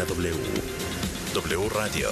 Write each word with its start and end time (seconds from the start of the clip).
la 0.00 0.06
W. 0.06 0.34
W 1.34 1.68
Radio. 1.68 2.08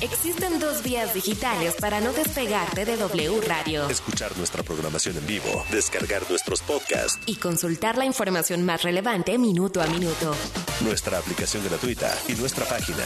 Existen 0.00 0.58
dos 0.58 0.82
vías 0.82 1.14
digitales 1.14 1.76
para 1.80 2.00
no 2.00 2.12
despegarte 2.12 2.84
de 2.84 2.96
W 2.96 3.40
Radio 3.42 3.88
Escuchar 3.88 4.36
nuestra 4.36 4.64
programación 4.64 5.16
en 5.16 5.24
vivo, 5.26 5.64
descargar 5.70 6.28
nuestros 6.28 6.62
podcasts, 6.62 7.20
y 7.26 7.36
consultar 7.36 7.96
la 7.96 8.06
información 8.06 8.64
más 8.64 8.82
relevante 8.82 9.38
minuto 9.38 9.80
a 9.80 9.86
minuto. 9.86 10.34
nuestra 10.80 11.18
aplicación 11.18 11.62
gratuita 11.64 12.12
y 12.26 12.32
nuestra 12.32 12.64
página 12.66 13.04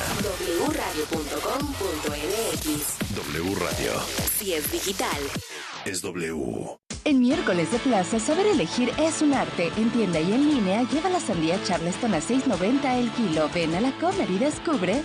wradio.com.mx 0.66 1.14
W 3.14 3.54
Radio. 3.56 3.92
Si 4.38 4.54
es 4.54 4.72
digital. 4.72 5.20
Es 5.84 6.00
W. 6.00 6.78
En 7.06 7.20
miércoles 7.20 7.70
de 7.70 7.78
plaza, 7.80 8.18
saber 8.18 8.46
elegir 8.46 8.90
es 8.98 9.20
un 9.20 9.34
arte. 9.34 9.70
En 9.76 9.90
tienda 9.90 10.20
y 10.20 10.32
en 10.32 10.48
línea, 10.48 10.82
lleva 10.84 11.10
la 11.10 11.20
sandía 11.20 11.62
Charleston 11.62 12.14
a 12.14 12.18
6.90 12.18 12.98
el 12.98 13.10
kilo. 13.10 13.50
Ven 13.52 13.74
a 13.74 13.82
la 13.82 13.92
Comer 13.98 14.30
y 14.30 14.38
descubre. 14.38 15.02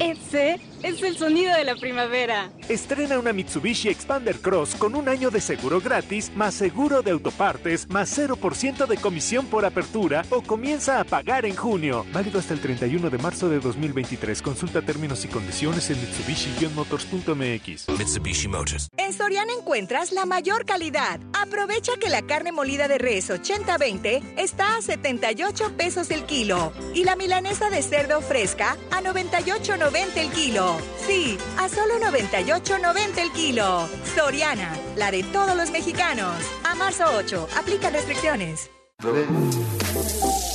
Ese 0.00 0.58
es 0.84 1.02
el 1.02 1.16
sonido 1.16 1.56
de 1.56 1.64
la 1.64 1.74
primavera. 1.76 2.50
Estrena 2.68 3.18
una 3.18 3.32
Mitsubishi 3.32 3.88
Expander 3.88 4.36
Cross 4.36 4.74
con 4.74 4.94
un 4.94 5.08
año 5.08 5.30
de 5.30 5.40
seguro 5.40 5.80
gratis, 5.80 6.30
más 6.36 6.52
seguro 6.54 7.00
de 7.02 7.10
autopartes, 7.10 7.88
más 7.88 8.16
0% 8.18 8.86
de 8.86 8.96
comisión 8.98 9.46
por 9.46 9.64
apertura 9.64 10.24
o 10.28 10.42
comienza 10.42 11.00
a 11.00 11.04
pagar 11.04 11.46
en 11.46 11.56
junio. 11.56 12.04
Válido 12.12 12.38
hasta 12.38 12.52
el 12.52 12.60
31 12.60 13.08
de 13.08 13.18
marzo 13.18 13.48
de 13.48 13.60
2023. 13.60 14.42
Consulta 14.42 14.82
términos 14.82 15.24
y 15.24 15.28
condiciones 15.28 15.88
en 15.88 15.96
Mitsubishi-motors.mx. 16.02 17.98
Mitsubishi 17.98 18.48
Motors. 18.48 18.88
En 18.98 19.14
Soriana 19.14 19.52
encuentras 19.58 20.12
la 20.12 20.26
mayor 20.26 20.66
calidad. 20.66 21.18
Aprovecha 21.32 21.92
que 21.98 22.10
la 22.10 22.22
carne 22.22 22.52
molida 22.52 22.88
de 22.88 22.98
res 22.98 23.30
80-20 23.30 24.34
está 24.36 24.76
a 24.76 24.82
78 24.82 25.76
pesos 25.78 26.10
el 26.10 26.24
kilo 26.24 26.72
y 26.94 27.04
la 27.04 27.16
milanesa 27.16 27.70
de 27.70 27.82
cerdo 27.82 28.20
fresca 28.20 28.76
a 28.90 29.00
98.90 29.00 30.16
el 30.16 30.30
kilo. 30.30 30.73
Sí, 31.06 31.38
a 31.58 31.68
solo 31.68 31.98
98.90 31.98 33.18
el 33.18 33.32
kilo. 33.32 33.88
Soriana, 34.14 34.76
la 34.96 35.10
de 35.10 35.22
todos 35.24 35.54
los 35.56 35.70
mexicanos. 35.70 36.34
A 36.64 36.74
marzo 36.74 37.04
8, 37.16 37.48
aplica 37.56 37.90
restricciones. 37.90 38.70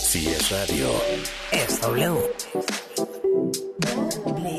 Si 0.02 0.28
es 0.28 0.50
radio. 0.50 0.90
Es 1.52 1.80
W. 1.82 2.20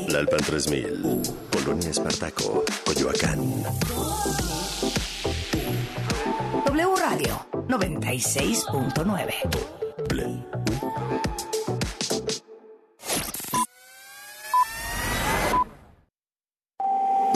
Lalpan 0.07 0.39
3000. 0.39 1.21
Polonia 1.51 1.89
Espartaco. 1.89 2.63
Coyoacán. 2.85 3.63
W 6.65 6.95
Radio 6.95 7.45
96.9. 7.67 9.33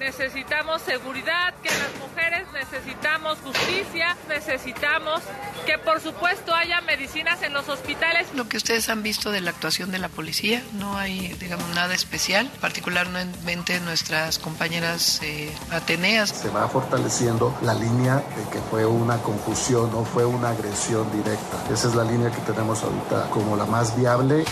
Necesitamos 0.00 0.80
seguridad, 0.82 1.54
que 1.62 1.68
las 1.68 1.94
mujeres 2.00 2.46
necesitamos 2.52 3.38
justicia, 3.44 4.16
necesitamos 4.28 5.20
que 5.66 5.78
por 5.78 6.00
supuesto 6.00 6.54
haya 6.54 6.80
medicinas 6.80 7.42
en 7.42 7.52
los 7.52 7.68
hospitales. 7.68 8.26
Lo 8.34 8.48
que 8.48 8.56
ustedes 8.56 8.88
han 8.88 9.02
visto 9.02 9.30
de 9.30 9.42
la 9.42 9.50
actuación 9.50 9.90
de 9.92 9.98
la 9.98 10.08
policía, 10.08 10.62
no 10.72 10.96
hay, 10.96 11.28
digamos, 11.34 11.68
nada 11.74 11.94
especial, 11.94 12.50
particularmente 12.60 13.78
nuestras 13.80 14.38
compañeras 14.38 15.20
eh, 15.22 15.54
ateneas. 15.70 16.30
se 16.30 16.48
va 16.48 16.66
fortaleciendo 16.68 17.56
la 17.62 17.74
línea 17.74 18.16
de 18.16 18.50
que 18.50 18.58
fue 18.70 18.86
una 18.86 19.18
confusión, 19.18 19.92
no 19.92 20.04
fue 20.04 20.24
una 20.24 20.48
agresión 20.50 21.12
directa. 21.12 21.62
Esa 21.70 21.88
es 21.88 21.94
la 21.94 22.04
línea 22.04 22.30
que 22.30 22.40
tenemos 22.40 22.82
ahorita 22.82 23.28
como 23.30 23.54
la 23.54 23.66
más 23.66 23.96
viable. 23.96 24.44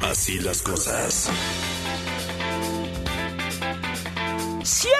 Así 0.00 0.40
las 0.40 0.62
cosas. 0.62 1.30
7 4.64 4.93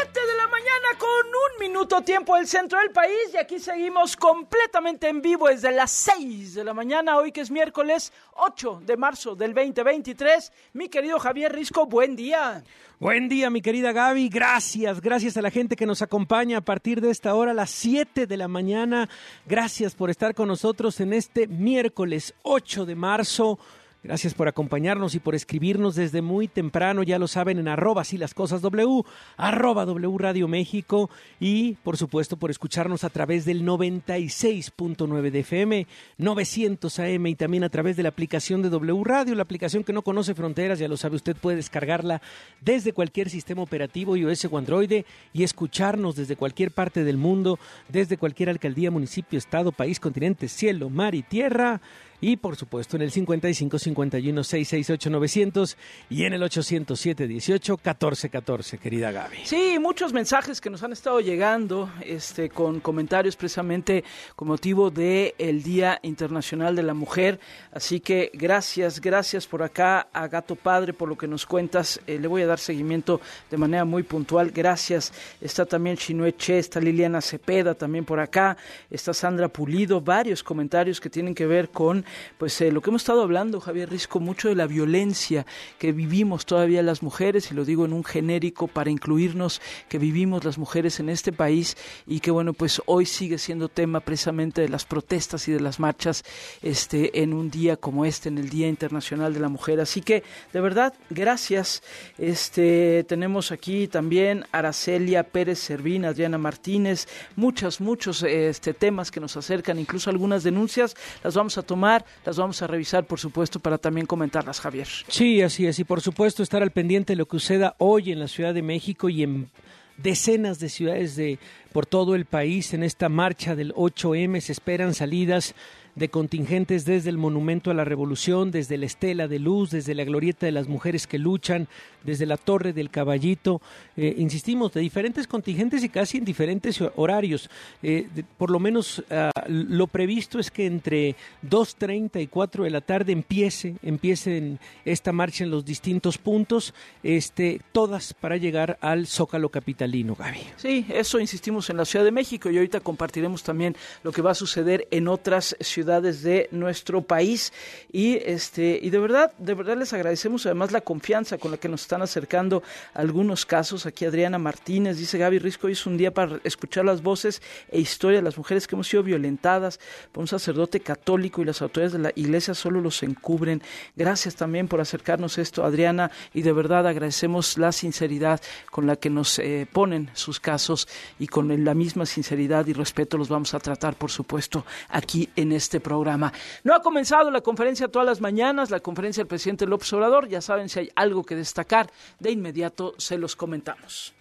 minuto 1.85 2.01
tiempo 2.03 2.35
del 2.37 2.47
centro 2.47 2.79
del 2.81 2.93
país 2.93 3.15
y 3.35 3.37
aquí 3.37 3.59
seguimos 3.59 4.17
completamente 4.17 5.07
en 5.07 5.21
vivo 5.21 5.49
desde 5.49 5.71
las 5.71 5.91
6 5.91 6.55
de 6.55 6.65
la 6.65 6.73
mañana, 6.73 7.19
hoy 7.19 7.31
que 7.31 7.43
es 7.43 7.51
miércoles 7.51 8.11
8 8.37 8.85
de 8.87 8.97
marzo 8.97 9.35
del 9.35 9.53
2023. 9.53 10.51
Mi 10.73 10.89
querido 10.89 11.19
Javier 11.19 11.53
Risco, 11.53 11.85
buen 11.85 12.17
día. 12.17 12.65
Buen 12.99 13.29
día, 13.29 13.51
mi 13.51 13.61
querida 13.61 13.93
Gaby. 13.93 14.31
Gracias, 14.31 15.03
gracias 15.03 15.37
a 15.37 15.43
la 15.43 15.51
gente 15.51 15.77
que 15.77 15.85
nos 15.85 16.01
acompaña 16.01 16.57
a 16.57 16.63
partir 16.63 17.03
de 17.03 17.11
esta 17.11 17.35
hora, 17.35 17.53
las 17.53 17.69
7 17.69 18.27
de 18.27 18.37
la 18.39 18.49
mañana. 18.49 19.11
Gracias 19.45 19.95
por 19.95 20.09
estar 20.09 20.35
con 20.35 20.49
nosotros 20.49 20.99
en 21.01 21.13
este 21.13 21.49
miércoles 21.49 22.33
8 22.45 22.87
de 22.87 22.95
marzo. 22.95 23.59
Gracias 24.05 24.35
por 24.35 24.49
acompañarnos 24.49 25.15
y 25.15 25.19
por 25.19 25.35
escribirnos 25.35 25.95
desde 25.95 26.21
muy 26.21 26.47
temprano, 26.47 27.03
ya 27.03 27.19
lo 27.19 27.27
saben, 27.27 27.59
en 27.59 27.69
arroba 27.69 28.03
así 28.03 28.19
las 28.19 28.35
cosas 28.35 28.61
W, 28.61 29.03
arroba 29.39 29.87
W 29.87 30.19
Radio 30.19 30.47
México 30.47 31.09
y 31.41 31.77
por 31.83 31.97
supuesto 31.97 32.37
por 32.37 32.51
escucharnos 32.51 33.03
a 33.03 33.09
través 33.09 33.47
del 33.47 33.65
96.9 33.65 35.31
de 35.31 35.41
FM, 35.41 35.87
900 36.19 36.99
AM 36.99 37.27
y 37.29 37.35
también 37.35 37.65
a 37.65 37.71
través 37.71 37.97
de 37.97 38.03
la 38.03 38.11
aplicación 38.11 38.61
de 38.61 38.69
W 38.69 39.05
Radio, 39.05 39.35
la 39.35 39.43
aplicación 39.43 39.85
que 39.85 39.95
no 39.95 40.03
conoce 40.03 40.35
fronteras, 40.35 40.79
ya 40.79 40.87
lo 40.87 40.99
sabe 40.99 41.17
usted, 41.17 41.35
puede 41.35 41.57
descargarla 41.57 42.21
desde 42.61 42.93
cualquier 42.93 43.31
sistema 43.31 43.63
operativo 43.63 44.19
iOS 44.19 44.45
o 44.45 44.59
Android 44.59 45.05
y 45.33 45.45
escucharnos 45.45 46.15
desde 46.15 46.37
cualquier 46.37 46.73
parte 46.73 47.05
del 47.05 47.17
mundo, 47.17 47.59
desde 47.89 48.19
cualquier 48.19 48.51
alcaldía, 48.51 48.91
municipio, 48.91 49.39
estado, 49.39 49.73
país, 49.73 49.99
continente, 49.99 50.49
cielo, 50.49 50.91
mar 50.91 51.15
y 51.15 51.23
tierra. 51.23 51.81
Y 52.27 52.39
por 52.39 52.57
supuesto 52.57 52.97
en 52.97 53.03
el 53.03 53.11
55 53.11 53.79
51 53.79 54.45
668 54.45 55.11
900 55.11 55.77
y 56.09 56.25
en 56.25 56.33
el 56.33 56.43
807 56.43 57.29
18 57.29 57.77
14 57.77 58.31
14, 58.31 58.79
querida 58.79 59.13
Gaby. 59.13 59.37
Sí, 59.45 59.77
muchos 59.79 60.15
mensajes 60.15 60.59
que 60.63 60.71
nos 60.71 60.83
han 60.83 60.93
estado 60.95 61.21
llegando 61.21 61.91
este, 62.03 62.49
con 62.49 62.81
comentarios 62.81 63.37
precisamente 63.37 64.05
con 64.37 64.49
motivo 64.49 64.91
el 64.97 65.63
Día 65.63 65.99
Internacional 66.01 66.75
de 66.75 66.83
la 66.83 66.95
Mujer. 66.95 67.39
Así 67.73 68.01
que 68.01 68.31
gracias, 68.33 69.03
gracias 69.03 69.47
por 69.47 69.63
acá 69.63 70.09
a 70.11 70.27
Gato 70.27 70.57
Padre 70.57 70.95
por 70.95 71.11
lo 71.11 71.19
que 71.19 71.29
nos 71.29 71.45
cuentas. 71.45 72.01
Eh, 72.07 72.19
le 72.19 72.27
voy 72.27 72.41
a 72.41 72.47
dar 72.47 72.59
seguimiento 72.59 73.21
de 73.51 73.59
manera 73.59 73.85
muy 73.85 74.03
puntual. 74.03 74.51
Gracias. 74.51 75.13
Está 75.43 75.67
también 75.67 75.99
Chinue 75.99 76.35
Che, 76.39 76.59
está 76.59 76.81
Liliana 76.81 77.21
Cepeda 77.21 77.75
también 77.75 78.07
por 78.07 78.19
acá. 78.19 78.57
Está 78.91 79.13
Sandra 79.13 79.49
Pulido. 79.49 80.01
Varios 80.01 80.43
comentarios 80.43 81.03
que 81.03 81.11
tienen 81.11 81.35
que 81.35 81.45
ver 81.45 81.69
con 81.69 82.03
pues 82.39 82.61
eh, 82.61 82.71
lo 82.73 82.81
que 82.81 82.91
hemos 82.91 83.03
estado 83.03 83.23
hablando, 83.23 83.61
Javier 83.61 83.91
Risco, 83.91 84.21
mucho 84.21 84.49
de 84.49 84.55
la 84.55 84.67
violencia 84.67 85.47
que 85.79 85.93
vivimos 85.93 86.47
todavía 86.47 86.83
las 86.83 87.03
mujeres, 87.03 87.51
y 87.51 87.55
lo 87.55 87.65
digo 87.65 87.85
en 87.85 87.93
un 87.93 88.05
genérico 88.05 88.69
para 88.69 88.91
incluirnos, 88.91 89.61
que 89.89 89.99
vivimos 89.99 90.45
las 90.45 90.59
mujeres 90.59 91.01
en 91.01 91.09
este 91.09 91.33
país 91.33 91.77
y 92.07 92.21
que 92.21 92.31
bueno, 92.31 92.53
pues 92.53 92.83
hoy 92.87 93.07
sigue 93.07 93.39
siendo 93.39 93.69
tema 93.69 94.01
precisamente 94.01 94.61
de 94.61 94.69
las 94.69 94.85
protestas 94.85 95.49
y 95.49 95.53
de 95.53 95.61
las 95.61 95.81
marchas 95.81 96.25
este, 96.63 97.23
en 97.23 97.33
un 97.33 97.51
día 97.51 97.77
como 97.77 98.05
este, 98.05 98.29
en 98.29 98.39
el 98.39 98.49
Día 98.49 98.69
Internacional 98.69 99.35
de 99.35 99.41
la 99.41 99.49
Mujer. 99.49 99.81
Así 99.81 100.01
que, 100.01 100.23
de 100.53 100.61
verdad, 100.61 100.95
gracias. 101.11 101.83
Este, 102.19 103.05
tenemos 103.05 103.53
aquí 103.53 103.89
también 103.89 104.45
Aracelia 104.53 105.25
Pérez 105.25 105.59
Servín, 105.59 106.05
Adriana 106.05 106.39
Martínez, 106.39 107.07
muchos, 107.37 107.81
muchos 107.81 108.23
este, 108.23 108.75
temas 108.75 109.11
que 109.11 109.21
nos 109.21 109.37
acercan, 109.37 109.79
incluso 109.79 110.11
algunas 110.11 110.43
denuncias, 110.43 110.97
las 111.23 111.35
vamos 111.35 111.59
a 111.59 111.63
tomar, 111.63 112.04
las 112.25 112.37
vamos 112.37 112.61
a 112.63 112.67
revisar, 112.67 113.07
por 113.07 113.19
supuesto, 113.19 113.61
para 113.61 113.79
también 113.79 114.07
comentarlas, 114.07 114.61
Javier. 114.61 114.89
Sí, 115.09 115.43
así 115.43 115.67
es. 115.67 115.79
Y 115.79 115.85
por 115.85 116.01
supuesto 116.01 116.43
estar 116.43 116.63
al 116.63 116.71
pendiente 116.71 117.13
de 117.13 117.17
lo 117.17 117.27
que 117.27 117.39
suceda 117.39 117.75
hoy 117.79 118.13
en 118.13 118.19
la 118.19 118.29
Ciudad 118.29 118.55
de 118.55 118.63
México 118.63 119.09
y 119.09 119.23
en 119.23 119.51
decenas 119.97 120.59
de 120.59 120.69
ciudades 120.69 121.17
de 121.17 121.39
por 121.73 121.87
todo 121.87 122.15
el 122.15 122.25
país 122.25 122.75
en 122.75 122.83
esta 122.83 123.09
marcha 123.09 123.55
del 123.55 123.73
8M. 123.75 124.41
Se 124.41 124.53
esperan 124.53 124.95
salidas 124.95 125.55
de 125.95 126.09
contingentes 126.09 126.85
desde 126.85 127.11
el 127.11 127.19
Monumento 127.19 127.71
a 127.71 127.75
la 127.75 127.85
Revolución, 127.85 128.51
desde 128.51 128.79
la 128.79 128.87
Estela 128.87 129.29
de 129.29 129.39
Luz, 129.39 129.71
desde 129.71 129.95
la 129.95 130.05
Glorieta 130.05 130.47
de 130.47 130.53
las 130.53 130.69
Mujeres 130.69 131.07
que 131.07 131.19
Luchan, 131.19 131.69
desde 132.03 132.27
la 132.27 132.37
Torre 132.37 132.73
del 132.73 132.91
Caballito, 132.91 133.63
eh, 133.97 134.15
insistimos, 134.19 134.73
de 134.73 134.81
diferentes 134.81 135.27
contingentes 135.27 135.85
y 135.85 135.89
casi 135.89 136.19
en 136.19 136.25
diferentes 136.25 136.81
horarios. 136.97 137.49
Eh, 137.83 138.09
por 138.37 138.51
lo 138.51 138.59
menos 138.59 139.03
ah, 139.11 139.31
lo 139.49 139.87
previsto 139.87 140.39
es 140.39 140.51
que 140.51 140.67
entre 140.67 141.17
2.30 141.49 142.23
y 142.23 142.27
4 142.27 142.65
de 142.65 142.71
la 142.71 142.81
tarde 142.81 143.13
empiece, 143.13 143.77
empiece 143.83 144.59
esta 144.85 145.13
marcha 145.13 145.45
en 145.45 145.51
los 145.51 145.65
distintos 145.65 146.19
puntos, 146.19 146.75
este, 147.03 147.61
todas 147.73 148.15
para 148.15 148.37
llegar 148.37 148.79
al 148.81 149.07
Zócalo 149.07 149.49
Capitalino, 149.49 150.15
Gaby. 150.17 150.41
Sí, 150.57 150.87
eso 150.89 151.21
insistimos 151.21 151.71
en 151.71 151.77
la 151.77 151.85
Ciudad 151.85 152.05
de 152.05 152.11
México 152.11 152.51
y 152.51 152.57
ahorita 152.57 152.81
compartiremos 152.81 153.43
también 153.43 153.77
lo 154.03 154.13
que 154.13 154.23
va 154.23 154.33
a 154.33 154.35
suceder 154.35 154.89
en 154.91 155.09
otras 155.09 155.57
ciudades 155.61 155.84
de 155.85 156.49
nuestro 156.51 157.03
país. 157.03 157.53
Y 157.93 158.17
este 158.25 158.79
y 158.83 158.91
de 158.91 158.99
verdad 158.99 159.33
de 159.39 159.55
verdad 159.55 159.77
les 159.77 159.93
agradecemos 159.93 160.47
además 160.47 160.73
la 160.73 160.81
confianza 160.81 161.39
con 161.39 161.51
la 161.51 161.57
que 161.57 161.69
nos 161.69 161.83
están 161.83 162.03
acercando 162.03 162.63
algunos 162.95 163.47
casos. 163.47 163.87
Aquí 163.87 164.05
Adriana 164.05 164.39
Martínez 164.39 164.99
dice 164.99 165.19
Gaby 165.19 165.39
Risco 165.39 165.67
hoy 165.67 165.75
es 165.75 165.87
un 165.87 165.97
día 165.97 166.13
para 166.13 166.41
escuchar 166.45 166.85
las 166.85 167.03
voces 167.03 167.43
e 167.71 167.81
historias 167.81 168.23
de 168.23 168.25
las 168.25 168.39
mujeres 168.39 168.67
que 168.67 168.75
hemos 168.75 168.89
sido 168.89 169.03
violentadas 169.03 169.81
por 170.13 170.23
un 170.23 170.29
sacerdote 170.29 170.81
católico 170.81 171.43
y 171.43 171.45
las 171.45 171.63
autoridades 171.63 171.93
de 171.93 171.99
la 171.99 172.13
iglesia 172.15 172.55
solo 172.55 172.81
los 172.81 173.03
encubren 173.03 173.63
gracias 173.97 174.37
también 174.37 174.69
por 174.69 174.81
acercarnos 174.81 175.39
esto 175.39 175.65
Adriana 175.65 176.11
y 176.33 176.43
de 176.43 176.53
verdad 176.53 176.87
agradecemos 176.87 177.59
la 177.59 177.73
sinceridad 177.73 178.41
con 178.71 178.87
la 178.87 178.97
que 178.97 179.11
nos 179.11 179.39
eh, 179.39 179.67
ponen 179.73 180.11
sus 180.15 180.41
casos 180.41 180.89
y 181.19 181.27
con 181.27 181.65
la 181.65 181.75
misma 181.75 182.07
sinceridad 182.07 182.67
y 182.67 182.73
respeto 182.73 183.19
los 183.19 183.29
vamos 183.29 183.55
a 183.55 183.61
tratar 183.61 183.95
por 183.97 184.11
supuesto 184.11 184.65
aquí 184.89 185.29
en 185.37 185.53
este 185.53 185.74
este 185.75 185.81
programa. 185.81 186.33
No 186.63 186.73
ha 186.73 186.81
comenzado 186.81 187.33
la 187.33 187.41
conferencia 187.41 187.89
todas 187.89 188.07
las 188.07 188.21
mañanas, 188.21 188.71
la 188.71 188.79
conferencia 188.79 189.23
del 189.23 189.29
presidente 189.29 189.67
López 189.67 189.93
Obrador. 189.93 190.29
Ya 190.29 190.41
saben, 190.41 190.69
si 190.69 190.79
hay 190.79 190.91
algo 190.95 191.25
que 191.25 191.35
destacar, 191.35 191.91
de 192.21 192.31
inmediato 192.31 192.95
se 192.97 193.19
los 193.19 193.35
comentamos. 193.35 194.15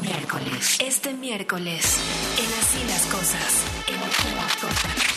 Miércoles. 0.00 0.78
Este 0.80 1.12
miércoles, 1.12 2.00
en 2.38 2.46
Así 2.58 2.84
las 2.88 3.06
Cosas, 3.06 3.66
en 3.86 5.11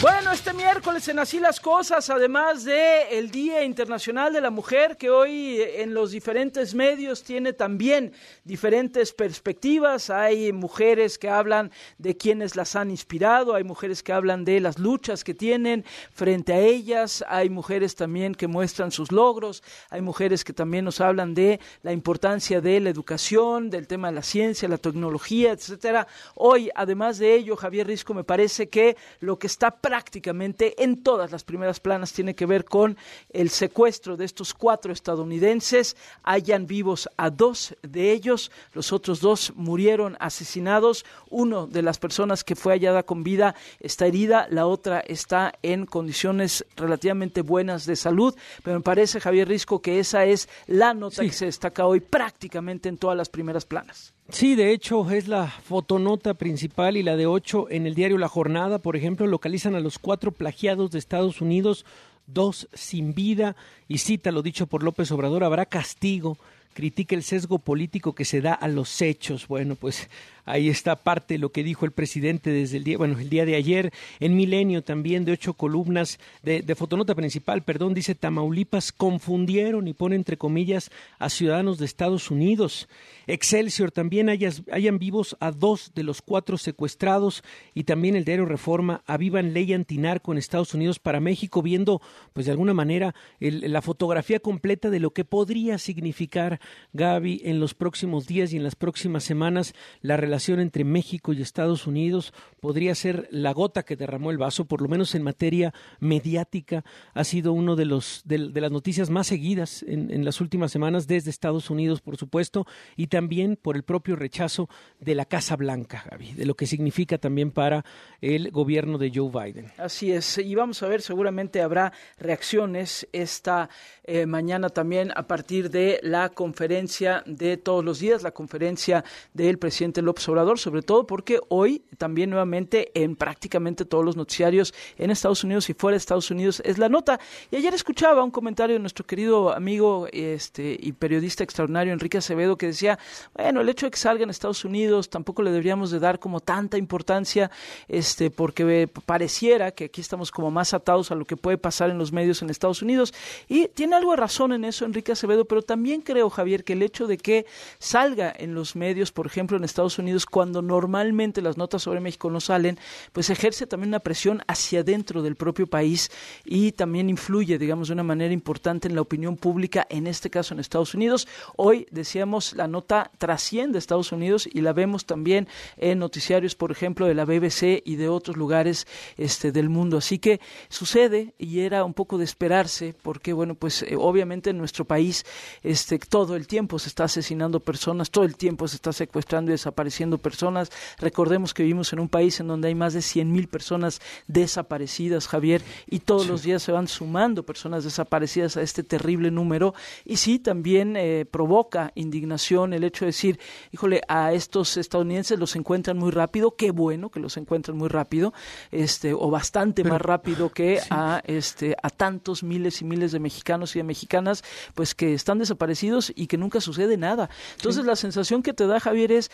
bueno, 0.00 0.32
este 0.32 0.54
miércoles 0.54 1.06
en 1.08 1.18
Así 1.18 1.38
las 1.40 1.60
Cosas, 1.60 2.08
además 2.08 2.64
de 2.64 3.18
el 3.18 3.30
Día 3.30 3.64
Internacional 3.64 4.32
de 4.32 4.40
la 4.40 4.48
Mujer, 4.48 4.96
que 4.96 5.10
hoy 5.10 5.60
en 5.60 5.92
los 5.92 6.12
diferentes 6.12 6.74
medios 6.74 7.22
tiene 7.22 7.52
también 7.52 8.14
diferentes 8.44 9.12
perspectivas. 9.12 10.08
Hay 10.08 10.54
mujeres 10.54 11.18
que 11.18 11.28
hablan 11.28 11.70
de 11.98 12.16
quienes 12.16 12.56
las 12.56 12.76
han 12.76 12.90
inspirado, 12.90 13.54
hay 13.54 13.64
mujeres 13.64 14.02
que 14.02 14.14
hablan 14.14 14.46
de 14.46 14.60
las 14.60 14.78
luchas 14.78 15.22
que 15.22 15.34
tienen 15.34 15.84
frente 16.14 16.54
a 16.54 16.60
ellas, 16.60 17.22
hay 17.28 17.50
mujeres 17.50 17.94
también 17.94 18.34
que 18.34 18.46
muestran 18.46 18.92
sus 18.92 19.12
logros, 19.12 19.62
hay 19.90 20.00
mujeres 20.00 20.44
que 20.44 20.54
también 20.54 20.86
nos 20.86 21.02
hablan 21.02 21.34
de 21.34 21.60
la 21.82 21.92
importancia 21.92 22.62
de 22.62 22.80
la 22.80 22.88
educación, 22.88 23.68
del 23.68 23.86
tema 23.86 24.08
de 24.08 24.14
la 24.14 24.22
ciencia, 24.22 24.66
la 24.66 24.78
tecnología, 24.78 25.52
etcétera. 25.52 26.06
Hoy, 26.36 26.70
además 26.74 27.18
de 27.18 27.34
ello, 27.34 27.54
Javier 27.54 27.86
Risco, 27.86 28.14
me 28.14 28.24
parece 28.24 28.70
que 28.70 28.96
lo 29.18 29.38
que 29.38 29.46
está 29.46 29.70
prácticamente 29.90 30.84
en 30.84 31.02
todas 31.02 31.32
las 31.32 31.42
primeras 31.42 31.80
planas 31.80 32.12
tiene 32.12 32.36
que 32.36 32.46
ver 32.46 32.64
con 32.64 32.96
el 33.30 33.50
secuestro 33.50 34.16
de 34.16 34.24
estos 34.24 34.54
cuatro 34.54 34.92
estadounidenses. 34.92 35.96
Hayan 36.22 36.68
vivos 36.68 37.08
a 37.16 37.28
dos 37.28 37.74
de 37.82 38.12
ellos, 38.12 38.52
los 38.72 38.92
otros 38.92 39.20
dos 39.20 39.52
murieron 39.56 40.16
asesinados. 40.20 41.04
Uno 41.28 41.66
de 41.66 41.82
las 41.82 41.98
personas 41.98 42.44
que 42.44 42.54
fue 42.54 42.74
hallada 42.74 43.02
con 43.02 43.24
vida 43.24 43.56
está 43.80 44.06
herida, 44.06 44.46
la 44.48 44.68
otra 44.68 45.00
está 45.00 45.54
en 45.60 45.86
condiciones 45.86 46.64
relativamente 46.76 47.42
buenas 47.42 47.84
de 47.84 47.96
salud, 47.96 48.36
pero 48.62 48.76
me 48.76 48.84
parece, 48.84 49.18
Javier 49.18 49.48
Risco, 49.48 49.82
que 49.82 49.98
esa 49.98 50.24
es 50.24 50.48
la 50.68 50.94
nota 50.94 51.22
que 51.22 51.32
se 51.32 51.46
destaca 51.46 51.84
hoy 51.84 51.98
prácticamente 51.98 52.88
en 52.88 52.96
todas 52.96 53.16
las 53.16 53.28
primeras 53.28 53.64
planas. 53.64 54.14
Sí, 54.32 54.54
de 54.54 54.72
hecho 54.72 55.10
es 55.10 55.26
la 55.26 55.48
fotonota 55.48 56.34
principal 56.34 56.96
y 56.96 57.02
la 57.02 57.16
de 57.16 57.26
ocho 57.26 57.66
en 57.68 57.86
el 57.86 57.96
diario 57.96 58.16
La 58.16 58.28
Jornada, 58.28 58.78
por 58.78 58.96
ejemplo, 58.96 59.26
localizan 59.26 59.74
a 59.74 59.80
los 59.80 59.98
cuatro 59.98 60.30
plagiados 60.30 60.92
de 60.92 61.00
Estados 61.00 61.40
Unidos, 61.40 61.84
dos 62.26 62.68
sin 62.72 63.12
vida, 63.12 63.56
y 63.88 63.98
cita 63.98 64.30
lo 64.30 64.42
dicho 64.42 64.68
por 64.68 64.84
López 64.84 65.10
Obrador, 65.10 65.42
habrá 65.42 65.66
castigo, 65.66 66.38
critica 66.74 67.16
el 67.16 67.24
sesgo 67.24 67.58
político 67.58 68.14
que 68.14 68.24
se 68.24 68.40
da 68.40 68.54
a 68.54 68.68
los 68.68 69.02
hechos. 69.02 69.48
Bueno, 69.48 69.74
pues 69.74 70.08
Ahí 70.44 70.68
está 70.68 70.96
parte 70.96 71.34
de 71.34 71.38
lo 71.38 71.52
que 71.52 71.62
dijo 71.62 71.84
el 71.84 71.92
presidente 71.92 72.50
desde 72.50 72.78
el 72.78 72.84
día, 72.84 72.98
bueno, 72.98 73.18
el 73.18 73.30
día 73.30 73.44
de 73.44 73.56
ayer. 73.56 73.92
En 74.18 74.36
Milenio 74.36 74.82
también 74.82 75.24
de 75.24 75.32
ocho 75.32 75.54
columnas 75.54 76.18
de, 76.42 76.74
fotonota 76.74 77.14
principal, 77.14 77.62
perdón, 77.62 77.94
dice 77.94 78.14
Tamaulipas 78.14 78.92
confundieron 78.92 79.88
y 79.88 79.92
pone 79.94 80.16
entre 80.16 80.36
comillas 80.36 80.90
a 81.18 81.28
ciudadanos 81.28 81.78
de 81.78 81.84
Estados 81.84 82.30
Unidos. 82.30 82.88
Excelsior 83.26 83.92
también 83.92 84.28
hayan 84.28 84.98
vivos 84.98 85.36
a 85.40 85.52
dos 85.52 85.92
de 85.94 86.02
los 86.02 86.22
cuatro 86.22 86.58
secuestrados 86.58 87.44
y 87.74 87.84
también 87.84 88.16
el 88.16 88.24
diario 88.24 88.46
Reforma 88.46 89.02
avivan 89.06 89.52
ley 89.52 89.72
antinarco 89.72 90.32
en 90.32 90.38
Estados 90.38 90.74
Unidos 90.74 90.98
para 90.98 91.20
México 91.20 91.62
viendo 91.62 92.00
pues 92.32 92.46
de 92.46 92.52
alguna 92.52 92.74
manera 92.74 93.14
la 93.38 93.82
fotografía 93.82 94.40
completa 94.40 94.90
de 94.90 95.00
lo 95.00 95.12
que 95.12 95.24
podría 95.24 95.78
significar 95.78 96.60
Gaby 96.92 97.42
en 97.44 97.60
los 97.60 97.74
próximos 97.74 98.26
días 98.26 98.52
y 98.52 98.56
en 98.56 98.64
las 98.64 98.74
próximas 98.74 99.22
semanas 99.22 99.74
la 100.00 100.16
relación 100.16 100.29
entre 100.48 100.84
México 100.84 101.32
y 101.32 101.42
Estados 101.42 101.86
Unidos 101.86 102.32
podría 102.60 102.94
ser 102.94 103.28
la 103.30 103.52
gota 103.52 103.82
que 103.82 103.96
derramó 103.96 104.30
el 104.30 104.38
vaso, 104.38 104.64
por 104.64 104.82
lo 104.82 104.88
menos 104.88 105.14
en 105.14 105.22
materia 105.22 105.72
mediática, 105.98 106.84
ha 107.14 107.24
sido 107.24 107.52
uno 107.52 107.76
de 107.76 107.84
los 107.84 108.22
de, 108.24 108.38
las 108.38 108.70
noticias 108.70 109.10
más 109.10 109.26
seguidas 109.26 109.84
en, 109.86 110.24
las 110.24 110.40
últimas 110.40 110.70
semanas 110.70 111.06
desde 111.06 111.30
Estados 111.30 111.70
Unidos, 111.70 112.00
por 112.00 112.16
supuesto, 112.16 112.66
y 112.96 113.06
también 113.06 113.56
por 113.56 113.76
el 113.76 113.82
propio 113.82 114.16
rechazo 114.16 114.68
de 114.98 115.14
la 115.14 115.24
Casa 115.24 115.56
Blanca, 115.56 116.04
Gaby, 116.10 116.32
de 116.32 116.46
lo 116.46 116.54
que 116.54 116.66
significa 116.66 117.18
también 117.18 117.50
para 117.50 117.84
el 118.20 118.50
gobierno 118.50 118.98
de 118.98 119.10
Joe 119.14 119.30
Biden. 119.30 119.72
Así 119.78 120.12
es, 120.12 120.38
y 120.38 120.54
vamos 120.54 120.82
a 120.82 120.88
ver, 120.88 121.02
seguramente 121.02 121.62
habrá 121.62 121.92
reacciones 122.18 123.08
esta 123.12 123.68
eh, 124.04 124.26
mañana 124.26 124.68
también 124.68 125.12
a 125.14 125.26
partir 125.26 125.70
de 125.70 126.00
la 126.02 126.28
conferencia 126.30 127.22
de 127.26 127.56
todos 127.56 127.84
los 127.84 128.00
días, 128.00 128.22
la 128.22 128.32
conferencia 128.32 129.04
del 129.32 129.58
presidente 129.58 130.02
López 130.02 130.19
Obrador, 130.28 130.58
sobre 130.58 130.82
todo 130.82 131.06
porque 131.06 131.40
hoy 131.48 131.82
también 131.98 132.30
nuevamente 132.30 132.90
en 132.94 133.16
prácticamente 133.16 133.84
todos 133.84 134.04
los 134.04 134.16
noticiarios 134.16 134.74
en 134.98 135.10
Estados 135.10 135.44
Unidos 135.44 135.68
y 135.70 135.74
fuera 135.74 135.94
de 135.94 135.98
Estados 135.98 136.30
Unidos 136.30 136.62
es 136.64 136.78
la 136.78 136.88
nota. 136.88 137.20
Y 137.50 137.56
ayer 137.56 137.74
escuchaba 137.74 138.22
un 138.24 138.30
comentario 138.30 138.74
de 138.74 138.80
nuestro 138.80 139.06
querido 139.06 139.52
amigo 139.52 140.06
este 140.12 140.76
y 140.78 140.92
periodista 140.92 141.44
extraordinario 141.44 141.92
Enrique 141.92 142.18
Acevedo 142.18 142.56
que 142.56 142.66
decía, 142.66 142.98
bueno, 143.34 143.60
el 143.60 143.68
hecho 143.68 143.86
de 143.86 143.90
que 143.90 143.98
salga 143.98 144.24
en 144.24 144.30
Estados 144.30 144.64
Unidos 144.64 145.10
tampoco 145.10 145.42
le 145.42 145.50
deberíamos 145.50 145.90
de 145.90 145.98
dar 145.98 146.18
como 146.18 146.40
tanta 146.40 146.78
importancia, 146.78 147.50
este, 147.88 148.30
porque 148.30 148.88
pareciera 149.06 149.70
que 149.72 149.84
aquí 149.84 150.00
estamos 150.00 150.30
como 150.30 150.50
más 150.50 150.74
atados 150.74 151.10
a 151.10 151.14
lo 151.14 151.24
que 151.24 151.36
puede 151.36 151.58
pasar 151.58 151.90
en 151.90 151.98
los 151.98 152.12
medios 152.12 152.42
en 152.42 152.50
Estados 152.50 152.82
Unidos. 152.82 153.14
Y 153.48 153.68
tiene 153.68 153.96
algo 153.96 154.12
de 154.12 154.16
razón 154.16 154.52
en 154.52 154.64
eso 154.64 154.84
Enrique 154.84 155.12
Acevedo, 155.12 155.44
pero 155.44 155.62
también 155.62 156.02
creo, 156.02 156.30
Javier, 156.30 156.64
que 156.64 156.72
el 156.74 156.82
hecho 156.82 157.06
de 157.06 157.18
que 157.18 157.46
salga 157.78 158.32
en 158.36 158.54
los 158.54 158.76
medios, 158.76 159.12
por 159.12 159.26
ejemplo, 159.26 159.56
en 159.56 159.64
Estados 159.64 159.98
Unidos, 159.98 160.09
cuando 160.30 160.62
normalmente 160.62 161.42
las 161.42 161.56
notas 161.56 161.82
sobre 161.82 162.00
México 162.00 162.30
no 162.30 162.40
salen, 162.40 162.78
pues 163.12 163.30
ejerce 163.30 163.66
también 163.66 163.90
una 163.90 164.00
presión 164.00 164.42
hacia 164.46 164.82
dentro 164.82 165.22
del 165.22 165.36
propio 165.36 165.66
país 165.66 166.10
y 166.44 166.72
también 166.72 167.08
influye, 167.08 167.58
digamos, 167.58 167.88
de 167.88 167.94
una 167.94 168.02
manera 168.02 168.32
importante 168.32 168.88
en 168.88 168.94
la 168.94 169.00
opinión 169.00 169.36
pública, 169.36 169.86
en 169.90 170.06
este 170.06 170.30
caso 170.30 170.54
en 170.54 170.60
Estados 170.60 170.94
Unidos. 170.94 171.28
Hoy, 171.56 171.86
decíamos, 171.90 172.54
la 172.54 172.66
nota 172.66 173.10
trasciende 173.18 173.78
a 173.78 173.80
Estados 173.80 174.12
Unidos 174.12 174.48
y 174.50 174.60
la 174.60 174.72
vemos 174.72 175.04
también 175.06 175.48
en 175.76 175.98
noticiarios, 175.98 176.54
por 176.54 176.70
ejemplo, 176.72 177.06
de 177.06 177.14
la 177.14 177.24
BBC 177.24 177.82
y 177.84 177.96
de 177.96 178.08
otros 178.08 178.36
lugares 178.36 178.86
este, 179.16 179.52
del 179.52 179.68
mundo. 179.68 179.98
Así 179.98 180.18
que 180.18 180.40
sucede 180.68 181.34
y 181.38 181.60
era 181.60 181.84
un 181.84 181.94
poco 181.94 182.18
de 182.18 182.24
esperarse, 182.24 182.94
porque, 183.02 183.32
bueno, 183.32 183.54
pues 183.54 183.82
eh, 183.82 183.94
obviamente 183.96 184.50
en 184.50 184.58
nuestro 184.58 184.84
país 184.84 185.24
este, 185.62 185.98
todo 185.98 186.36
el 186.36 186.46
tiempo 186.46 186.78
se 186.78 186.88
está 186.88 187.04
asesinando 187.04 187.60
personas, 187.60 188.10
todo 188.10 188.24
el 188.24 188.36
tiempo 188.36 188.66
se 188.66 188.76
está 188.76 188.92
secuestrando 188.92 189.50
y 189.50 189.54
desapareciendo 189.54 189.99
personas. 190.18 190.70
Recordemos 190.98 191.54
que 191.54 191.62
vivimos 191.62 191.92
en 191.92 192.00
un 192.00 192.08
país 192.08 192.40
en 192.40 192.48
donde 192.48 192.68
hay 192.68 192.74
más 192.74 192.94
de 192.94 193.02
100 193.02 193.30
mil 193.30 193.48
personas 193.48 194.00
desaparecidas, 194.26 195.28
Javier, 195.28 195.62
y 195.86 196.00
todos 196.00 196.26
los 196.26 196.42
días 196.42 196.62
se 196.62 196.72
van 196.72 196.88
sumando 196.88 197.44
personas 197.44 197.84
desaparecidas 197.84 198.56
a 198.56 198.62
este 198.62 198.82
terrible 198.82 199.30
número. 199.30 199.74
Y 200.04 200.16
sí, 200.16 200.38
también 200.38 200.96
eh, 200.96 201.26
provoca 201.30 201.92
indignación 201.94 202.72
el 202.72 202.84
hecho 202.84 203.04
de 203.04 203.10
decir, 203.10 203.38
híjole, 203.72 204.02
a 204.08 204.32
estos 204.32 204.76
estadounidenses 204.76 205.38
los 205.38 205.56
encuentran 205.56 205.98
muy 205.98 206.10
rápido, 206.10 206.56
qué 206.56 206.70
bueno 206.70 207.10
que 207.10 207.20
los 207.20 207.36
encuentran 207.36 207.76
muy 207.76 207.88
rápido, 207.88 208.32
este, 208.70 209.12
o 209.12 209.30
bastante 209.30 209.84
más 209.84 210.00
rápido 210.00 210.50
que 210.50 210.80
a, 210.90 211.22
este, 211.26 211.76
a 211.82 211.90
tantos 211.90 212.42
miles 212.42 212.80
y 212.82 212.84
miles 212.84 213.12
de 213.12 213.18
mexicanos 213.18 213.76
y 213.76 213.82
mexicanas, 213.82 214.44
pues 214.74 214.94
que 214.94 215.14
están 215.14 215.38
desaparecidos 215.38 216.12
y 216.14 216.26
que 216.26 216.38
nunca 216.38 216.60
sucede 216.60 216.96
nada. 216.96 217.30
Entonces 217.56 217.84
la 217.84 217.96
sensación 217.96 218.42
que 218.42 218.52
te 218.52 218.66
da 218.66 218.80
Javier 218.80 219.12
es, 219.12 219.30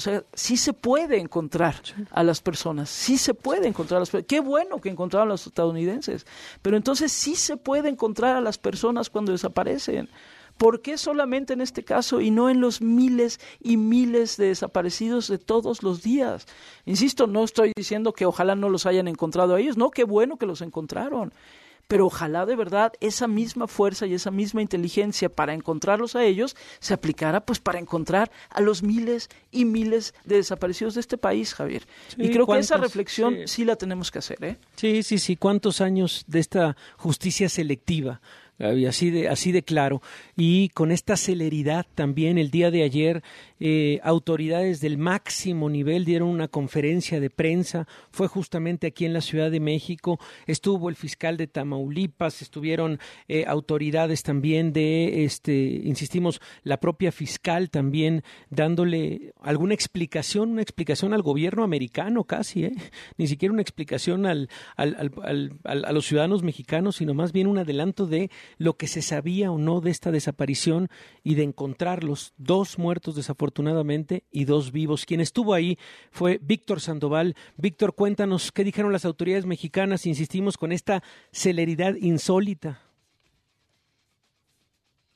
sea, 0.00 0.24
sí 0.32 0.56
se 0.56 0.72
puede 0.72 1.18
encontrar 1.18 1.74
a 2.10 2.22
las 2.22 2.40
personas, 2.40 2.88
sí 2.88 3.18
se 3.18 3.34
puede 3.34 3.68
encontrar 3.68 3.98
a 3.98 4.00
las 4.00 4.08
personas. 4.08 4.28
Qué 4.28 4.40
bueno 4.40 4.80
que 4.80 4.88
encontraron 4.88 5.28
a 5.28 5.32
los 5.32 5.46
estadounidenses, 5.46 6.26
pero 6.62 6.78
entonces 6.78 7.12
sí 7.12 7.34
se 7.34 7.58
puede 7.58 7.90
encontrar 7.90 8.34
a 8.36 8.40
las 8.40 8.56
personas 8.56 9.10
cuando 9.10 9.32
desaparecen. 9.32 10.08
¿Por 10.56 10.80
qué 10.80 10.96
solamente 10.96 11.52
en 11.52 11.60
este 11.60 11.84
caso 11.84 12.22
y 12.22 12.30
no 12.30 12.48
en 12.48 12.60
los 12.60 12.80
miles 12.80 13.40
y 13.60 13.76
miles 13.76 14.38
de 14.38 14.46
desaparecidos 14.46 15.28
de 15.28 15.36
todos 15.36 15.82
los 15.82 16.02
días? 16.02 16.46
Insisto, 16.86 17.26
no 17.26 17.44
estoy 17.44 17.72
diciendo 17.76 18.14
que 18.14 18.24
ojalá 18.24 18.54
no 18.54 18.70
los 18.70 18.86
hayan 18.86 19.06
encontrado 19.06 19.54
a 19.54 19.60
ellos, 19.60 19.76
no, 19.76 19.90
qué 19.90 20.04
bueno 20.04 20.38
que 20.38 20.46
los 20.46 20.62
encontraron 20.62 21.32
pero 21.90 22.06
ojalá 22.06 22.46
de 22.46 22.54
verdad 22.54 22.92
esa 23.00 23.26
misma 23.26 23.66
fuerza 23.66 24.06
y 24.06 24.14
esa 24.14 24.30
misma 24.30 24.62
inteligencia 24.62 25.28
para 25.28 25.54
encontrarlos 25.54 26.14
a 26.14 26.24
ellos 26.24 26.54
se 26.78 26.94
aplicara 26.94 27.44
pues 27.44 27.58
para 27.58 27.80
encontrar 27.80 28.30
a 28.48 28.60
los 28.60 28.84
miles 28.84 29.28
y 29.50 29.64
miles 29.64 30.14
de 30.24 30.36
desaparecidos 30.36 30.94
de 30.94 31.00
este 31.00 31.18
país, 31.18 31.52
Javier. 31.52 31.88
y 32.16 32.30
creo 32.30 32.46
que 32.46 32.60
esa 32.60 32.76
reflexión 32.76 33.38
sí. 33.46 33.64
la 33.64 33.74
tenemos 33.74 34.12
que 34.12 34.20
hacer, 34.20 34.38
¿eh? 34.44 34.56
Sí, 34.76 35.02
sí, 35.02 35.18
sí, 35.18 35.34
cuántos 35.34 35.80
años 35.80 36.22
de 36.28 36.38
esta 36.38 36.76
justicia 36.96 37.48
selectiva 37.48 38.20
así 38.88 39.10
de, 39.10 39.28
así 39.28 39.52
de 39.52 39.62
claro. 39.62 40.02
Y 40.36 40.68
con 40.70 40.92
esta 40.92 41.16
celeridad 41.16 41.86
también 41.94 42.38
el 42.38 42.50
día 42.50 42.70
de 42.70 42.82
ayer 42.82 43.22
eh, 43.60 44.00
autoridades 44.02 44.80
del 44.80 44.98
máximo 44.98 45.68
nivel 45.68 46.04
dieron 46.04 46.28
una 46.28 46.48
conferencia 46.48 47.20
de 47.20 47.30
prensa, 47.30 47.86
fue 48.10 48.26
justamente 48.26 48.86
aquí 48.86 49.04
en 49.04 49.12
la 49.12 49.20
Ciudad 49.20 49.50
de 49.50 49.60
México, 49.60 50.18
estuvo 50.46 50.88
el 50.88 50.96
fiscal 50.96 51.36
de 51.36 51.46
Tamaulipas, 51.46 52.42
estuvieron 52.42 52.98
eh, 53.28 53.44
autoridades 53.46 54.22
también 54.22 54.72
de, 54.72 55.24
este, 55.24 55.80
insistimos, 55.84 56.40
la 56.62 56.80
propia 56.80 57.12
fiscal 57.12 57.70
también 57.70 58.24
dándole 58.48 59.34
alguna 59.40 59.74
explicación, 59.74 60.50
una 60.50 60.62
explicación 60.62 61.12
al 61.12 61.22
gobierno 61.22 61.62
americano 61.62 62.24
casi, 62.24 62.64
¿eh? 62.64 62.72
ni 63.18 63.26
siquiera 63.26 63.52
una 63.52 63.62
explicación 63.62 64.26
al, 64.26 64.48
al, 64.76 65.12
al, 65.22 65.84
a 65.84 65.92
los 65.92 66.06
ciudadanos 66.06 66.42
mexicanos, 66.42 66.96
sino 66.96 67.14
más 67.14 67.32
bien 67.32 67.46
un 67.46 67.58
adelanto 67.58 68.06
de 68.06 68.30
lo 68.56 68.76
que 68.76 68.86
se 68.86 69.02
sabía 69.02 69.52
o 69.52 69.58
no 69.58 69.80
de 69.80 69.90
esta 69.90 70.10
desaparición 70.10 70.88
y 71.22 71.34
de 71.34 71.42
encontrarlos, 71.42 72.32
dos 72.38 72.78
muertos 72.78 73.14
desafortunadamente 73.50 74.24
y 74.30 74.44
dos 74.44 74.72
vivos. 74.72 75.04
Quien 75.04 75.20
estuvo 75.20 75.54
ahí 75.54 75.78
fue 76.10 76.38
Víctor 76.42 76.80
Sandoval. 76.80 77.34
Víctor, 77.56 77.94
cuéntanos 77.94 78.52
qué 78.52 78.64
dijeron 78.64 78.92
las 78.92 79.04
autoridades 79.04 79.46
mexicanas, 79.46 80.06
insistimos, 80.06 80.56
con 80.56 80.72
esta 80.72 81.02
celeridad 81.32 81.94
insólita. 81.96 82.80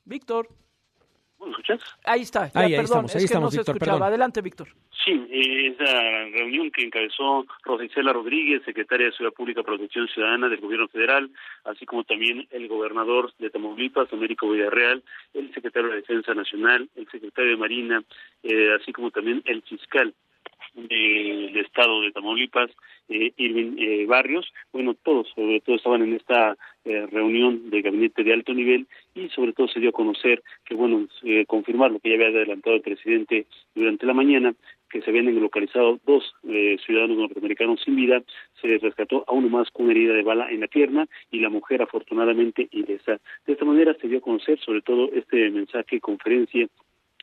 Víctor. 0.03 0.49
¿Me 1.45 1.51
escuchas? 1.51 1.79
Ahí 2.03 2.21
está. 2.21 2.49
ahí, 2.53 2.71
perdón, 2.71 3.05
estamos, 3.05 3.15
ahí 3.15 3.17
es 3.17 3.23
que 3.23 3.25
estamos, 3.25 3.53
no 3.53 3.57
Víctor, 3.57 3.65
se 3.65 3.71
escuchaba. 3.71 3.97
perdón. 3.97 4.07
Adelante, 4.07 4.41
Víctor. 4.41 4.67
Sí, 5.05 5.27
esa 5.29 5.85
reunión 6.33 6.71
que 6.71 6.83
encabezó 6.83 7.45
Rosicela 7.63 8.11
Rodríguez, 8.11 8.63
secretaria 8.65 9.07
de 9.07 9.11
Ciudad 9.11 9.31
Pública 9.31 9.61
y 9.61 9.63
Protección 9.63 10.07
Ciudadana 10.07 10.49
del 10.49 10.59
Gobierno 10.59 10.87
Federal, 10.87 11.29
así 11.65 11.85
como 11.85 12.03
también 12.03 12.47
el 12.49 12.67
gobernador 12.67 13.31
de 13.37 13.51
Tamaulipas, 13.51 14.11
Américo 14.11 14.49
Villarreal, 14.49 15.03
el 15.35 15.53
secretario 15.53 15.89
de 15.89 15.97
Defensa 15.97 16.33
Nacional, 16.33 16.89
el 16.95 17.07
secretario 17.09 17.51
de 17.51 17.57
Marina, 17.57 18.03
eh, 18.43 18.75
así 18.81 18.91
como 18.91 19.11
también 19.11 19.43
el 19.45 19.61
fiscal 19.61 20.13
del 20.75 21.55
estado 21.57 22.01
de 22.01 22.11
Tamaulipas, 22.11 22.69
eh, 23.09 23.31
Irving 23.37 23.77
eh, 23.77 24.05
Barrios, 24.05 24.51
bueno, 24.71 24.93
todos, 24.93 25.27
sobre 25.35 25.61
todo 25.61 25.75
estaban 25.75 26.01
en 26.01 26.13
esta 26.13 26.57
eh, 26.83 27.07
reunión 27.11 27.69
de 27.69 27.81
gabinete 27.81 28.23
de 28.23 28.33
alto 28.33 28.53
nivel 28.53 28.87
y 29.13 29.29
sobre 29.29 29.53
todo 29.53 29.67
se 29.67 29.79
dio 29.79 29.89
a 29.89 29.93
conocer 29.93 30.43
que, 30.65 30.75
bueno, 30.75 31.07
confirmar 31.47 31.91
lo 31.91 31.99
que 31.99 32.09
ya 32.09 32.15
había 32.15 32.27
adelantado 32.27 32.75
el 32.75 32.81
presidente 32.81 33.47
durante 33.73 34.05
la 34.05 34.13
mañana, 34.13 34.53
que 34.89 35.01
se 35.01 35.09
habían 35.09 35.33
localizado 35.39 35.99
dos 36.05 36.23
eh, 36.47 36.77
ciudadanos 36.85 37.17
norteamericanos 37.17 37.81
sin 37.83 37.95
vida, 37.95 38.21
se 38.61 38.77
rescató 38.77 39.25
a 39.27 39.33
uno 39.33 39.49
más 39.49 39.69
con 39.71 39.85
una 39.85 39.93
herida 39.93 40.13
de 40.13 40.23
bala 40.23 40.49
en 40.49 40.61
la 40.61 40.67
pierna 40.67 41.07
y 41.31 41.39
la 41.39 41.49
mujer 41.49 41.81
afortunadamente 41.81 42.67
ilesa. 42.71 43.19
De 43.45 43.53
esta 43.53 43.65
manera 43.65 43.93
se 43.99 44.07
dio 44.07 44.19
a 44.19 44.21
conocer 44.21 44.59
sobre 44.59 44.81
todo 44.81 45.09
este 45.11 45.49
mensaje, 45.49 45.99
conferencia 45.99 46.67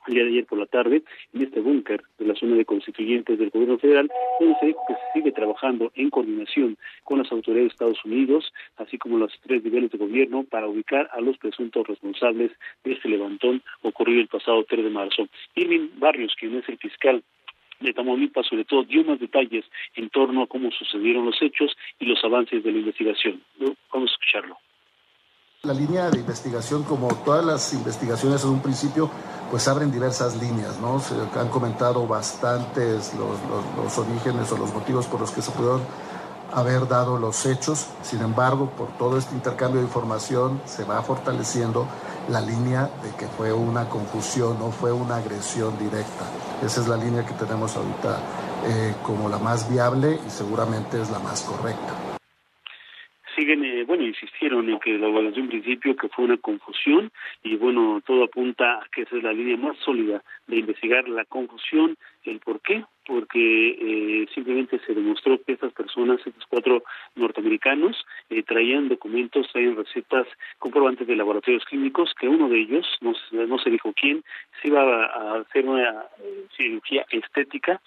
el 0.07 0.15
día 0.15 0.25
de 0.25 0.31
ayer 0.31 0.47
por 0.47 0.59
la 0.59 0.67
tarde 0.67 1.03
en 1.33 1.43
este 1.43 1.61
búnker 1.61 2.03
de 2.19 2.27
la 2.27 2.35
zona 2.35 2.57
de 2.57 2.65
constituyentes 2.65 3.39
del 3.39 3.51
gobierno 3.51 3.79
federal, 3.79 4.11
donde 4.41 4.59
se 4.61 4.67
dijo 4.67 4.81
que 4.89 4.95
se 4.95 5.01
sigue 5.15 5.33
trabajando 5.33 5.93
en 5.95 6.11
coordinación 6.11 6.77
con 7.05 7.19
las 7.19 7.31
autoridades 7.31 7.69
de 7.69 7.73
Estados 7.73 8.05
Unidos, 8.05 8.53
así 8.77 8.99
como 8.99 9.19
los 9.19 9.33
tres 9.43 9.63
niveles 9.65 9.91
de 9.91 9.99
gobierno, 9.99 10.45
para 10.45 10.67
ubicar 10.67 11.09
a 11.13 11.21
los 11.21 11.39
presuntos 11.39 11.87
responsables 11.87 12.51
de 12.85 12.93
este 12.93 13.09
levantón 13.09 13.63
ocurrido 13.83 14.21
el 14.21 14.29
pasado 14.29 14.65
3 14.65 14.85
de 14.85 14.91
marzo. 14.91 15.29
Irving 15.55 15.91
Barrios, 15.97 16.35
quien 16.39 16.57
es 16.57 16.69
el 16.69 16.79
fiscal 16.79 17.23
de 17.81 17.93
Tamaulipas, 17.93 18.47
sobre 18.47 18.65
todo, 18.65 18.85
dio 18.85 19.05
más 19.05 19.19
detalles 19.19 19.65
en 19.97 20.09
torno 20.11 20.43
a 20.43 20.47
cómo 20.47 20.71
sucedieron 20.71 21.27
los 21.27 21.41
hechos 21.43 21.77
y 21.99 22.07
los 22.07 22.23
avances 22.25 22.63
de 22.63 22.73
la 22.73 22.79
investigación. 22.79 23.43
Vamos 23.93 24.11
a 24.11 24.15
escucharlo. 24.15 24.57
La 25.65 25.75
línea 25.75 26.11
de 26.11 26.19
investigación, 26.19 26.83
como 26.83 27.07
todas 27.25 27.45
las 27.45 27.73
investigaciones 27.73 28.43
en 28.43 28.51
un 28.51 28.61
principio, 28.61 29.09
pues 29.49 29.69
abren 29.69 29.93
diversas 29.93 30.35
líneas, 30.35 30.81
¿no? 30.81 30.99
Se 30.99 31.15
han 31.39 31.51
comentado 31.51 32.05
bastantes 32.05 33.13
los, 33.15 33.97
orígenes 33.97 34.51
o 34.51 34.59
los 34.59 34.75
motivos 34.75 35.07
por 35.07 35.21
los 35.21 35.31
que 35.31 35.41
se 35.41 35.53
pudieron 35.53 35.83
haber 36.53 36.89
dado 36.89 37.17
los 37.17 37.47
hechos. 37.47 37.87
Sin 38.03 38.23
embargo, 38.23 38.71
por 38.71 38.89
todo 38.99 39.17
este 39.17 39.37
intercambio 39.37 39.79
de 39.81 39.87
información 39.87 40.61
se 40.65 40.83
va 40.83 41.01
fortaleciendo 41.01 41.87
la 42.29 42.41
línea 42.41 42.91
de 43.05 43.11
que 43.17 43.29
fue 43.29 43.53
una 43.53 43.89
confusión, 43.89 44.59
no 44.59 44.73
fue 44.73 44.91
una 44.91 45.19
agresión 45.19 45.79
directa. 45.79 46.25
Esa 46.61 46.81
es 46.81 46.89
la 46.89 46.97
línea 46.97 47.25
que 47.25 47.35
tenemos 47.35 47.77
ahorita 47.77 48.19
eh, 48.67 48.95
como 49.05 49.29
la 49.29 49.39
más 49.39 49.71
viable 49.71 50.19
y 50.27 50.29
seguramente 50.29 51.01
es 51.01 51.09
la 51.13 51.21
más 51.21 51.43
correcta 51.43 52.13
siguen, 53.37 53.65
eh, 53.65 53.72
bueno, 53.93 54.07
insistieron 54.07 54.71
en 54.71 54.81
que 54.81 54.97
la 54.97 55.09
evaluación 55.09 55.49
principio 55.49 55.95
que 55.95 56.09
fue 56.09 56.25
una 56.25 56.39
confusión 56.39 57.11
y 57.43 57.57
bueno, 57.57 58.01
todo 58.07 58.25
apunta 58.25 58.77
a 58.77 58.87
que 58.91 59.03
esa 59.03 59.19
es 59.19 59.23
la 59.23 59.35
línea 59.35 59.59
más 59.59 59.77
sólida 59.85 60.23
de 60.47 60.57
investigar 60.57 61.07
la 61.11 61.27
confusión, 61.27 61.99
el 62.25 62.41
por 62.41 62.63
qué, 62.63 62.87
porque 63.05 63.69
eh, 63.79 64.27
simplemente 64.35 64.81
se 64.87 64.95
demostró 64.95 65.39
que 65.43 65.53
estas 65.53 65.75
personas, 65.75 66.27
estos 66.27 66.47
cuatro 66.49 66.83
norteamericanos, 67.17 68.03
eh, 68.31 68.43
traían 68.43 68.89
documentos, 68.89 69.47
traían 69.53 69.77
recetas 69.77 70.27
comprobantes 70.59 71.07
de 71.07 71.15
laboratorios 71.15 71.67
clínicos, 71.67 72.15
que 72.19 72.29
uno 72.29 72.49
de 72.49 72.61
ellos, 72.61 72.87
no, 73.03 73.13
no 73.47 73.59
se 73.59 73.69
dijo 73.69 73.93
quién, 73.93 74.25
se 74.63 74.69
iba 74.69 75.05
a 75.05 75.41
hacer 75.41 75.67
una 75.67 76.07
eh, 76.19 76.47
cirugía 76.57 77.05
estética 77.11 77.79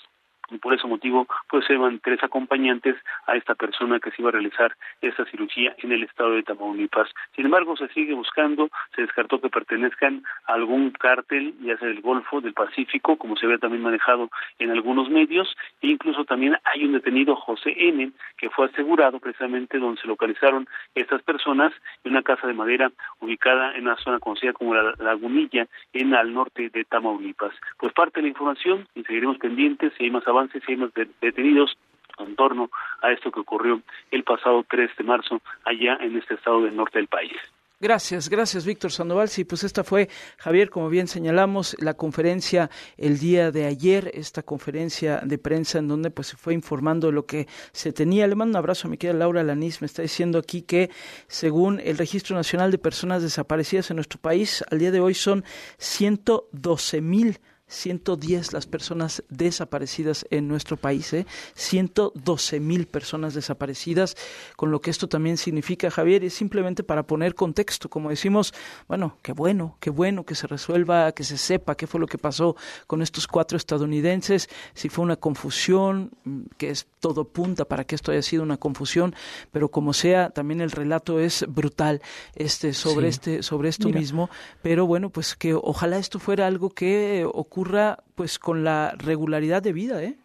y 0.56 0.58
por 0.58 0.74
ese 0.74 0.88
motivo 0.88 1.28
pues 1.50 1.66
se 1.66 1.76
van 1.78 2.00
tres 2.00 2.24
acompañantes 2.24 2.96
a 3.28 3.36
esta 3.36 3.56
persona 3.56 4.00
que 4.00 4.12
se 4.12 4.22
iba 4.22 4.30
a 4.30 4.34
realizar 4.34 4.76
esta 5.02 5.26
cirugía 5.26 5.76
en 5.80 5.92
el 5.92 6.04
estado 6.04 6.32
de 6.32 6.44
Tamaulipas. 6.44 7.10
Sin 7.36 7.46
embargo, 7.46 7.76
se 7.78 7.88
sigue 7.90 8.14
buscando, 8.14 8.70
se 8.96 9.02
descartó 9.02 9.40
que 9.42 9.50
pertenezcan 9.50 10.24
a 10.48 10.54
algún 10.54 10.92
cártel, 10.92 11.54
ya 11.62 11.78
sea 11.78 11.88
del 11.88 12.02
Golfo, 12.02 12.42
del 12.42 12.54
Pacífico, 12.54 13.18
como 13.18 13.36
se 13.36 13.46
había 13.46 13.58
también 13.58 13.84
manejado 13.84 14.30
en 14.60 14.72
algunos 14.72 15.10
medios, 15.10 15.56
e 15.82 15.88
incluso 15.88 16.26
también 16.26 16.58
hay 16.64 16.86
un 16.86 16.94
detenido, 16.94 17.36
José 17.36 17.74
N., 17.78 18.12
que 18.38 18.50
fue 18.50 18.68
asegurado 18.68 19.20
precisamente 19.20 19.78
donde 19.78 20.02
se 20.02 20.08
localizaron 20.08 20.68
estas 20.94 21.22
personas 21.24 21.74
en 22.04 22.12
una 22.12 22.24
casa 22.24 22.48
de 22.48 22.54
madera 22.54 22.92
ubicada 23.20 23.76
en 23.76 23.84
una 23.84 23.98
zona 23.98 24.20
conocida 24.20 24.54
como 24.54 24.74
la 24.74 24.94
Lagunilla, 25.00 25.68
en 25.94 26.14
al 26.14 26.34
norte 26.34 26.70
de 26.70 26.86
Tamaulipas. 26.86 27.54
Pues 27.78 27.94
parte 27.94 28.20
de 28.20 28.24
la 28.24 28.30
información 28.30 28.88
y 28.96 29.04
seguiremos 29.04 29.38
pendientes 29.38 29.94
si 29.98 30.06
hay 30.06 30.12
más 30.12 30.28
avances 30.28 30.45
y 30.54 30.72
hay 30.72 30.78
más 30.78 30.92
detenidos 31.22 31.78
en 32.20 32.36
torno 32.36 32.70
a 33.02 33.12
esto 33.12 33.32
que 33.32 33.42
ocurrió 33.42 33.82
el 34.12 34.24
pasado 34.24 34.66
3 34.70 34.92
de 34.98 35.04
marzo 35.04 35.42
allá 35.66 35.98
en 36.02 36.18
este 36.18 36.36
estado 36.36 36.64
del 36.64 36.76
norte 36.76 37.00
del 37.00 37.08
país. 37.08 37.34
Gracias, 37.82 38.30
gracias 38.30 38.66
Víctor 38.66 38.90
Sandoval. 38.90 39.28
Sí, 39.28 39.44
pues 39.44 39.66
esta 39.66 39.84
fue, 39.84 40.08
Javier, 40.38 40.70
como 40.70 40.90
bien 40.90 41.08
señalamos, 41.08 41.76
la 41.80 41.94
conferencia 41.94 42.70
el 42.98 43.20
día 43.20 43.52
de 43.52 43.66
ayer, 43.66 44.12
esta 44.14 44.44
conferencia 44.44 45.20
de 45.20 45.38
prensa 45.38 45.80
en 45.80 45.90
donde 45.90 46.10
pues 46.10 46.28
se 46.28 46.38
fue 46.38 46.54
informando 46.54 47.12
lo 47.12 47.26
que 47.26 47.48
se 47.74 47.92
tenía. 47.92 48.28
Le 48.28 48.36
mando 48.36 48.52
un 48.52 48.64
abrazo 48.64 48.88
a 48.88 48.92
mi 48.92 48.98
querida 48.98 49.20
Laura 49.20 49.44
Lanís, 49.44 49.82
me 49.82 49.88
está 49.88 50.02
diciendo 50.02 50.40
aquí 50.40 50.62
que 50.62 50.90
según 51.28 51.82
el 51.82 51.98
Registro 51.98 52.38
Nacional 52.38 52.72
de 52.72 52.78
Personas 52.78 53.22
Desaparecidas 53.22 53.90
en 53.92 53.98
nuestro 53.98 54.22
país, 54.22 54.64
al 54.72 54.80
día 54.80 54.92
de 54.92 55.02
hoy 55.02 55.14
son 55.14 55.44
112 55.78 57.02
mil 57.02 57.40
110 57.68 58.54
las 58.54 58.68
personas 58.68 59.24
desaparecidas 59.30 60.26
en 60.30 60.48
nuestro 60.48 60.78
país, 60.78 61.12
¿eh? 61.14 61.26
112 61.56 62.60
mil 62.60 62.88
personas 62.88 63.34
desaparecidas, 63.34 64.16
con 64.56 64.72
lo 64.72 64.82
que 64.82 64.92
esto 64.92 65.08
también 65.10 65.38
significa, 65.38 65.90
Javier, 65.90 66.24
es 66.24 66.34
simplemente 66.34 66.84
para 66.84 67.04
poner 67.04 67.36
contexto, 67.36 67.90
como 67.90 68.10
decimos, 68.10 68.54
bueno, 68.88 69.18
qué 69.22 69.32
bueno, 69.34 69.78
qué 69.80 69.90
bueno 69.90 70.26
que 70.26 70.36
se 70.36 70.48
resuelva, 70.48 71.12
que 71.12 71.24
se 71.24 71.38
sepa 71.38 71.76
qué 71.76 71.88
fue 71.88 72.00
lo 72.00 72.08
que 72.08 72.18
pasó 72.18 72.56
con 72.88 73.02
estos 73.02 73.28
cuatro 73.28 73.58
estadounidenses, 73.58 74.50
si 74.74 74.90
fue 74.90 75.04
una 75.04 75.16
confusión, 75.16 76.12
que 76.58 76.70
es 76.70 76.88
todo 77.00 77.26
punta 77.26 77.66
para 77.66 77.84
que 77.84 77.96
esto 77.96 78.12
haya 78.12 78.22
sido 78.22 78.44
una 78.44 78.58
confusión, 78.58 79.16
pero 79.52 79.70
como 79.70 79.94
sea, 79.94 80.30
también 80.30 80.62
el 80.62 80.72
relato 80.72 81.20
es 81.20 81.46
brutal 81.48 82.02
este 82.36 82.74
sobre 82.74 83.06
Sí. 83.06 83.10
este 83.10 83.44
sobre 83.44 83.70
esto 83.70 83.88
Mira. 83.88 84.00
mismo, 84.00 84.30
pero 84.62 84.86
bueno, 84.86 85.10
pues 85.10 85.36
que 85.36 85.54
ojalá 85.54 85.98
esto 85.98 86.20
fuera 86.20 86.48
algo 86.48 86.70
que 86.70 87.28
ocurra 87.56 88.04
pues 88.16 88.38
con 88.38 88.66
la 88.66 88.96
regularidad 88.98 89.64
de 89.64 89.72
vida, 89.72 90.04
¿eh? 90.04 90.18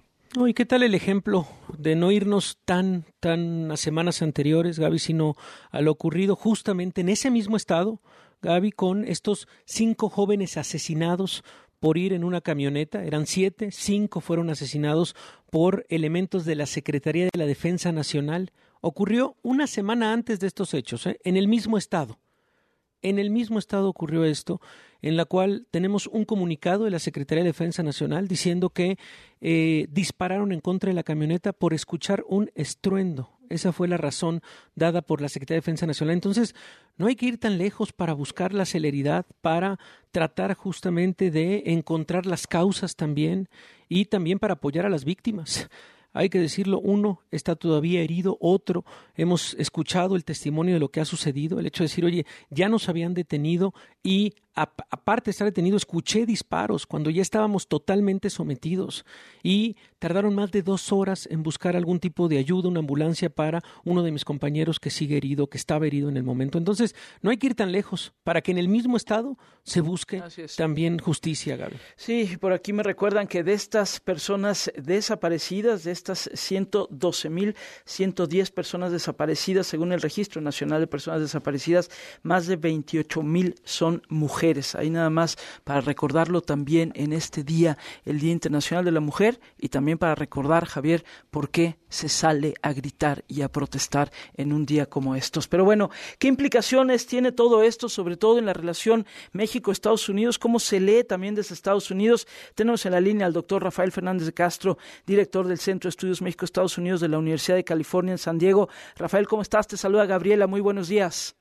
¿Y 0.48 0.52
qué 0.52 0.66
tal 0.66 0.82
el 0.82 0.96
ejemplo 0.96 1.46
de 1.78 1.94
no 1.94 2.10
irnos 2.10 2.58
tan, 2.64 3.04
tan 3.20 3.70
a 3.70 3.76
semanas 3.76 4.20
anteriores, 4.20 4.80
Gaby, 4.80 4.98
sino 4.98 5.36
a 5.70 5.80
lo 5.80 5.92
ocurrido 5.92 6.34
justamente 6.34 7.02
en 7.02 7.08
ese 7.08 7.30
mismo 7.30 7.56
estado, 7.56 8.00
Gaby, 8.42 8.72
con 8.72 9.04
estos 9.04 9.46
cinco 9.64 10.08
jóvenes 10.08 10.56
asesinados 10.56 11.44
por 11.78 11.98
ir 11.98 12.14
en 12.14 12.24
una 12.24 12.40
camioneta, 12.40 13.04
eran 13.04 13.26
siete, 13.26 13.70
cinco 13.70 14.20
fueron 14.20 14.50
asesinados 14.50 15.14
por 15.52 15.86
elementos 15.88 16.44
de 16.44 16.56
la 16.56 16.66
Secretaría 16.66 17.26
de 17.26 17.38
la 17.38 17.46
Defensa 17.46 17.92
Nacional. 17.92 18.50
Ocurrió 18.80 19.36
una 19.42 19.68
semana 19.68 20.12
antes 20.12 20.40
de 20.40 20.48
estos 20.48 20.74
hechos, 20.74 21.06
¿eh? 21.06 21.20
en 21.22 21.36
el 21.36 21.46
mismo 21.46 21.78
estado. 21.78 22.18
En 23.02 23.18
el 23.18 23.30
mismo 23.30 23.58
estado 23.58 23.88
ocurrió 23.88 24.24
esto, 24.24 24.60
en 25.00 25.16
la 25.16 25.24
cual 25.24 25.66
tenemos 25.70 26.06
un 26.06 26.24
comunicado 26.24 26.84
de 26.84 26.90
la 26.90 26.98
Secretaría 26.98 27.42
de 27.42 27.50
Defensa 27.50 27.82
Nacional 27.82 28.28
diciendo 28.28 28.70
que 28.70 28.98
eh, 29.40 29.86
dispararon 29.90 30.52
en 30.52 30.60
contra 30.60 30.88
de 30.88 30.94
la 30.94 31.02
camioneta 31.02 31.52
por 31.52 31.72
escuchar 31.72 32.24
un 32.28 32.50
estruendo. 32.54 33.30
Esa 33.48 33.72
fue 33.72 33.88
la 33.88 33.96
razón 33.96 34.42
dada 34.74 35.02
por 35.02 35.20
la 35.20 35.28
Secretaría 35.28 35.56
de 35.56 35.62
Defensa 35.62 35.86
Nacional. 35.86 36.14
Entonces, 36.14 36.54
no 36.98 37.06
hay 37.06 37.16
que 37.16 37.26
ir 37.26 37.38
tan 37.38 37.58
lejos 37.58 37.92
para 37.92 38.12
buscar 38.12 38.52
la 38.52 38.66
celeridad, 38.66 39.26
para 39.40 39.78
tratar 40.12 40.54
justamente 40.54 41.30
de 41.30 41.64
encontrar 41.66 42.26
las 42.26 42.46
causas 42.46 42.96
también 42.96 43.48
y 43.88 44.04
también 44.04 44.38
para 44.38 44.54
apoyar 44.54 44.86
a 44.86 44.90
las 44.90 45.04
víctimas 45.04 45.68
hay 46.12 46.28
que 46.28 46.40
decirlo, 46.40 46.80
uno 46.80 47.20
está 47.30 47.56
todavía 47.56 48.00
herido, 48.00 48.36
otro 48.40 48.84
hemos 49.16 49.54
escuchado 49.54 50.16
el 50.16 50.24
testimonio 50.24 50.74
de 50.74 50.80
lo 50.80 50.90
que 50.90 51.00
ha 51.00 51.04
sucedido, 51.04 51.58
el 51.58 51.66
hecho 51.66 51.82
de 51.82 51.88
decir, 51.88 52.04
oye, 52.04 52.26
ya 52.50 52.68
nos 52.68 52.88
habían 52.88 53.14
detenido 53.14 53.74
y 54.02 54.34
aparte 54.54 55.26
de 55.26 55.32
estar 55.32 55.44
detenido, 55.46 55.76
escuché 55.76 56.24
disparos 56.26 56.86
cuando 56.86 57.10
ya 57.10 57.22
estábamos 57.22 57.68
totalmente 57.68 58.30
sometidos 58.30 59.04
y 59.42 59.76
tardaron 59.98 60.34
más 60.34 60.50
de 60.50 60.62
dos 60.62 60.92
horas 60.92 61.28
en 61.30 61.42
buscar 61.42 61.76
algún 61.76 62.00
tipo 62.00 62.28
de 62.28 62.38
ayuda, 62.38 62.68
una 62.68 62.80
ambulancia 62.80 63.30
para 63.30 63.62
uno 63.84 64.02
de 64.02 64.10
mis 64.10 64.24
compañeros 64.24 64.80
que 64.80 64.90
sigue 64.90 65.16
herido, 65.16 65.46
que 65.48 65.58
estaba 65.58 65.86
herido 65.86 66.08
en 66.08 66.16
el 66.16 66.24
momento. 66.24 66.58
Entonces, 66.58 66.96
no 67.22 67.30
hay 67.30 67.36
que 67.36 67.46
ir 67.48 67.54
tan 67.54 67.70
lejos 67.70 68.12
para 68.24 68.40
que 68.40 68.50
en 68.50 68.58
el 68.58 68.66
mismo 68.68 68.96
estado 68.96 69.38
se 69.62 69.80
busque 69.80 70.20
también 70.56 70.98
justicia, 70.98 71.56
Gaby. 71.56 71.76
Sí, 71.96 72.36
por 72.40 72.52
aquí 72.52 72.72
me 72.72 72.82
recuerdan 72.82 73.28
que 73.28 73.44
de 73.44 73.52
estas 73.52 74.00
personas 74.00 74.72
desaparecidas, 74.76 75.84
de 75.84 75.92
estas 75.92 76.30
112.110 76.32 78.52
personas 78.52 78.90
desaparecidas, 78.90 79.66
según 79.66 79.92
el 79.92 80.00
Registro 80.00 80.40
Nacional 80.40 80.80
de 80.80 80.86
Personas 80.86 81.20
Desaparecidas, 81.20 81.90
más 82.22 82.46
de 82.46 82.58
28.000 82.58 83.56
son 83.64 84.00
mujeres. 84.08 84.39
Ahí 84.74 84.88
nada 84.88 85.10
más 85.10 85.36
para 85.64 85.82
recordarlo 85.82 86.40
también 86.40 86.92
en 86.94 87.12
este 87.12 87.44
día, 87.44 87.76
el 88.04 88.18
Día 88.18 88.32
Internacional 88.32 88.84
de 88.84 88.92
la 88.92 89.00
Mujer, 89.00 89.38
y 89.58 89.68
también 89.68 89.98
para 89.98 90.14
recordar, 90.14 90.64
Javier, 90.64 91.04
por 91.30 91.50
qué 91.50 91.76
se 91.90 92.08
sale 92.08 92.54
a 92.62 92.72
gritar 92.72 93.24
y 93.28 93.42
a 93.42 93.52
protestar 93.52 94.10
en 94.34 94.52
un 94.52 94.64
día 94.64 94.86
como 94.86 95.14
estos. 95.14 95.46
Pero 95.46 95.64
bueno, 95.64 95.90
¿qué 96.18 96.28
implicaciones 96.28 97.06
tiene 97.06 97.32
todo 97.32 97.62
esto, 97.62 97.88
sobre 97.88 98.16
todo 98.16 98.38
en 98.38 98.46
la 98.46 98.54
relación 98.54 99.06
México-Estados 99.32 100.08
Unidos? 100.08 100.38
¿Cómo 100.38 100.58
se 100.58 100.80
lee 100.80 101.04
también 101.04 101.34
desde 101.34 101.54
Estados 101.54 101.90
Unidos? 101.90 102.26
Tenemos 102.54 102.86
en 102.86 102.92
la 102.92 103.00
línea 103.00 103.26
al 103.26 103.34
doctor 103.34 103.62
Rafael 103.62 103.92
Fernández 103.92 104.26
de 104.26 104.32
Castro, 104.32 104.78
director 105.06 105.46
del 105.46 105.58
Centro 105.58 105.88
de 105.88 105.90
Estudios 105.90 106.22
México-Estados 106.22 106.78
Unidos 106.78 107.00
de 107.00 107.08
la 107.08 107.18
Universidad 107.18 107.56
de 107.56 107.64
California 107.64 108.12
en 108.12 108.18
San 108.18 108.38
Diego. 108.38 108.68
Rafael, 108.96 109.28
¿cómo 109.28 109.42
estás? 109.42 109.66
Te 109.66 109.76
saluda 109.76 110.06
Gabriela, 110.06 110.46
muy 110.46 110.60
buenos 110.60 110.88
días. 110.88 111.39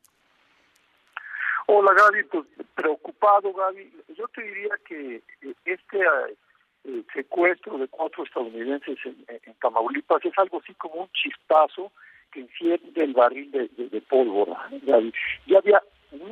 Hola 1.71 1.93
Gaby, 1.93 2.23
pues 2.23 2.45
preocupado 2.73 3.53
Gaby. 3.53 3.93
Yo 4.17 4.27
te 4.29 4.41
diría 4.41 4.71
que 4.87 5.17
eh, 5.17 5.53
este 5.65 5.99
eh, 5.99 7.03
secuestro 7.13 7.77
de 7.77 7.87
cuatro 7.87 8.23
estadounidenses 8.23 8.97
en, 9.05 9.53
Tamaulipas 9.61 10.25
es 10.25 10.33
algo 10.37 10.61
así 10.63 10.73
como 10.73 10.95
un 11.03 11.09
chispazo 11.11 11.91
que 12.31 12.39
enciende 12.39 13.03
el 13.03 13.13
barril 13.13 13.51
de, 13.51 13.69
de 13.77 14.01
pólvora. 14.01 14.67
Gaby. 14.81 15.13
Ya 15.45 15.59
había 15.59 15.83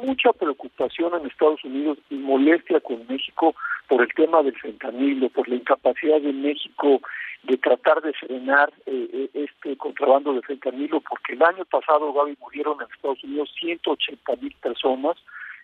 mucha 0.02 0.34
preocupación 0.34 1.14
en 1.14 1.28
Estados 1.28 1.64
Unidos 1.64 2.00
y 2.10 2.16
molestia 2.16 2.80
con 2.80 3.06
México 3.06 3.54
por 3.88 4.02
el 4.02 4.12
tema 4.16 4.42
del 4.42 4.58
fentanilo, 4.58 5.30
por 5.30 5.48
la 5.48 5.56
incapacidad 5.58 6.20
de 6.20 6.34
México 6.34 7.00
de 7.44 7.58
tratar 7.58 8.02
de 8.02 8.14
frenar 8.14 8.72
eh, 8.86 9.10
eh, 9.14 9.30
este 9.34 9.78
contrabando 9.78 10.34
de 10.34 10.42
fentanilo, 10.42 11.02
porque 11.02 11.34
el 11.34 11.44
año 11.44 11.66
pasado, 11.66 12.12
Gaby, 12.14 12.38
murieron 12.40 12.78
en 12.82 12.88
Estados 12.94 13.24
Unidos 13.24 13.54
180 13.60 14.36
mil 14.38 14.54
personas 14.62 15.18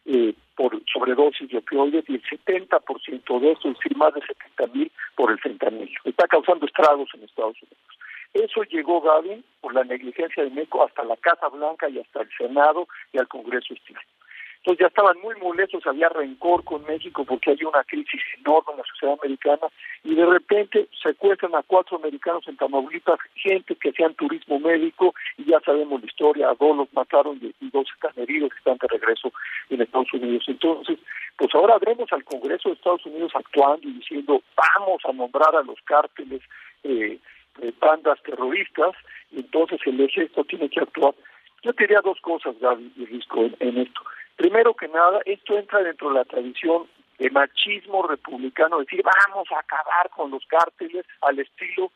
eh, 0.05 0.33
por 0.55 0.81
sobredosis 0.91 1.49
de 1.49 1.57
opioides 1.57 2.05
y 2.09 2.15
el 2.15 2.23
70% 2.23 3.39
de 3.39 3.51
eso, 3.51 3.69
es 3.69 3.77
decir, 3.77 3.97
más 3.97 4.13
de 4.13 4.21
70 4.21 4.67
mil 4.67 4.91
por 5.15 5.31
el 5.31 5.39
fentanilo. 5.39 5.99
Está 6.03 6.27
causando 6.27 6.65
estragos 6.65 7.09
en 7.13 7.23
Estados 7.23 7.55
Unidos. 7.61 7.77
Eso 8.33 8.63
llegó, 8.63 8.99
Gaby, 9.01 9.43
por 9.61 9.73
la 9.73 9.83
negligencia 9.83 10.43
de 10.43 10.49
México 10.49 10.83
hasta 10.83 11.03
la 11.03 11.15
Casa 11.17 11.47
Blanca 11.49 11.87
y 11.89 11.99
hasta 11.99 12.21
el 12.21 12.29
Senado 12.37 12.87
y 13.11 13.19
al 13.19 13.27
Congreso 13.27 13.73
este 13.73 13.93
entonces 14.63 14.79
ya 14.79 14.87
estaban 14.87 15.19
muy 15.19 15.35
molestos, 15.41 15.85
había 15.85 16.07
rencor 16.07 16.63
con 16.63 16.85
México 16.85 17.25
porque 17.25 17.51
hay 17.51 17.65
una 17.65 17.83
crisis 17.83 18.21
enorme 18.39 18.71
en 18.71 18.77
la 18.77 18.85
sociedad 18.85 19.17
americana 19.21 19.67
y 20.05 20.15
de 20.15 20.25
repente 20.25 20.87
secuestran 21.03 21.53
a 21.53 21.63
cuatro 21.63 21.97
americanos 21.97 22.47
en 22.47 22.55
Tamaulipas, 22.55 23.19
gente 23.35 23.75
que 23.75 23.89
hacían 23.89 24.13
turismo 24.13 24.59
médico 24.59 25.13
y 25.37 25.43
ya 25.51 25.59
sabemos 25.65 25.99
la 25.99 26.07
historia, 26.07 26.49
a 26.49 26.55
dos 26.55 26.77
los 26.77 26.93
mataron 26.93 27.41
y 27.41 27.69
dos 27.71 27.87
están 27.93 28.13
heridos, 28.15 28.51
están 28.57 28.77
de 28.77 28.87
regreso 28.87 29.33
en 29.69 29.81
Estados 29.81 30.13
Unidos. 30.13 30.45
Entonces, 30.47 30.97
pues 31.35 31.53
ahora 31.55 31.77
vemos 31.85 32.07
al 32.13 32.23
Congreso 32.23 32.69
de 32.69 32.75
Estados 32.75 33.05
Unidos 33.05 33.33
actuando 33.35 33.85
y 33.85 33.91
diciendo 33.91 34.41
vamos 34.55 35.01
a 35.03 35.11
nombrar 35.11 35.53
a 35.57 35.63
los 35.63 35.81
cárteles 35.81 36.41
eh, 36.85 37.19
de 37.59 37.73
bandas 37.81 38.17
terroristas 38.23 38.95
y 39.29 39.41
entonces 39.41 39.81
el 39.85 39.99
ejército 39.99 40.45
tiene 40.45 40.69
que 40.69 40.79
actuar. 40.79 41.13
Yo 41.63 41.73
diría 41.73 41.99
dos 42.01 42.19
cosas, 42.21 42.57
Gaby 42.61 42.93
y 42.95 43.05
Risco, 43.07 43.49
en 43.59 43.77
esto. 43.77 44.01
Primero 44.35 44.73
que 44.73 44.87
nada, 44.87 45.21
esto 45.25 45.57
entra 45.57 45.83
dentro 45.83 46.09
de 46.09 46.15
la 46.15 46.25
tradición 46.25 46.87
de 47.19 47.29
machismo 47.29 48.07
republicano, 48.07 48.79
decir 48.79 49.03
vamos 49.03 49.47
a 49.51 49.59
acabar 49.59 50.09
con 50.15 50.31
los 50.31 50.45
cárteles 50.47 51.05
al 51.21 51.39
estilo, 51.39 51.91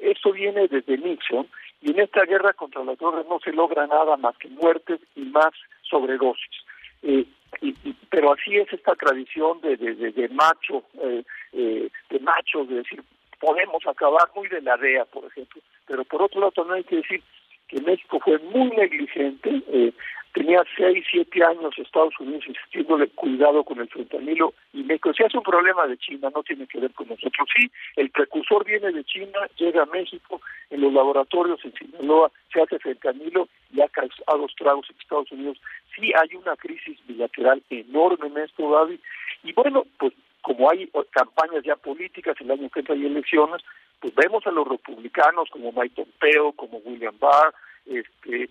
esto 0.00 0.32
viene 0.32 0.68
desde 0.68 0.96
Nixon, 0.96 1.46
y 1.82 1.90
en 1.90 2.00
esta 2.00 2.24
guerra 2.24 2.52
contra 2.54 2.82
las 2.84 2.98
drogas 2.98 3.26
no 3.28 3.38
se 3.40 3.52
logra 3.52 3.86
nada 3.86 4.16
más 4.16 4.36
que 4.38 4.48
muertes 4.48 5.00
y 5.14 5.22
más 5.22 5.52
sobredosis. 5.82 6.64
Eh, 7.02 7.26
y, 7.60 7.74
pero 8.08 8.32
así 8.32 8.56
es 8.56 8.72
esta 8.72 8.94
tradición 8.94 9.60
de, 9.60 9.76
de, 9.76 10.28
macho, 10.30 10.84
eh, 11.02 11.22
eh, 11.52 11.90
de 12.08 12.20
macho, 12.20 12.64
de 12.64 12.76
decir 12.76 13.02
podemos 13.42 13.84
acabar 13.88 14.30
muy 14.36 14.46
de 14.48 14.60
la 14.62 14.76
DEA, 14.76 15.04
por 15.06 15.24
ejemplo, 15.24 15.60
pero 15.86 16.04
por 16.04 16.22
otro 16.22 16.40
lado 16.40 16.52
también 16.52 16.76
hay 16.76 16.84
que 16.84 16.96
decir 16.96 17.20
que 17.66 17.80
México 17.80 18.20
fue 18.20 18.38
muy 18.38 18.70
negligente, 18.70 19.62
eh, 19.66 19.92
tenía 20.32 20.62
seis, 20.76 21.04
siete 21.10 21.44
años 21.44 21.78
Estados 21.78 22.18
Unidos 22.18 22.44
insistiéndole 22.46 23.08
cuidado 23.08 23.64
con 23.64 23.78
el 23.80 23.88
fentanilo 23.88 24.54
y 24.72 24.82
México. 24.82 25.12
Si 25.12 25.22
hace 25.22 25.36
un 25.36 25.44
problema 25.44 25.86
de 25.86 25.98
China, 25.98 26.30
no 26.34 26.42
tiene 26.42 26.66
que 26.66 26.80
ver 26.80 26.92
con 26.92 27.08
nosotros. 27.08 27.48
Sí, 27.54 27.70
el 27.96 28.10
precursor 28.10 28.64
viene 28.64 28.92
de 28.92 29.04
China, 29.04 29.38
llega 29.56 29.82
a 29.82 29.86
México, 29.86 30.40
en 30.70 30.80
los 30.80 30.92
laboratorios 30.92 31.62
en 31.64 31.74
Sinaloa 31.74 32.30
se 32.52 32.60
hace 32.60 32.78
fentanilo 32.78 33.48
y 33.72 33.80
ha 33.80 33.88
causado 33.88 34.46
estragos 34.46 34.88
en 34.90 34.96
Estados 35.00 35.32
Unidos. 35.32 35.58
Sí 35.94 36.12
hay 36.14 36.34
una 36.36 36.56
crisis 36.56 36.98
bilateral 37.06 37.62
enorme 37.70 38.28
en 38.28 38.38
esto, 38.38 38.70
Gaby. 38.70 39.00
Y 39.44 39.52
bueno, 39.52 39.84
pues 39.98 40.12
como 40.40 40.70
hay 40.70 40.90
campañas 41.10 41.62
ya 41.64 41.76
políticas, 41.76 42.36
el 42.40 42.50
año 42.50 42.68
que 42.68 42.80
entra 42.80 42.94
hay 42.94 43.06
elecciones, 43.06 43.62
pues 44.00 44.14
vemos 44.14 44.46
a 44.46 44.50
los 44.50 44.66
republicanos 44.66 45.48
como 45.50 45.72
Mike 45.72 45.94
Pompeo, 45.94 46.52
como 46.52 46.78
William 46.78 47.16
Barr, 47.18 47.54
este, 47.86 48.50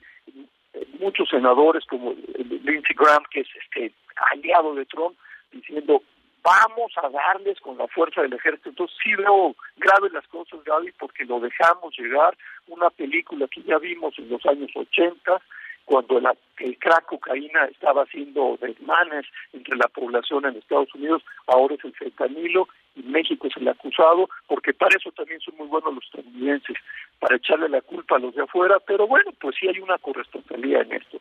muchos 1.00 1.30
senadores 1.30 1.86
como 1.86 2.14
Lindsey 2.14 2.96
Graham, 2.96 3.24
que 3.32 3.42
es 3.42 3.48
este 3.64 3.94
aliado 4.32 4.76
de 4.76 4.86
Trump, 4.86 5.18
diciendo 5.52 6.02
vamos 6.44 6.92
a 6.98 7.10
darles 7.10 7.60
con 7.60 7.78
la 7.78 7.88
fuerza 7.88 8.22
del 8.22 8.34
ejército. 8.34 8.70
Entonces 8.70 8.98
sí 9.04 9.14
veo 9.16 9.56
graves 9.78 10.12
las 10.14 10.28
cosas, 10.28 10.64
Gaby, 10.64 10.92
porque 11.00 11.26
lo 11.26 11.40
dejamos 11.40 11.98
llegar. 11.98 12.36
Una 12.68 12.90
película 12.90 13.48
que 13.48 13.62
ya 13.64 13.78
vimos 13.78 14.18
en 14.18 14.30
los 14.30 14.46
años 14.46 14.72
80, 14.76 15.42
cuando 15.86 16.20
la, 16.20 16.36
el 16.58 16.78
crack 16.78 17.06
cocaína 17.06 17.66
estaba 17.66 18.04
haciendo 18.04 18.58
desmanes 18.62 19.26
entre 19.54 19.76
la 19.76 19.88
población 19.88 20.46
en 20.46 20.56
Estados 20.56 20.94
Unidos, 20.96 21.24
ahora 21.48 21.76
es 21.76 21.84
el 21.84 21.94
fentanilo 21.94 22.68
y 22.96 23.04
México 23.04 23.48
es 23.48 23.58
el 23.58 23.68
acusado, 23.68 24.30
porque 24.48 24.74
para 24.74 24.96
eso 24.98 25.12
también 25.12 25.40
son 25.40 25.56
muy 25.58 25.68
buenos 25.68 25.96
los 25.96 26.04
estadounidenses, 26.04 26.78
para 27.20 27.36
echarle 27.36 27.70
la 27.70 27.82
culpa 27.82 28.16
a 28.16 28.20
los 28.20 28.36
de 28.36 28.44
afuera, 28.44 28.78
pero 28.86 29.08
bueno, 29.08 29.32
pues 29.40 29.56
sí 29.60 29.68
hay 29.68 29.80
una 29.80 29.98
corresponsabilidad 30.00 30.82
en 30.82 30.94
esto. 30.94 31.20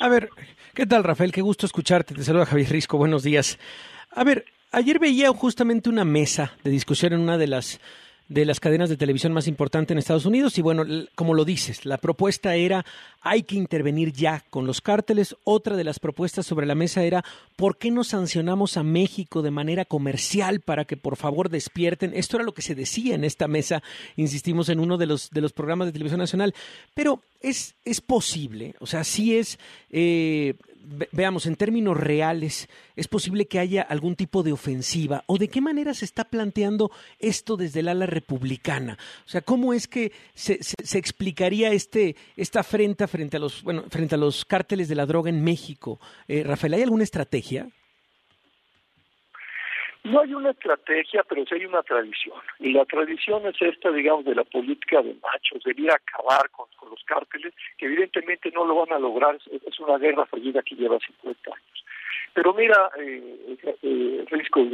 A 0.00 0.08
ver, 0.08 0.28
¿qué 0.74 0.86
tal 0.86 1.02
Rafael? 1.02 1.32
Qué 1.32 1.40
gusto 1.40 1.66
escucharte. 1.66 2.14
Te 2.14 2.22
saluda 2.22 2.46
Javier 2.46 2.70
Risco, 2.70 2.98
buenos 2.98 3.22
días. 3.22 3.58
A 4.12 4.22
ver, 4.22 4.44
ayer 4.70 4.98
veía 4.98 5.28
justamente 5.30 5.88
una 5.88 6.04
mesa 6.04 6.52
de 6.62 6.70
discusión 6.70 7.12
en 7.12 7.20
una 7.20 7.36
de 7.38 7.48
las 7.48 7.80
de 8.30 8.44
las 8.44 8.60
cadenas 8.60 8.88
de 8.88 8.96
televisión 8.96 9.32
más 9.32 9.48
importantes 9.48 9.92
en 9.92 9.98
Estados 9.98 10.24
Unidos. 10.24 10.56
Y 10.56 10.62
bueno, 10.62 10.84
como 11.16 11.34
lo 11.34 11.44
dices, 11.44 11.84
la 11.84 11.98
propuesta 11.98 12.54
era 12.54 12.86
hay 13.20 13.42
que 13.42 13.56
intervenir 13.56 14.12
ya 14.12 14.44
con 14.50 14.66
los 14.66 14.80
cárteles. 14.80 15.36
Otra 15.42 15.76
de 15.76 15.82
las 15.82 15.98
propuestas 15.98 16.46
sobre 16.46 16.64
la 16.64 16.76
mesa 16.76 17.02
era 17.02 17.24
¿por 17.56 17.76
qué 17.76 17.90
no 17.90 18.04
sancionamos 18.04 18.76
a 18.76 18.84
México 18.84 19.42
de 19.42 19.50
manera 19.50 19.84
comercial 19.84 20.60
para 20.60 20.84
que 20.84 20.96
por 20.96 21.16
favor 21.16 21.50
despierten? 21.50 22.12
Esto 22.14 22.36
era 22.36 22.44
lo 22.44 22.54
que 22.54 22.62
se 22.62 22.76
decía 22.76 23.16
en 23.16 23.24
esta 23.24 23.48
mesa, 23.48 23.82
insistimos 24.14 24.68
en 24.68 24.78
uno 24.78 24.96
de 24.96 25.06
los, 25.06 25.30
de 25.30 25.40
los 25.40 25.52
programas 25.52 25.88
de 25.88 25.92
televisión 25.92 26.20
nacional. 26.20 26.54
Pero 26.94 27.20
es, 27.40 27.74
es 27.84 28.00
posible, 28.00 28.76
o 28.78 28.86
sea, 28.86 29.02
sí 29.02 29.36
es 29.36 29.58
eh, 29.90 30.54
veamos, 31.12 31.46
en 31.46 31.56
términos 31.56 31.96
reales, 31.96 32.68
¿es 32.96 33.08
posible 33.08 33.46
que 33.46 33.58
haya 33.58 33.82
algún 33.82 34.16
tipo 34.16 34.42
de 34.42 34.52
ofensiva? 34.52 35.24
¿O 35.26 35.38
de 35.38 35.48
qué 35.48 35.60
manera 35.60 35.94
se 35.94 36.04
está 36.04 36.24
planteando 36.24 36.90
esto 37.18 37.56
desde 37.56 37.80
el 37.80 37.88
ala 37.88 38.06
republicana? 38.06 38.98
O 39.26 39.28
sea, 39.28 39.40
¿cómo 39.40 39.72
es 39.72 39.86
que 39.86 40.12
se, 40.34 40.62
se, 40.62 40.98
explicaría 40.98 41.72
este, 41.72 42.16
esta 42.36 42.60
afrenta 42.60 43.08
frente 43.08 43.36
a 43.36 43.40
los, 43.40 43.62
bueno, 43.62 43.84
frente 43.88 44.14
a 44.14 44.18
los 44.18 44.44
cárteles 44.44 44.88
de 44.88 44.94
la 44.94 45.06
droga 45.06 45.30
en 45.30 45.42
México? 45.42 46.00
Eh, 46.28 46.42
Rafael, 46.42 46.74
¿hay 46.74 46.82
alguna 46.82 47.04
estrategia? 47.04 47.68
No 50.02 50.20
hay 50.20 50.32
una 50.32 50.50
estrategia, 50.50 51.22
pero 51.24 51.44
sí 51.44 51.54
hay 51.54 51.66
una 51.66 51.82
tradición. 51.82 52.38
Y 52.58 52.72
la 52.72 52.84
tradición 52.86 53.46
es 53.46 53.60
esta, 53.60 53.90
digamos, 53.90 54.24
de 54.24 54.34
la 54.34 54.44
política 54.44 55.02
de 55.02 55.14
machos, 55.22 55.62
de 55.62 55.74
ir 55.76 55.90
a 55.90 55.96
acabar 55.96 56.48
con, 56.50 56.66
los 56.90 57.04
cárteles, 57.04 57.54
que 57.78 57.86
evidentemente 57.86 58.50
no 58.50 58.64
lo 58.64 58.74
van 58.74 58.92
a 58.92 58.98
lograr. 58.98 59.38
Es 59.66 59.78
una 59.78 59.98
guerra 59.98 60.26
fallida 60.26 60.62
que 60.62 60.74
lleva 60.74 60.98
50 60.98 61.50
años. 61.50 61.84
Pero 62.34 62.54
mira, 62.54 62.90
eh, 62.98 63.56
eh, 63.82 64.24
Risco 64.30 64.60
y 64.60 64.70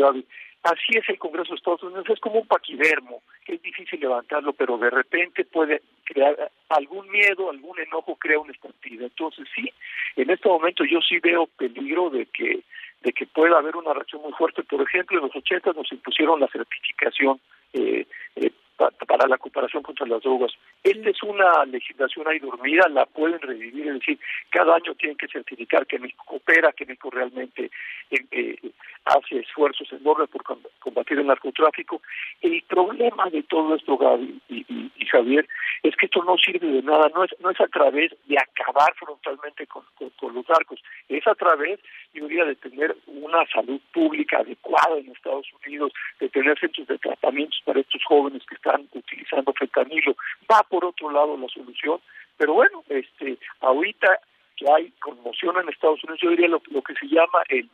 así 0.62 0.98
es 0.98 1.08
el 1.08 1.18
Congreso 1.18 1.50
de 1.50 1.56
Estados 1.56 1.82
Unidos, 1.82 2.06
es 2.08 2.20
como 2.20 2.40
un 2.40 2.46
paquidermo, 2.46 3.22
que 3.44 3.54
es 3.54 3.62
difícil 3.62 4.00
levantarlo, 4.00 4.52
pero 4.52 4.76
de 4.78 4.90
repente 4.90 5.44
puede 5.44 5.82
crear 6.04 6.50
algún 6.68 7.08
miedo, 7.10 7.50
algún 7.50 7.78
enojo, 7.78 8.16
crea 8.16 8.38
una 8.38 8.52
estampida. 8.52 9.04
Entonces 9.04 9.46
sí, 9.54 9.72
en 10.16 10.30
este 10.30 10.48
momento 10.48 10.84
yo 10.84 11.00
sí 11.00 11.18
veo 11.20 11.46
peligro 11.46 12.10
de 12.10 12.26
que 12.26 12.60
de 13.02 13.12
que 13.12 13.26
pueda 13.26 13.58
haber 13.58 13.76
una 13.76 13.92
reacción 13.92 14.22
muy 14.22 14.32
fuerte. 14.32 14.62
Por 14.62 14.82
ejemplo, 14.82 15.18
en 15.18 15.26
los 15.26 15.36
80 15.36 15.72
nos 15.72 15.90
impusieron 15.92 16.40
la 16.40 16.48
certificación 16.48 17.40
eh, 17.72 18.06
eh, 18.36 18.50
para 18.76 19.26
la 19.26 19.38
cooperación 19.38 19.82
contra 19.82 20.06
las 20.06 20.22
drogas. 20.22 20.52
Esta 20.82 21.10
es 21.10 21.22
una 21.22 21.64
legislación 21.64 22.28
ahí 22.28 22.38
dormida, 22.38 22.88
la 22.88 23.06
pueden 23.06 23.40
revivir, 23.40 23.88
es 23.88 23.94
decir, 23.94 24.18
cada 24.50 24.74
año 24.76 24.94
tienen 24.94 25.16
que 25.16 25.28
certificar 25.28 25.86
que 25.86 25.98
México 25.98 26.24
coopera, 26.26 26.72
que 26.72 26.86
México 26.86 27.10
realmente 27.10 27.70
eh, 28.10 28.58
hace 29.04 29.38
esfuerzos 29.38 29.90
enormes 29.92 30.28
por 30.28 30.42
combatir 30.78 31.18
el 31.18 31.26
narcotráfico. 31.26 32.02
El 32.42 32.62
problema 32.62 33.30
de 33.30 33.42
todo 33.44 33.74
esto, 33.74 33.96
Gaby 33.96 34.40
y, 34.48 34.90
y, 34.96 35.06
Javier, 35.06 35.48
es 35.82 35.96
que 35.96 36.06
esto 36.06 36.22
no 36.24 36.36
sirve 36.36 36.66
de 36.66 36.82
nada, 36.82 37.10
no 37.14 37.24
es, 37.24 37.30
no 37.40 37.50
es 37.50 37.60
a 37.60 37.68
través 37.68 38.12
de 38.26 38.36
acabar 38.38 38.92
frontalmente 38.96 39.66
con, 39.66 39.84
con 40.16 40.34
los 40.34 40.48
narcos, 40.48 40.82
es 41.08 41.26
a 41.26 41.34
través 41.34 41.80
yo 42.16 42.26
diría, 42.26 42.44
de 42.44 42.56
tener 42.56 42.96
una 43.06 43.46
salud 43.52 43.80
pública 43.92 44.38
adecuada 44.38 44.98
en 44.98 45.10
Estados 45.10 45.46
Unidos, 45.64 45.92
de 46.18 46.28
tener 46.30 46.58
centros 46.58 46.86
de 46.86 46.98
tratamientos 46.98 47.60
para 47.64 47.80
estos 47.80 48.02
jóvenes 48.04 48.42
que 48.48 48.54
están 48.54 48.65
utilizando 48.92 49.52
fentanilo. 49.52 50.16
Va 50.50 50.62
por 50.62 50.84
otro 50.84 51.10
lado 51.10 51.36
la 51.36 51.48
solución, 51.48 52.00
pero 52.36 52.54
bueno, 52.54 52.82
este, 52.88 53.38
ahorita 53.60 54.20
que 54.56 54.66
hay 54.70 54.90
conmoción 55.00 55.56
en 55.58 55.68
Estados 55.68 56.02
Unidos, 56.04 56.20
yo 56.22 56.30
diría 56.30 56.48
lo, 56.48 56.62
lo 56.70 56.82
que 56.82 56.94
se 56.94 57.06
llama 57.06 57.42
el 57.48 57.68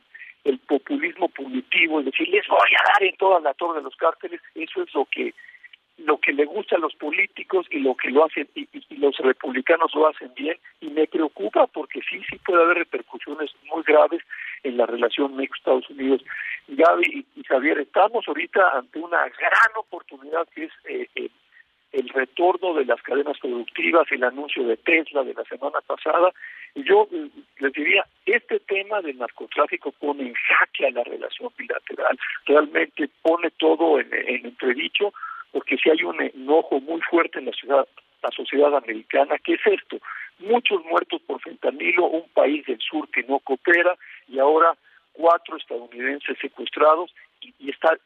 el 0.44 0.58
populismo 0.58 1.28
punitivo, 1.28 2.00
es 2.00 2.06
decir, 2.06 2.28
les 2.28 2.46
voy 2.48 2.58
a 2.58 2.92
dar 2.92 3.02
en 3.02 3.16
toda 3.16 3.40
la 3.40 3.54
torre 3.54 3.78
de 3.78 3.84
los 3.84 3.96
cárteles, 3.96 4.40
eso 4.54 4.82
es 4.82 4.92
lo 4.94 5.04
que 5.04 5.34
lo 5.98 6.18
que 6.18 6.32
le 6.32 6.44
gusta 6.44 6.76
a 6.76 6.80
los 6.80 6.94
políticos 6.94 7.66
y 7.70 7.80
lo 7.80 7.94
que 7.94 8.10
lo 8.10 8.24
hacen 8.24 8.48
y, 8.54 8.68
los 8.96 9.16
republicanos 9.18 9.92
lo 9.94 10.06
hacen 10.06 10.32
bien 10.34 10.56
y 10.80 10.88
me 10.90 11.06
preocupa 11.06 11.66
porque 11.66 12.00
sí 12.08 12.22
sí 12.30 12.36
puede 12.44 12.62
haber 12.62 12.78
repercusiones 12.78 13.50
muy 13.64 13.82
graves 13.82 14.22
en 14.62 14.76
la 14.76 14.86
relación 14.86 15.34
México-Estados 15.34 15.90
Unidos. 15.90 16.22
Gaby 16.68 17.26
y, 17.34 17.44
Javier, 17.44 17.80
estamos 17.80 18.26
ahorita 18.28 18.78
ante 18.78 18.98
una 19.00 19.22
gran 19.22 19.76
oportunidad 19.76 20.46
que 20.54 20.64
es 20.64 20.72
eh, 20.84 21.08
eh, 21.16 21.30
el 21.92 22.08
retorno 22.08 22.74
de 22.74 22.84
las 22.84 23.02
cadenas 23.02 23.38
productivas, 23.38 24.10
el 24.12 24.24
anuncio 24.24 24.64
de 24.64 24.76
Tesla 24.76 25.24
de 25.24 25.34
la 25.34 25.44
semana 25.44 25.80
pasada. 25.86 26.32
Y 26.74 26.84
yo 26.84 27.08
eh, 27.12 27.28
les 27.58 27.72
diría, 27.72 28.06
este 28.24 28.60
tema 28.60 29.02
del 29.02 29.18
narcotráfico 29.18 29.92
pone 29.92 30.28
en 30.28 30.34
jaque 30.34 30.86
a 30.86 30.90
la 30.90 31.04
relación 31.04 31.50
bilateral, 31.58 32.18
realmente 32.46 33.10
pone 33.20 33.50
todo 33.58 34.00
en, 34.00 34.08
en 34.12 34.46
entredicho 34.46 35.12
porque 35.52 35.76
si 35.76 35.90
hay 35.90 36.02
un 36.02 36.20
enojo 36.20 36.80
muy 36.80 37.00
fuerte 37.02 37.38
en 37.38 37.46
la 37.46 37.52
ciudad, 37.52 37.86
la 38.22 38.30
sociedad 38.30 38.74
americana, 38.74 39.36
¿qué 39.38 39.54
es 39.54 39.66
esto? 39.66 39.98
Muchos 40.38 40.84
muertos 40.84 41.20
por 41.22 41.40
fentanilo, 41.40 42.06
un 42.06 42.28
país 42.30 42.64
del 42.66 42.80
sur 42.80 43.08
que 43.10 43.22
no 43.24 43.38
coopera 43.40 43.96
y 44.28 44.38
ahora 44.38 44.74
cuatro 45.12 45.56
estadounidenses 45.56 46.38
secuestrados 46.40 47.14
y, 47.40 47.70
está 47.70 47.98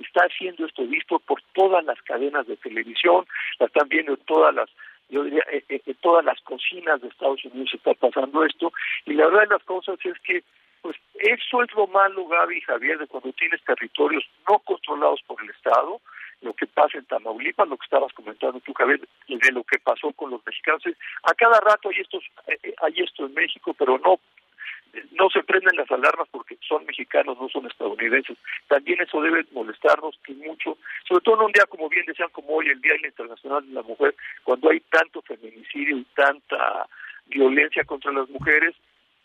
está 0.00 0.28
siendo 0.38 0.66
esto 0.66 0.86
visto 0.86 1.18
por 1.18 1.42
todas 1.52 1.84
las 1.84 2.00
cadenas 2.02 2.46
de 2.46 2.56
televisión, 2.56 3.26
la 3.58 3.66
están 3.66 3.88
viendo 3.88 4.12
en 4.12 4.20
todas 4.24 4.54
las 4.54 4.70
yo 5.10 5.22
diría, 5.22 5.44
en 5.68 5.94
todas 5.96 6.24
las 6.24 6.40
cocinas 6.40 7.00
de 7.02 7.08
Estados 7.08 7.44
Unidos 7.44 7.70
está 7.74 7.92
pasando 7.92 8.42
esto, 8.44 8.72
y 9.04 9.12
la 9.12 9.26
verdad 9.26 9.42
de 9.42 9.54
las 9.54 9.64
cosas 9.64 9.98
es 10.02 10.18
que 10.20 10.42
pues 10.80 10.96
eso 11.14 11.62
es 11.62 11.72
lo 11.74 11.86
malo, 11.86 12.26
Gaby 12.26 12.58
y 12.58 12.60
Javier, 12.60 12.98
de 12.98 13.06
cuando 13.06 13.32
tienes 13.32 13.62
territorios 13.64 14.22
no 14.48 14.58
controlados 14.58 15.20
por 15.26 15.42
el 15.42 15.50
Estado, 15.50 16.00
lo 16.42 16.52
que 16.54 16.66
pasa 16.66 16.98
en 16.98 17.04
Tamaulipas, 17.06 17.68
lo 17.68 17.76
que 17.76 17.84
estabas 17.84 18.12
comentando 18.12 18.60
tú, 18.60 18.72
Javier, 18.74 19.00
y 19.26 19.38
de 19.38 19.52
lo 19.52 19.64
que 19.64 19.78
pasó 19.78 20.12
con 20.12 20.30
los 20.30 20.44
mexicanos. 20.44 20.82
A 21.22 21.34
cada 21.34 21.60
rato 21.60 21.88
hay, 21.88 22.00
estos, 22.00 22.24
eh, 22.46 22.58
eh, 22.62 22.74
hay 22.82 22.94
esto 23.00 23.26
en 23.26 23.34
México, 23.34 23.74
pero 23.74 23.98
no 23.98 24.18
no 25.12 25.28
se 25.30 25.42
prenden 25.42 25.76
las 25.76 25.90
alarmas 25.90 26.28
porque 26.30 26.56
son 26.66 26.84
mexicanos, 26.86 27.38
no 27.40 27.48
son 27.48 27.66
estadounidenses. 27.66 28.36
También 28.68 29.00
eso 29.00 29.20
debe 29.20 29.44
molestarnos 29.52 30.18
y 30.28 30.34
mucho, 30.34 30.78
sobre 31.08 31.22
todo 31.22 31.36
en 31.36 31.46
un 31.46 31.52
día 31.52 31.64
como 31.66 31.88
bien 31.88 32.04
decían, 32.06 32.28
como 32.30 32.54
hoy, 32.54 32.68
el 32.68 32.80
Día 32.80 32.94
Internacional 33.04 33.66
de 33.66 33.74
la 33.74 33.82
Mujer, 33.82 34.14
cuando 34.42 34.70
hay 34.70 34.80
tanto 34.80 35.22
feminicidio 35.22 35.96
y 35.96 36.04
tanta 36.14 36.86
violencia 37.26 37.84
contra 37.84 38.12
las 38.12 38.28
mujeres, 38.28 38.74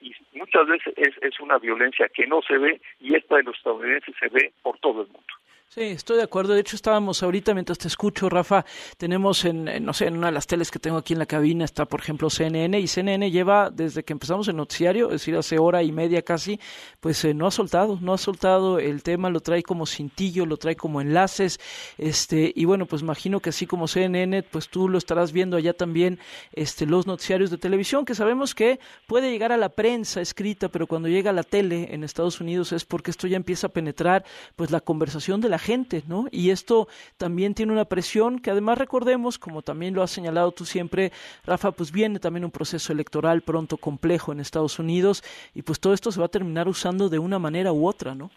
y 0.01 0.13
muchas 0.33 0.65
veces 0.67 0.93
es, 0.97 1.13
es 1.21 1.39
una 1.39 1.57
violencia 1.57 2.07
que 2.09 2.25
no 2.25 2.41
se 2.41 2.57
ve 2.57 2.81
y 3.01 3.15
esta 3.15 3.35
de 3.35 3.43
los 3.43 3.57
estadounidenses 3.57 4.15
se 4.17 4.29
ve 4.29 4.53
por 4.61 4.77
todo 4.79 5.01
el 5.01 5.07
mundo. 5.07 5.33
Sí, 5.71 5.81
estoy 5.83 6.17
de 6.17 6.23
acuerdo. 6.23 6.55
De 6.55 6.61
hecho, 6.61 6.75
estábamos 6.75 7.21
ahorita, 7.21 7.53
mientras 7.53 7.77
te 7.77 7.87
escucho, 7.87 8.27
Rafa, 8.27 8.65
tenemos 8.97 9.45
en, 9.45 9.85
no 9.85 9.93
sé, 9.93 10.07
en 10.07 10.17
una 10.17 10.25
de 10.25 10.33
las 10.33 10.47
teles 10.47 10.71
que 10.71 10.79
tengo 10.79 10.97
aquí 10.97 11.13
en 11.13 11.19
la 11.19 11.27
cabina 11.27 11.63
está, 11.63 11.85
por 11.85 11.99
ejemplo, 11.99 12.31
CNN, 12.31 12.79
y 12.79 12.87
CNN 12.87 13.29
lleva, 13.29 13.69
desde 13.69 14.03
que 14.03 14.13
empezamos 14.13 14.47
el 14.47 14.55
noticiario, 14.55 15.05
es 15.09 15.21
decir, 15.21 15.35
hace 15.35 15.59
hora 15.59 15.83
y 15.83 15.91
media 15.91 16.23
casi, 16.23 16.59
pues 16.99 17.23
eh, 17.23 17.35
no 17.35 17.45
ha 17.45 17.51
soltado, 17.51 17.99
no 18.01 18.13
ha 18.13 18.17
soltado 18.17 18.79
el 18.79 19.03
tema, 19.03 19.29
lo 19.29 19.41
trae 19.41 19.61
como 19.61 19.85
cintillo, 19.85 20.47
lo 20.47 20.57
trae 20.57 20.75
como 20.75 21.01
enlaces, 21.01 21.59
este, 21.99 22.51
y 22.55 22.65
bueno, 22.65 22.87
pues 22.87 23.03
imagino 23.03 23.39
que 23.39 23.49
así 23.49 23.67
como 23.67 23.87
CNN, 23.87 24.41
pues 24.41 24.69
tú 24.69 24.89
lo 24.89 24.97
estarás 24.97 25.31
viendo 25.33 25.55
allá 25.55 25.73
también, 25.73 26.17
este, 26.51 26.87
los 26.87 27.05
noticiarios 27.05 27.51
de 27.51 27.59
televisión, 27.59 28.05
que 28.05 28.15
sabemos 28.15 28.55
que 28.55 28.79
puede 29.05 29.29
llegar 29.29 29.51
a 29.51 29.57
la 29.57 29.69
prensa 29.69 30.19
escrita, 30.19 30.69
pero 30.69 30.87
cuando 30.87 31.09
llega 31.09 31.29
a 31.29 31.33
la 31.33 31.43
tele 31.43 31.93
en 31.93 32.03
Estados 32.03 32.41
Unidos 32.41 32.71
es 32.71 32.85
porque 32.85 33.11
esto 33.11 33.27
ya 33.27 33.37
empieza 33.37 33.67
a 33.67 33.69
penetrar, 33.69 34.25
pues 34.55 34.71
la 34.71 34.81
conversación 34.81 35.41
de 35.41 35.49
la 35.49 35.58
gente, 35.59 36.03
¿no? 36.07 36.27
Y 36.31 36.49
esto 36.49 36.87
también 37.17 37.53
tiene 37.53 37.71
una 37.71 37.85
presión 37.85 38.39
que 38.39 38.51
además 38.51 38.77
recordemos, 38.77 39.37
como 39.37 39.61
también 39.61 39.93
lo 39.93 40.01
has 40.01 40.11
señalado 40.11 40.51
tú 40.51 40.65
siempre, 40.65 41.11
Rafa, 41.45 41.71
pues 41.71 41.91
viene 41.91 42.19
también 42.19 42.45
un 42.45 42.51
proceso 42.51 42.91
electoral 42.91 43.41
pronto 43.41 43.77
complejo 43.77 44.31
en 44.31 44.39
Estados 44.39 44.79
Unidos 44.79 45.23
y 45.53 45.61
pues 45.61 45.79
todo 45.79 45.93
esto 45.93 46.11
se 46.11 46.19
va 46.19 46.25
a 46.25 46.29
terminar 46.29 46.67
usando 46.67 47.09
de 47.09 47.19
una 47.19 47.39
manera 47.39 47.71
u 47.71 47.87
otra, 47.87 48.15
¿no? 48.15 48.31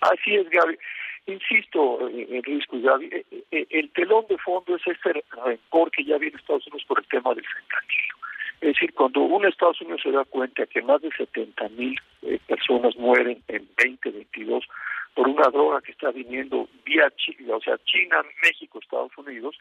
Así 0.00 0.34
es, 0.34 0.48
Gaby. 0.50 0.76
Insisto, 1.26 2.06
en 2.10 2.42
risco, 2.42 2.78
Gaby, 2.78 3.06
eh, 3.06 3.24
eh, 3.50 3.66
el 3.70 3.90
telón 3.92 4.26
de 4.28 4.36
fondo 4.36 4.76
es 4.76 4.86
ese 4.86 5.24
rencor 5.44 5.90
que 5.90 6.04
ya 6.04 6.18
viene 6.18 6.36
Estados 6.36 6.66
Unidos 6.66 6.84
por 6.86 6.98
el 6.98 7.06
tema 7.06 7.34
del 7.34 7.44
fentanilo. 7.46 8.14
Es 8.64 8.72
decir, 8.72 8.94
cuando 8.94 9.20
un 9.20 9.44
Estados 9.44 9.78
Unidos 9.82 10.00
se 10.02 10.10
da 10.10 10.24
cuenta 10.24 10.64
que 10.64 10.80
más 10.80 11.02
de 11.02 11.10
70 11.10 11.68
mil 11.76 12.00
eh, 12.22 12.38
personas 12.46 12.96
mueren 12.96 13.42
en 13.46 13.68
2022 13.76 14.64
por 15.12 15.28
una 15.28 15.50
droga 15.50 15.82
que 15.82 15.92
está 15.92 16.10
viniendo 16.10 16.66
vía 16.82 17.12
China, 17.14 17.56
o 17.56 17.60
sea, 17.60 17.76
China, 17.84 18.22
México, 18.42 18.78
Estados 18.78 19.12
Unidos, 19.18 19.58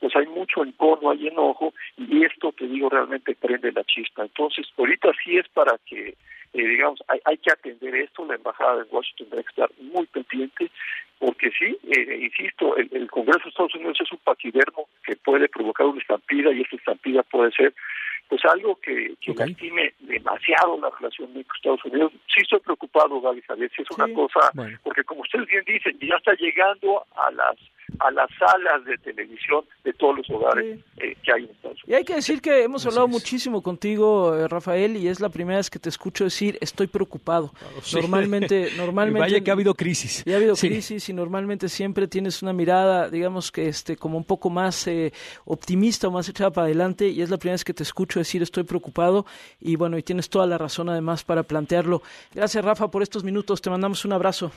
pues 0.00 0.16
hay 0.16 0.26
mucho 0.28 0.64
encono, 0.64 1.10
hay 1.10 1.28
enojo, 1.28 1.74
y 1.98 2.24
esto, 2.24 2.50
te 2.52 2.66
digo, 2.66 2.88
realmente 2.88 3.34
prende 3.34 3.72
la 3.72 3.84
chispa. 3.84 4.22
Entonces, 4.22 4.66
ahorita 4.78 5.10
sí 5.22 5.36
es 5.36 5.46
para 5.48 5.76
que, 5.84 6.08
eh, 6.08 6.66
digamos, 6.66 7.04
hay, 7.08 7.20
hay, 7.26 7.36
que 7.36 7.52
atender 7.52 7.94
esto, 7.94 8.24
la 8.24 8.36
Embajada 8.36 8.76
de 8.76 8.88
Washington 8.90 9.28
debe 9.32 9.42
estar 9.42 9.70
muy 9.82 10.06
pendiente, 10.06 10.70
porque 11.18 11.50
sí, 11.50 11.76
eh, 11.90 12.20
insisto, 12.22 12.74
el, 12.78 12.88
el, 12.90 13.10
Congreso 13.10 13.44
de 13.44 13.50
Estados 13.50 13.74
Unidos 13.74 13.98
es 14.00 14.10
un 14.10 14.18
paquidermo 14.24 14.88
que 15.04 15.14
puede 15.16 15.46
provocar 15.46 15.86
una 15.86 16.00
estampida, 16.00 16.52
y 16.52 16.62
esta 16.62 16.76
estampida 16.76 17.22
puede 17.22 17.52
ser 17.52 17.74
pues 18.28 18.44
algo 18.44 18.76
que, 18.76 19.14
que 19.20 19.34
lastime 19.34 19.94
demasiado 20.00 20.80
la 20.80 20.90
relación 20.90 21.32
México-Estados 21.32 21.84
Unidos. 21.84 22.12
Sí 22.34 22.42
estoy 22.42 22.60
preocupado, 22.60 23.20
Gaby 23.20 23.42
Javier, 23.42 23.70
si 23.74 23.82
es 23.82 23.90
una 23.92 24.12
cosa, 24.14 24.50
porque 24.82 25.04
como 25.04 25.22
ustedes 25.22 25.46
bien 25.46 25.64
dicen, 25.66 25.98
ya 26.00 26.16
está 26.16 26.34
llegando 26.34 27.04
a 27.14 27.30
las 27.30 27.56
a 27.98 28.10
las 28.10 28.28
salas 28.38 28.84
de 28.84 28.96
televisión 28.98 29.64
de 29.84 29.92
todos 29.92 30.18
los 30.18 30.30
hogares 30.30 30.78
eh, 30.98 31.16
que 31.22 31.32
hay 31.32 31.44
en 31.44 31.50
Estados 31.50 31.84
Unidos. 31.84 31.88
Y 31.88 31.94
hay 31.94 32.04
que 32.04 32.14
decir 32.14 32.40
que 32.40 32.62
hemos 32.64 32.84
hablado 32.86 33.08
muchísimo 33.08 33.62
contigo, 33.62 34.34
eh, 34.34 34.48
Rafael, 34.48 34.96
y 34.96 35.08
es 35.08 35.20
la 35.20 35.28
primera 35.28 35.58
vez 35.58 35.70
que 35.70 35.78
te 35.78 35.88
escucho 35.88 36.24
decir 36.24 36.58
estoy 36.60 36.86
preocupado. 36.86 37.52
Normalmente, 37.92 38.70
normalmente. 38.76 39.20
Vaya 39.20 39.40
que 39.40 39.50
ha 39.50 39.54
habido 39.54 39.74
crisis. 39.74 40.22
Y 40.26 40.32
ha 40.32 40.36
habido 40.36 40.54
crisis 40.54 41.08
y 41.08 41.12
normalmente 41.12 41.68
siempre 41.68 42.08
tienes 42.08 42.42
una 42.42 42.52
mirada, 42.52 43.08
digamos 43.08 43.52
que 43.52 43.68
este, 43.68 43.96
como 43.96 44.18
un 44.18 44.24
poco 44.24 44.50
más 44.50 44.86
eh, 44.86 45.12
optimista 45.44 46.08
o 46.08 46.10
más 46.10 46.28
echada 46.28 46.50
para 46.50 46.66
adelante, 46.66 47.08
y 47.08 47.22
es 47.22 47.30
la 47.30 47.36
primera 47.36 47.54
vez 47.54 47.64
que 47.64 47.74
te 47.74 47.82
escucho 47.82 48.18
decir 48.18 48.42
estoy 48.42 48.64
preocupado, 48.64 49.26
y 49.60 49.76
bueno, 49.76 49.98
y 49.98 50.02
tienes 50.02 50.28
toda 50.28 50.46
la 50.46 50.58
razón 50.58 50.88
además 50.88 51.24
para 51.24 51.42
plantearlo. 51.42 52.02
Gracias, 52.34 52.64
Rafa, 52.64 52.88
por 52.88 53.02
estos 53.02 53.24
minutos. 53.24 53.60
Te 53.60 53.70
mandamos 53.70 54.04
un 54.04 54.12
abrazo. 54.12 54.50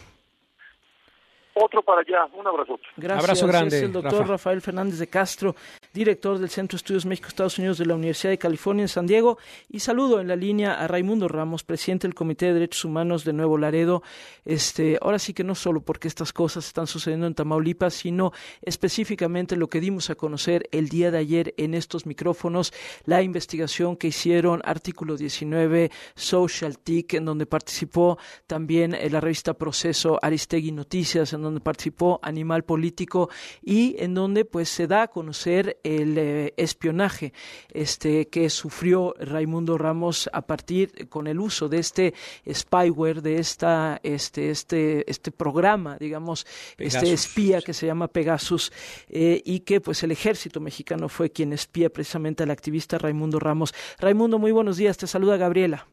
Otro 1.62 1.84
para 1.84 2.00
allá, 2.00 2.26
un 2.34 2.48
abrazo. 2.48 2.80
Gracias. 2.96 3.24
Abrazo 3.24 3.48
grande. 3.48 3.78
Es 3.78 3.84
el 3.84 3.92
doctor 3.92 4.26
Rafael 4.26 4.62
Fernández 4.62 4.98
de 4.98 5.08
Castro, 5.08 5.56
director 5.94 6.38
del 6.38 6.50
Centro 6.50 6.78
de 6.78 6.80
Estudios 6.80 7.06
México-Estados 7.06 7.58
Unidos 7.58 7.78
de 7.78 7.86
la 7.86 7.96
Universidad 7.96 8.32
de 8.32 8.38
California 8.38 8.84
en 8.84 8.88
San 8.88 9.06
Diego. 9.06 9.38
Y 9.68 9.82
saludo 9.82 10.22
en 10.22 10.30
la 10.30 10.38
línea 10.38 10.76
a 10.76 10.88
Raimundo 10.88 11.28
Ramos, 11.28 11.66
presidente 11.66 12.08
del 12.08 12.16
Comité 12.16 12.46
de 12.46 12.54
Derechos 12.54 12.86
Humanos 12.86 13.26
de 13.26 13.34
Nuevo 13.34 13.58
Laredo. 13.58 14.04
Este, 14.46 14.98
ahora 15.02 15.20
sí 15.20 15.34
que 15.34 15.44
no 15.44 15.54
solo 15.54 15.82
porque 15.82 16.08
estas 16.08 16.32
cosas 16.32 16.66
están 16.66 16.88
sucediendo 16.88 17.28
en 17.28 17.36
Tamaulipas, 17.36 17.94
sino 17.94 18.32
específicamente 18.62 19.58
lo 19.58 19.68
que 19.68 19.82
dimos 19.82 20.10
a 20.10 20.16
conocer 20.16 20.70
el 20.72 20.88
día 20.88 21.12
de 21.12 21.18
ayer 21.18 21.54
en 21.58 21.74
estos 21.74 22.06
micrófonos, 22.06 22.72
la 23.04 23.22
investigación 23.22 23.98
que 23.98 24.08
hicieron 24.08 24.62
Artículo 24.64 25.18
19, 25.18 25.92
Social 26.16 26.80
TIC, 26.80 27.16
en 27.16 27.26
donde 27.26 27.46
participó 27.46 28.18
también 28.48 28.96
la 29.12 29.20
revista 29.20 29.54
Proceso 29.56 30.20
Aristegui 30.22 30.72
Noticias, 30.72 31.34
en 31.34 31.42
donde 31.42 31.49
participó 31.60 32.20
Animal 32.22 32.64
Político 32.64 33.30
y 33.64 33.96
en 34.00 34.14
donde 34.14 34.46
pues 34.46 34.70
se 34.70 34.88
da 34.88 35.04
a 35.04 35.08
conocer 35.08 35.80
el 35.84 36.18
eh, 36.18 36.54
espionaje 36.58 37.34
este 37.74 38.28
que 38.28 38.50
sufrió 38.50 39.14
Raimundo 39.20 39.78
Ramos 39.78 40.30
a 40.32 40.42
partir 40.44 41.10
con 41.10 41.28
el 41.28 41.40
uso 41.40 41.70
de 41.70 41.80
este 41.80 42.14
spyware 42.52 43.22
de 43.22 43.38
esta 43.38 44.00
este 44.04 44.52
este 44.52 45.10
este 45.10 45.32
programa 45.32 45.98
digamos 45.98 46.46
este 46.78 47.12
espía 47.12 47.62
que 47.62 47.74
se 47.74 47.86
llama 47.86 48.08
Pegasus 48.08 48.72
eh, 49.10 49.42
y 49.44 49.62
que 49.62 49.82
pues 49.82 50.04
el 50.04 50.12
ejército 50.12 50.60
mexicano 50.60 51.10
fue 51.10 51.32
quien 51.32 51.54
espía 51.54 51.90
precisamente 51.90 52.44
al 52.44 52.52
activista 52.52 52.98
Raimundo 52.98 53.40
Ramos. 53.40 53.74
Raimundo 54.00 54.40
muy 54.40 54.52
buenos 54.52 54.78
días. 54.78 54.98
Te 54.98 55.08
saluda 55.08 55.38
Gabriela 55.38 55.88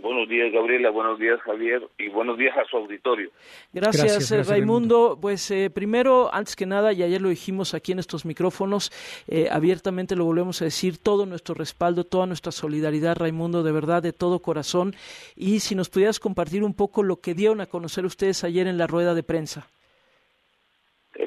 Buenos 0.00 0.28
días, 0.28 0.50
Gabriela. 0.52 0.90
Buenos 0.90 1.18
días, 1.18 1.40
Javier. 1.40 1.82
Y 1.98 2.08
buenos 2.08 2.38
días 2.38 2.56
a 2.56 2.64
su 2.64 2.76
auditorio. 2.76 3.30
Gracias, 3.72 4.32
eh, 4.32 4.42
Raimundo. 4.42 5.18
Pues 5.20 5.50
eh, 5.50 5.70
primero, 5.70 6.32
antes 6.32 6.56
que 6.56 6.66
nada, 6.66 6.92
y 6.92 7.02
ayer 7.02 7.20
lo 7.20 7.28
dijimos 7.28 7.74
aquí 7.74 7.92
en 7.92 7.98
estos 7.98 8.24
micrófonos, 8.24 8.90
eh, 9.28 9.48
abiertamente 9.50 10.16
lo 10.16 10.24
volvemos 10.24 10.62
a 10.62 10.64
decir, 10.64 10.98
todo 10.98 11.26
nuestro 11.26 11.54
respaldo, 11.54 12.04
toda 12.04 12.26
nuestra 12.26 12.52
solidaridad, 12.52 13.16
Raimundo, 13.16 13.62
de 13.62 13.72
verdad, 13.72 14.02
de 14.02 14.12
todo 14.12 14.40
corazón. 14.40 14.94
Y 15.36 15.60
si 15.60 15.74
nos 15.74 15.90
pudieras 15.90 16.18
compartir 16.18 16.64
un 16.64 16.74
poco 16.74 17.02
lo 17.02 17.16
que 17.16 17.34
dieron 17.34 17.60
a 17.60 17.66
conocer 17.66 18.04
ustedes 18.04 18.42
ayer 18.44 18.66
en 18.66 18.78
la 18.78 18.86
rueda 18.86 19.14
de 19.14 19.22
prensa. 19.22 19.68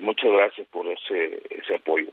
muchas 0.01 0.31
gracias 0.31 0.67
por 0.69 0.87
ese, 0.87 1.41
ese 1.49 1.75
apoyo. 1.75 2.11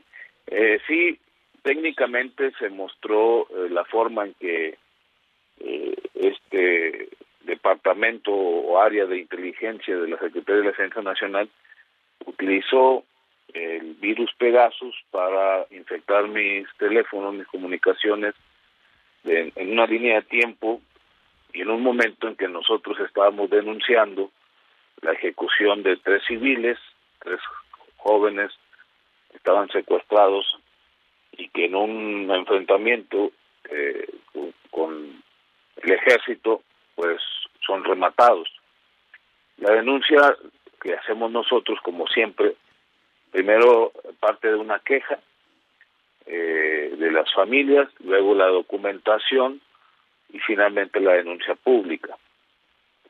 sí, 0.87 1.17
técnicamente 1.63 2.51
se 2.59 2.69
mostró 2.69 3.47
la 3.69 3.83
forma 3.85 4.25
en 4.25 4.33
que 4.35 4.67
eh, 4.69 4.77
este 6.21 7.09
departamento 7.41 8.31
o 8.31 8.79
área 8.79 9.05
de 9.05 9.19
inteligencia 9.19 9.97
de 9.97 10.07
la 10.07 10.17
Secretaría 10.17 10.61
de 10.61 10.65
la 10.65 10.71
Defensa 10.71 11.01
Nacional 11.01 11.49
utilizó 12.25 13.03
el 13.53 13.95
virus 13.95 14.31
Pegasus 14.37 14.95
para 15.09 15.65
infectar 15.71 16.27
mis 16.27 16.67
teléfonos, 16.77 17.33
mis 17.33 17.47
comunicaciones 17.47 18.35
en 19.23 19.71
una 19.71 19.85
línea 19.85 20.15
de 20.15 20.21
tiempo 20.23 20.81
y 21.53 21.61
en 21.61 21.69
un 21.69 21.81
momento 21.81 22.27
en 22.27 22.35
que 22.35 22.47
nosotros 22.47 22.97
estábamos 22.99 23.49
denunciando 23.49 24.31
la 25.01 25.13
ejecución 25.13 25.83
de 25.83 25.97
tres 25.97 26.23
civiles, 26.27 26.77
tres 27.19 27.39
jóvenes 27.97 28.51
estaban 29.33 29.67
secuestrados 29.69 30.45
y 31.31 31.49
que 31.49 31.65
en 31.65 31.75
un 31.75 32.31
enfrentamiento 32.31 33.31
eh, 33.69 34.07
con 34.69 35.23
el 35.83 35.91
ejército, 35.91 36.61
pues 36.95 37.21
son 37.65 37.83
rematados. 37.83 38.49
La 39.57 39.73
denuncia 39.73 40.35
que 40.81 40.93
hacemos 40.93 41.31
nosotros, 41.31 41.79
como 41.83 42.07
siempre, 42.07 42.55
primero 43.31 43.91
parte 44.19 44.49
de 44.49 44.55
una 44.55 44.79
queja 44.79 45.19
eh, 46.25 46.95
de 46.97 47.11
las 47.11 47.31
familias, 47.33 47.89
luego 48.03 48.35
la 48.35 48.47
documentación 48.47 49.61
y 50.31 50.39
finalmente 50.39 50.99
la 50.99 51.13
denuncia 51.13 51.55
pública. 51.55 52.15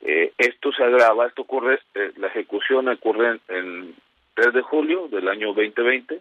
Eh, 0.01 0.33
esto 0.37 0.71
se 0.71 0.83
agrava, 0.83 1.27
esto 1.27 1.43
ocurre, 1.43 1.79
eh, 1.93 2.11
la 2.17 2.27
ejecución 2.27 2.87
ocurre 2.87 3.39
en, 3.49 3.55
en 3.55 3.95
3 4.33 4.53
de 4.53 4.61
julio 4.61 5.07
del 5.09 5.27
año 5.27 5.47
2020, 5.47 6.19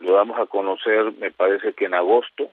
lo 0.00 0.12
vamos 0.12 0.38
a 0.38 0.46
conocer 0.46 1.12
me 1.18 1.30
parece 1.30 1.72
que 1.72 1.86
en 1.86 1.94
agosto, 1.94 2.50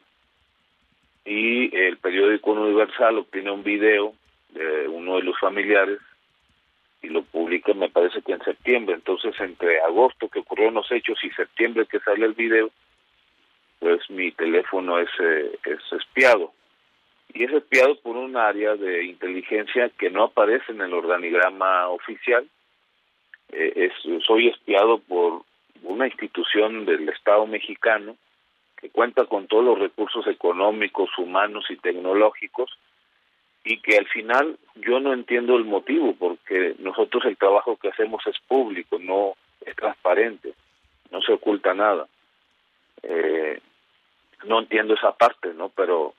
y 1.25 1.75
el 1.75 1.97
periódico 1.97 2.51
Universal 2.51 3.19
obtiene 3.19 3.51
un 3.51 3.63
video 3.63 4.13
de 4.49 4.88
uno 4.88 5.17
de 5.17 5.23
los 5.23 5.39
familiares 5.39 5.99
y 7.01 7.09
lo 7.09 7.23
publica 7.23 7.73
me 7.73 7.89
parece 7.89 8.21
que 8.21 8.33
en 8.33 8.43
septiembre, 8.43 8.95
entonces 8.95 9.33
entre 9.39 9.81
agosto 9.81 10.29
que 10.29 10.39
ocurrieron 10.39 10.75
los 10.75 10.91
hechos 10.91 11.19
y 11.23 11.29
septiembre 11.31 11.86
que 11.86 11.99
sale 11.99 12.25
el 12.25 12.33
video, 12.33 12.71
pues 13.79 14.09
mi 14.09 14.31
teléfono 14.31 14.99
es, 14.99 15.09
eh, 15.19 15.59
es 15.65 15.79
espiado. 15.91 16.53
Y 17.33 17.43
es 17.43 17.51
espiado 17.51 17.95
por 17.99 18.15
un 18.15 18.38
área 18.38 18.75
de 18.75 19.03
inteligencia 19.03 19.89
que 19.97 20.09
no 20.09 20.23
aparece 20.23 20.71
en 20.71 20.81
el 20.81 20.93
organigrama 20.93 21.89
oficial. 21.89 22.47
Eh, 23.51 23.73
es, 23.75 24.23
soy 24.25 24.47
espiado 24.47 24.99
por 24.99 25.41
una 25.81 26.07
institución 26.07 26.86
del 26.86 27.09
Estado 27.09 27.45
mexicano 27.45 28.15
que 28.84 28.89
cuenta 28.89 29.24
con 29.28 29.48
todos 29.48 29.63
los 29.63 29.80
recursos 29.80 30.28
económicos, 30.28 31.10
humanos 31.17 31.63
y 31.69 31.78
tecnológicos, 31.78 32.69
y 33.63 33.80
que 33.80 33.96
al 33.96 34.08
final 34.08 34.60
yo 34.76 35.00
no 35.00 35.13
entiendo 35.13 35.56
el 35.56 35.63
motivo, 35.63 36.13
porque 36.19 36.76
nosotros 36.80 37.24
el 37.24 37.38
trabajo 37.38 37.78
que 37.78 37.88
hacemos 37.88 38.28
es 38.28 38.38
público, 38.46 39.00
no 39.00 39.36
es 39.65 39.74
transparente, 39.78 40.54
no 41.12 41.22
se 41.22 41.32
oculta 41.32 41.74
nada. 41.74 42.10
Eh, 43.04 43.62
no 44.43 44.60
entiendo 44.60 44.96
esa 44.96 45.13
parte, 45.13 45.54
¿no? 45.54 45.69
Pero 45.69 46.13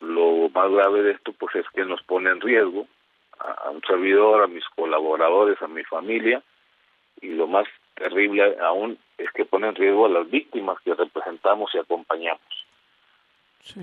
lo 0.00 0.48
más 0.48 0.72
grave 0.72 1.04
de 1.04 1.12
esto, 1.12 1.32
pues 1.34 1.54
es 1.54 1.66
que 1.72 1.84
nos 1.84 2.02
pone 2.02 2.30
en 2.30 2.40
riesgo 2.40 2.88
a 3.38 3.70
un 3.70 3.80
servidor, 3.82 4.42
a 4.42 4.48
mis 4.48 4.64
colaboradores, 4.74 5.62
a 5.62 5.68
mi 5.68 5.84
familia, 5.84 6.42
y 7.20 7.28
lo 7.28 7.46
más 7.46 7.68
terrible 7.98 8.56
aún 8.60 8.98
es 9.18 9.30
que 9.32 9.44
pone 9.44 9.68
en 9.68 9.74
riesgo 9.74 10.06
a 10.06 10.10
las 10.10 10.30
víctimas 10.30 10.78
que 10.84 10.94
representamos 10.94 11.70
y 11.74 11.78
acompañamos. 11.78 12.40
Sí. 13.62 13.80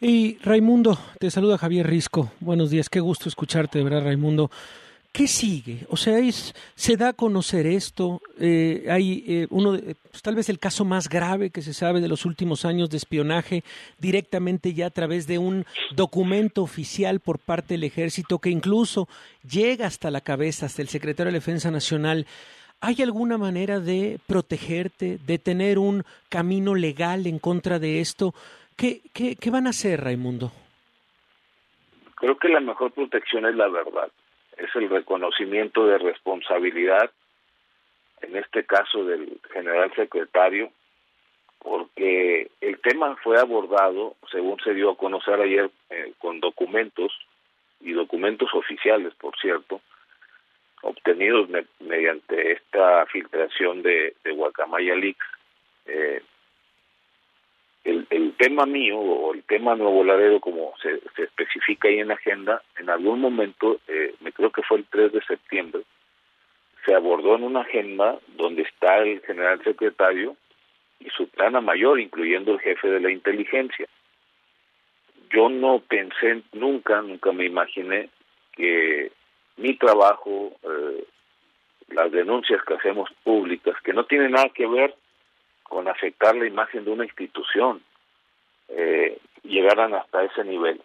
Y 0.00 0.38
Raimundo, 0.38 0.98
te 1.18 1.30
saluda 1.30 1.56
Javier 1.56 1.86
Risco. 1.86 2.30
Buenos 2.40 2.70
días, 2.70 2.90
qué 2.90 3.00
gusto 3.00 3.28
escucharte, 3.28 3.82
verdad, 3.82 4.04
Raimundo. 4.04 4.50
¿Qué 5.16 5.26
sigue? 5.26 5.86
O 5.88 5.96
sea, 5.96 6.18
es, 6.18 6.54
se 6.74 6.98
da 6.98 7.08
a 7.08 7.12
conocer 7.14 7.66
esto. 7.66 8.20
Eh, 8.38 8.84
hay 8.90 9.24
eh, 9.26 9.46
uno, 9.48 9.78
pues, 10.10 10.20
tal 10.20 10.34
vez 10.34 10.50
el 10.50 10.58
caso 10.58 10.84
más 10.84 11.08
grave 11.08 11.48
que 11.48 11.62
se 11.62 11.72
sabe 11.72 12.02
de 12.02 12.08
los 12.08 12.26
últimos 12.26 12.66
años 12.66 12.90
de 12.90 12.98
espionaje 12.98 13.64
directamente 13.98 14.74
ya 14.74 14.88
a 14.88 14.90
través 14.90 15.26
de 15.26 15.38
un 15.38 15.64
documento 15.94 16.62
oficial 16.62 17.20
por 17.20 17.38
parte 17.38 17.72
del 17.72 17.84
ejército 17.84 18.40
que 18.40 18.50
incluso 18.50 19.08
llega 19.48 19.86
hasta 19.86 20.10
la 20.10 20.20
cabeza, 20.20 20.66
hasta 20.66 20.82
el 20.82 20.88
secretario 20.88 21.32
de 21.32 21.38
Defensa 21.38 21.70
Nacional. 21.70 22.26
¿Hay 22.80 23.02
alguna 23.02 23.38
manera 23.38 23.80
de 23.80 24.18
protegerte, 24.26 25.18
de 25.26 25.38
tener 25.38 25.78
un 25.78 26.04
camino 26.28 26.74
legal 26.74 27.26
en 27.26 27.38
contra 27.38 27.78
de 27.78 28.00
esto? 28.00 28.34
¿Qué, 28.76 29.00
qué, 29.14 29.36
qué 29.36 29.50
van 29.50 29.66
a 29.66 29.70
hacer, 29.70 30.02
Raimundo? 30.02 30.52
Creo 32.16 32.36
que 32.36 32.48
la 32.48 32.60
mejor 32.60 32.92
protección 32.92 33.46
es 33.46 33.54
la 33.54 33.68
verdad, 33.68 34.10
es 34.56 34.74
el 34.74 34.88
reconocimiento 34.88 35.86
de 35.86 35.98
responsabilidad, 35.98 37.10
en 38.22 38.36
este 38.36 38.64
caso 38.64 39.04
del 39.04 39.38
general 39.52 39.92
secretario, 39.94 40.70
porque 41.58 42.50
el 42.60 42.78
tema 42.80 43.16
fue 43.22 43.38
abordado, 43.38 44.16
según 44.30 44.58
se 44.60 44.74
dio 44.74 44.90
a 44.90 44.96
conocer 44.96 45.40
ayer, 45.40 45.70
eh, 45.90 46.12
con 46.18 46.40
documentos 46.40 47.12
y 47.80 47.92
documentos 47.92 48.48
oficiales, 48.54 49.14
por 49.14 49.36
cierto, 49.38 49.80
obtenidos 50.82 51.48
mediante 51.80 52.52
esta 52.52 53.06
filtración 53.06 53.82
de, 53.82 54.14
Guacamaya 54.24 54.94
Leaks, 54.94 55.26
eh, 55.86 56.22
el, 57.84 58.34
tema 58.36 58.66
mío 58.66 58.98
o 58.98 59.32
el 59.32 59.42
tema 59.44 59.76
Nuevo 59.76 60.04
Laredo, 60.04 60.40
como 60.40 60.74
se, 60.82 61.00
se 61.14 61.22
especifica 61.22 61.88
ahí 61.88 62.00
en 62.00 62.08
la 62.08 62.14
agenda, 62.14 62.62
en 62.78 62.90
algún 62.90 63.20
momento, 63.20 63.80
eh, 63.88 64.14
me 64.20 64.32
creo 64.32 64.50
que 64.50 64.62
fue 64.62 64.78
el 64.78 64.84
3 64.84 65.12
de 65.12 65.22
septiembre, 65.22 65.82
se 66.84 66.94
abordó 66.94 67.36
en 67.36 67.44
una 67.44 67.60
agenda 67.60 68.18
donde 68.36 68.62
está 68.62 68.98
el 68.98 69.20
general 69.22 69.62
secretario 69.64 70.36
y 71.00 71.10
su 71.10 71.28
plana 71.28 71.60
mayor, 71.60 72.00
incluyendo 72.00 72.52
el 72.52 72.60
jefe 72.60 72.88
de 72.88 73.00
la 73.00 73.10
inteligencia. 73.10 73.86
Yo 75.30 75.48
no 75.48 75.80
pensé 75.80 76.42
nunca, 76.52 77.02
nunca 77.02 77.32
me 77.32 77.44
imaginé 77.44 78.08
que 78.52 79.10
mi 79.56 79.76
trabajo, 79.76 80.52
eh, 80.62 81.04
las 81.88 82.10
denuncias 82.10 82.62
que 82.64 82.74
hacemos 82.74 83.10
públicas, 83.22 83.74
que 83.82 83.92
no 83.92 84.04
tienen 84.04 84.32
nada 84.32 84.48
que 84.50 84.66
ver 84.66 84.94
con 85.62 85.88
afectar 85.88 86.34
la 86.36 86.46
imagen 86.46 86.84
de 86.84 86.90
una 86.90 87.04
institución, 87.04 87.82
eh, 88.68 89.18
llegaran 89.42 89.94
hasta 89.94 90.24
ese 90.24 90.44
nivel. 90.44 90.80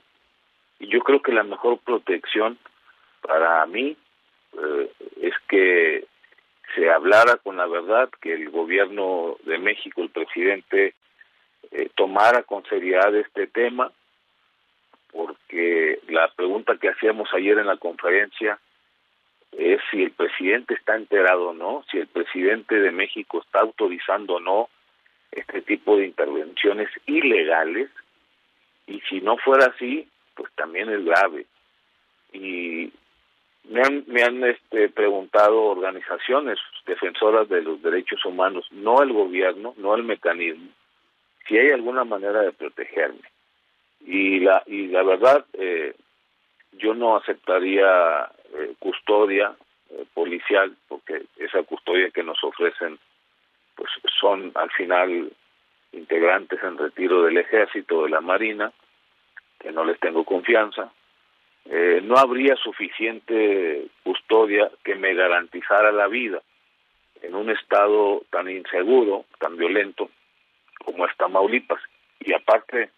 Y 0.80 0.88
yo 0.88 1.02
creo 1.02 1.22
que 1.22 1.32
la 1.32 1.44
mejor 1.44 1.80
protección 1.80 2.58
para 3.22 3.66
mí 3.66 3.96
eh, 4.54 4.92
es 5.22 5.34
que 5.48 6.06
se 6.76 6.90
hablara 6.90 7.38
con 7.38 7.58
la 7.58 7.68
verdad, 7.68 8.10
que 8.22 8.34
el 8.34 8.50
gobierno 8.50 9.38
de 9.44 9.58
México, 9.58 10.02
el 10.02 10.10
presidente, 10.10 10.96
eh, 11.72 11.90
tomara 11.96 12.44
con 12.44 12.64
seriedad 12.66 13.14
este 13.16 13.48
tema, 13.48 13.92
porque 15.52 16.00
la 16.08 16.30
pregunta 16.30 16.78
que 16.78 16.90
hacíamos 16.90 17.30
ayer 17.34 17.58
en 17.58 17.68
la 17.68 17.78
conferencia 17.78 18.58
es 19.52 19.82
si 19.92 20.04
el 20.04 20.12
presidente 20.12 20.74
está 20.74 20.96
enterado 20.96 21.50
o 21.50 21.54
no, 21.54 21.84
si 21.92 21.98
el 21.98 22.08
presidente 22.08 22.76
de 22.80 22.92
México 22.92 23.42
está 23.42 23.60
autorizando 23.60 24.36
o 24.36 24.40
no 24.40 24.70
este 25.32 25.62
tipo 25.62 25.98
de 25.98 26.06
intervenciones 26.06 26.90
ilegales, 27.06 27.90
y 28.88 29.00
si 29.10 29.22
no 29.22 29.38
fuera 29.38 29.68
así, 29.68 30.08
pues 30.36 30.52
también 30.56 30.90
es 30.90 31.04
grave. 31.06 31.46
Y 32.34 32.92
me 33.70 33.82
han, 33.82 34.04
me 34.08 34.24
han 34.24 34.44
este, 34.44 34.90
preguntado 34.90 35.64
organizaciones 35.64 36.60
defensoras 36.86 37.48
de 37.50 37.62
los 37.62 37.82
derechos 37.82 38.24
humanos, 38.26 38.68
no 38.72 39.02
el 39.02 39.14
gobierno, 39.14 39.74
no 39.78 39.96
el 39.96 40.04
mecanismo, 40.04 40.70
si 41.48 41.58
hay 41.58 41.72
alguna 41.72 42.04
manera 42.04 42.42
de 42.42 42.52
protegerme. 42.54 43.31
Y 44.06 44.40
la, 44.40 44.64
y 44.66 44.88
la 44.88 45.04
verdad, 45.04 45.46
eh, 45.54 45.96
yo 46.74 46.94
no 46.94 47.16
aceptaría 47.16 48.30
eh, 48.54 48.74
custodia 48.80 49.56
eh, 49.90 50.06
policial, 50.14 50.76
porque 50.88 51.24
esa 51.38 51.64
custodia 51.64 52.10
que 52.12 52.24
nos 52.24 52.44
ofrecen, 52.44 52.98
pues 53.76 53.90
son 54.20 54.52
al 54.56 54.72
final 54.72 55.32
integrantes 55.92 56.62
en 56.64 56.78
retiro 56.78 57.24
del 57.24 57.38
ejército, 57.38 58.04
de 58.04 58.10
la 58.10 58.22
marina, 58.22 58.72
que 59.60 59.72
no 59.72 59.86
les 59.86 60.00
tengo 60.00 60.24
confianza, 60.24 60.92
eh, 61.66 62.02
no 62.04 62.18
habría 62.18 62.56
suficiente 62.56 63.88
custodia 64.04 64.72
que 64.84 64.96
me 64.96 65.14
garantizara 65.14 65.92
la 65.92 66.08
vida 66.08 66.42
en 67.22 67.36
un 67.36 67.52
estado 67.52 68.24
tan 68.32 68.50
inseguro, 68.50 69.26
tan 69.40 69.58
violento 69.58 70.10
como 70.84 71.06
es 71.06 71.16
Tamaulipas. 71.18 71.82
Y 72.20 72.34
aparte, 72.34 72.90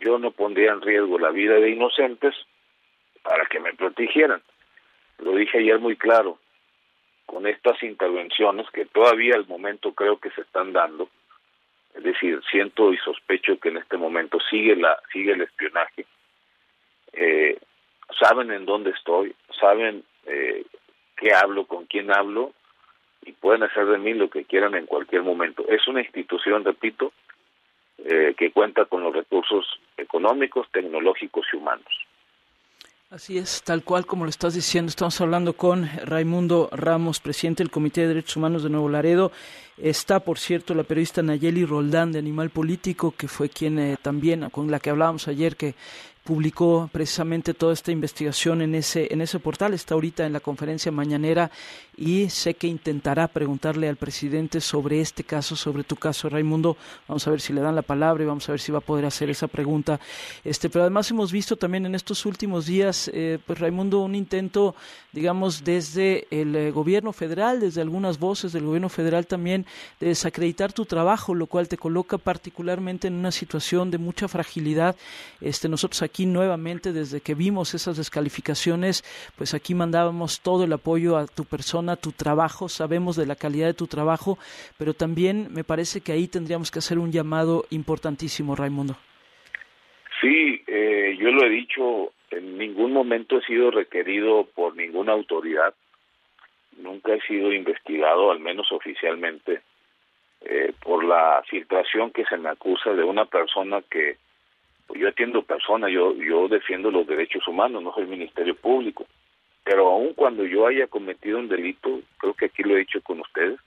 yo 0.00 0.18
no 0.18 0.30
pondría 0.30 0.72
en 0.72 0.80
riesgo 0.80 1.18
la 1.18 1.30
vida 1.30 1.54
de 1.54 1.70
inocentes 1.70 2.34
para 3.22 3.46
que 3.46 3.60
me 3.60 3.74
protegieran. 3.74 4.42
Lo 5.18 5.34
dije 5.34 5.58
ayer 5.58 5.78
muy 5.78 5.96
claro, 5.96 6.38
con 7.26 7.46
estas 7.46 7.82
intervenciones 7.82 8.70
que 8.70 8.86
todavía 8.86 9.34
al 9.34 9.46
momento 9.46 9.92
creo 9.92 10.18
que 10.18 10.30
se 10.30 10.42
están 10.42 10.72
dando, 10.72 11.08
es 11.94 12.02
decir, 12.02 12.40
siento 12.50 12.92
y 12.92 12.96
sospecho 12.98 13.58
que 13.58 13.68
en 13.70 13.78
este 13.78 13.96
momento 13.96 14.38
sigue 14.50 14.76
la 14.76 14.98
sigue 15.12 15.32
el 15.32 15.42
espionaje. 15.42 16.06
Eh, 17.12 17.58
saben 18.18 18.50
en 18.52 18.64
dónde 18.64 18.90
estoy, 18.90 19.34
saben 19.60 20.04
eh, 20.26 20.64
qué 21.16 21.34
hablo, 21.34 21.66
con 21.66 21.86
quién 21.86 22.10
hablo 22.12 22.52
y 23.22 23.32
pueden 23.32 23.62
hacer 23.64 23.86
de 23.86 23.98
mí 23.98 24.14
lo 24.14 24.30
que 24.30 24.44
quieran 24.44 24.74
en 24.74 24.86
cualquier 24.86 25.22
momento. 25.22 25.64
Es 25.68 25.86
una 25.88 26.00
institución, 26.00 26.64
repito, 26.64 27.12
eh, 28.04 28.34
que 28.36 28.52
cuenta 28.52 28.84
con 28.84 29.02
los 29.02 29.14
recursos 29.14 29.64
económicos, 29.96 30.66
tecnológicos 30.72 31.46
y 31.52 31.56
humanos. 31.56 31.86
Así 33.10 33.38
es, 33.38 33.62
tal 33.62 33.82
cual 33.84 34.04
como 34.04 34.24
lo 34.24 34.30
estás 34.30 34.52
diciendo. 34.52 34.90
Estamos 34.90 35.18
hablando 35.22 35.54
con 35.54 35.88
Raimundo 36.04 36.68
Ramos, 36.72 37.20
presidente 37.20 37.62
del 37.62 37.70
Comité 37.70 38.02
de 38.02 38.08
Derechos 38.08 38.36
Humanos 38.36 38.62
de 38.62 38.68
Nuevo 38.68 38.90
Laredo. 38.90 39.32
Está, 39.78 40.20
por 40.20 40.38
cierto, 40.38 40.74
la 40.74 40.82
periodista 40.82 41.22
Nayeli 41.22 41.64
Roldán 41.64 42.12
de 42.12 42.18
Animal 42.18 42.50
Político, 42.50 43.14
que 43.16 43.26
fue 43.26 43.48
quien 43.48 43.78
eh, 43.78 43.96
también, 44.02 44.50
con 44.50 44.70
la 44.70 44.78
que 44.78 44.90
hablábamos 44.90 45.26
ayer, 45.26 45.56
que 45.56 45.74
publicó 46.24 46.90
precisamente 46.92 47.54
toda 47.54 47.72
esta 47.72 47.90
investigación 47.90 48.62
en 48.62 48.74
ese 48.74 49.08
en 49.10 49.20
ese 49.20 49.38
portal. 49.38 49.74
Está 49.74 49.94
ahorita 49.94 50.26
en 50.26 50.32
la 50.32 50.40
conferencia 50.40 50.92
mañanera 50.92 51.50
y 51.96 52.28
sé 52.30 52.54
que 52.54 52.66
intentará 52.66 53.26
preguntarle 53.28 53.88
al 53.88 53.96
presidente 53.96 54.60
sobre 54.60 55.00
este 55.00 55.24
caso 55.24 55.56
sobre 55.56 55.84
tu 55.84 55.96
caso 55.96 56.28
Raimundo. 56.28 56.76
Vamos 57.08 57.26
a 57.26 57.30
ver 57.30 57.40
si 57.40 57.52
le 57.52 57.60
dan 57.60 57.74
la 57.74 57.82
palabra 57.82 58.22
y 58.22 58.26
vamos 58.26 58.48
a 58.48 58.52
ver 58.52 58.60
si 58.60 58.70
va 58.70 58.78
a 58.78 58.82
poder 58.82 59.04
hacer 59.04 59.30
esa 59.30 59.48
pregunta. 59.48 59.98
Este 60.44 60.68
pero 60.68 60.82
además 60.82 61.10
hemos 61.10 61.32
visto 61.32 61.56
también 61.56 61.86
en 61.86 61.94
estos 61.94 62.24
últimos 62.26 62.66
días 62.66 63.10
eh, 63.12 63.38
pues 63.46 63.58
Raimundo 63.58 64.00
un 64.00 64.14
intento 64.14 64.76
digamos 65.12 65.64
desde 65.64 66.26
el 66.30 66.54
eh, 66.54 66.70
gobierno 66.70 67.12
federal 67.12 67.60
desde 67.60 67.80
algunas 67.80 68.18
voces 68.18 68.52
del 68.52 68.64
gobierno 68.64 68.88
federal 68.88 69.26
también 69.26 69.66
de 69.98 70.08
desacreditar 70.08 70.72
tu 70.72 70.84
trabajo 70.84 71.34
lo 71.34 71.46
cual 71.46 71.68
te 71.68 71.78
coloca 71.78 72.18
particularmente 72.18 73.08
en 73.08 73.14
una 73.14 73.32
situación 73.32 73.90
de 73.90 73.98
mucha 73.98 74.28
fragilidad. 74.28 74.94
Este 75.40 75.68
nosotros 75.68 76.02
aquí 76.02 76.17
nuevamente 76.26 76.92
desde 76.92 77.20
que 77.20 77.34
vimos 77.34 77.74
esas 77.74 77.96
descalificaciones, 77.96 79.02
pues 79.36 79.54
aquí 79.54 79.74
mandábamos 79.74 80.40
todo 80.40 80.64
el 80.64 80.72
apoyo 80.72 81.16
a 81.16 81.26
tu 81.26 81.44
persona, 81.44 81.92
a 81.92 81.96
tu 81.96 82.12
trabajo, 82.12 82.68
sabemos 82.68 83.16
de 83.16 83.26
la 83.26 83.36
calidad 83.36 83.66
de 83.66 83.74
tu 83.74 83.86
trabajo, 83.86 84.38
pero 84.78 84.94
también 84.94 85.48
me 85.52 85.64
parece 85.64 86.00
que 86.00 86.12
ahí 86.12 86.28
tendríamos 86.28 86.70
que 86.70 86.78
hacer 86.78 86.98
un 86.98 87.12
llamado 87.12 87.64
importantísimo, 87.70 88.56
Raimundo. 88.56 88.96
Sí, 90.20 90.62
eh, 90.66 91.16
yo 91.18 91.30
lo 91.30 91.44
he 91.44 91.48
dicho, 91.48 92.12
en 92.30 92.58
ningún 92.58 92.92
momento 92.92 93.38
he 93.38 93.42
sido 93.42 93.70
requerido 93.70 94.46
por 94.54 94.76
ninguna 94.76 95.12
autoridad, 95.12 95.74
nunca 96.76 97.14
he 97.14 97.20
sido 97.22 97.52
investigado, 97.52 98.30
al 98.30 98.40
menos 98.40 98.70
oficialmente, 98.72 99.62
eh, 100.40 100.72
por 100.82 101.04
la 101.04 101.42
filtración 101.48 102.10
que 102.10 102.24
se 102.24 102.36
me 102.36 102.48
acusa 102.48 102.92
de 102.92 103.02
una 103.02 103.24
persona 103.24 103.82
que 103.90 104.16
yo 104.94 105.08
atiendo 105.08 105.42
personas, 105.42 105.90
yo, 105.90 106.14
yo 106.14 106.48
defiendo 106.48 106.90
los 106.90 107.06
derechos 107.06 107.46
humanos, 107.46 107.82
no 107.82 107.92
soy 107.92 108.06
Ministerio 108.06 108.54
Público. 108.54 109.06
Pero 109.64 109.88
aun 109.88 110.14
cuando 110.14 110.44
yo 110.44 110.66
haya 110.66 110.86
cometido 110.86 111.38
un 111.38 111.48
delito, 111.48 112.00
creo 112.18 112.34
que 112.34 112.46
aquí 112.46 112.62
lo 112.62 112.74
he 112.74 112.80
dicho 112.80 113.02
con 113.02 113.20
ustedes, 113.20 113.60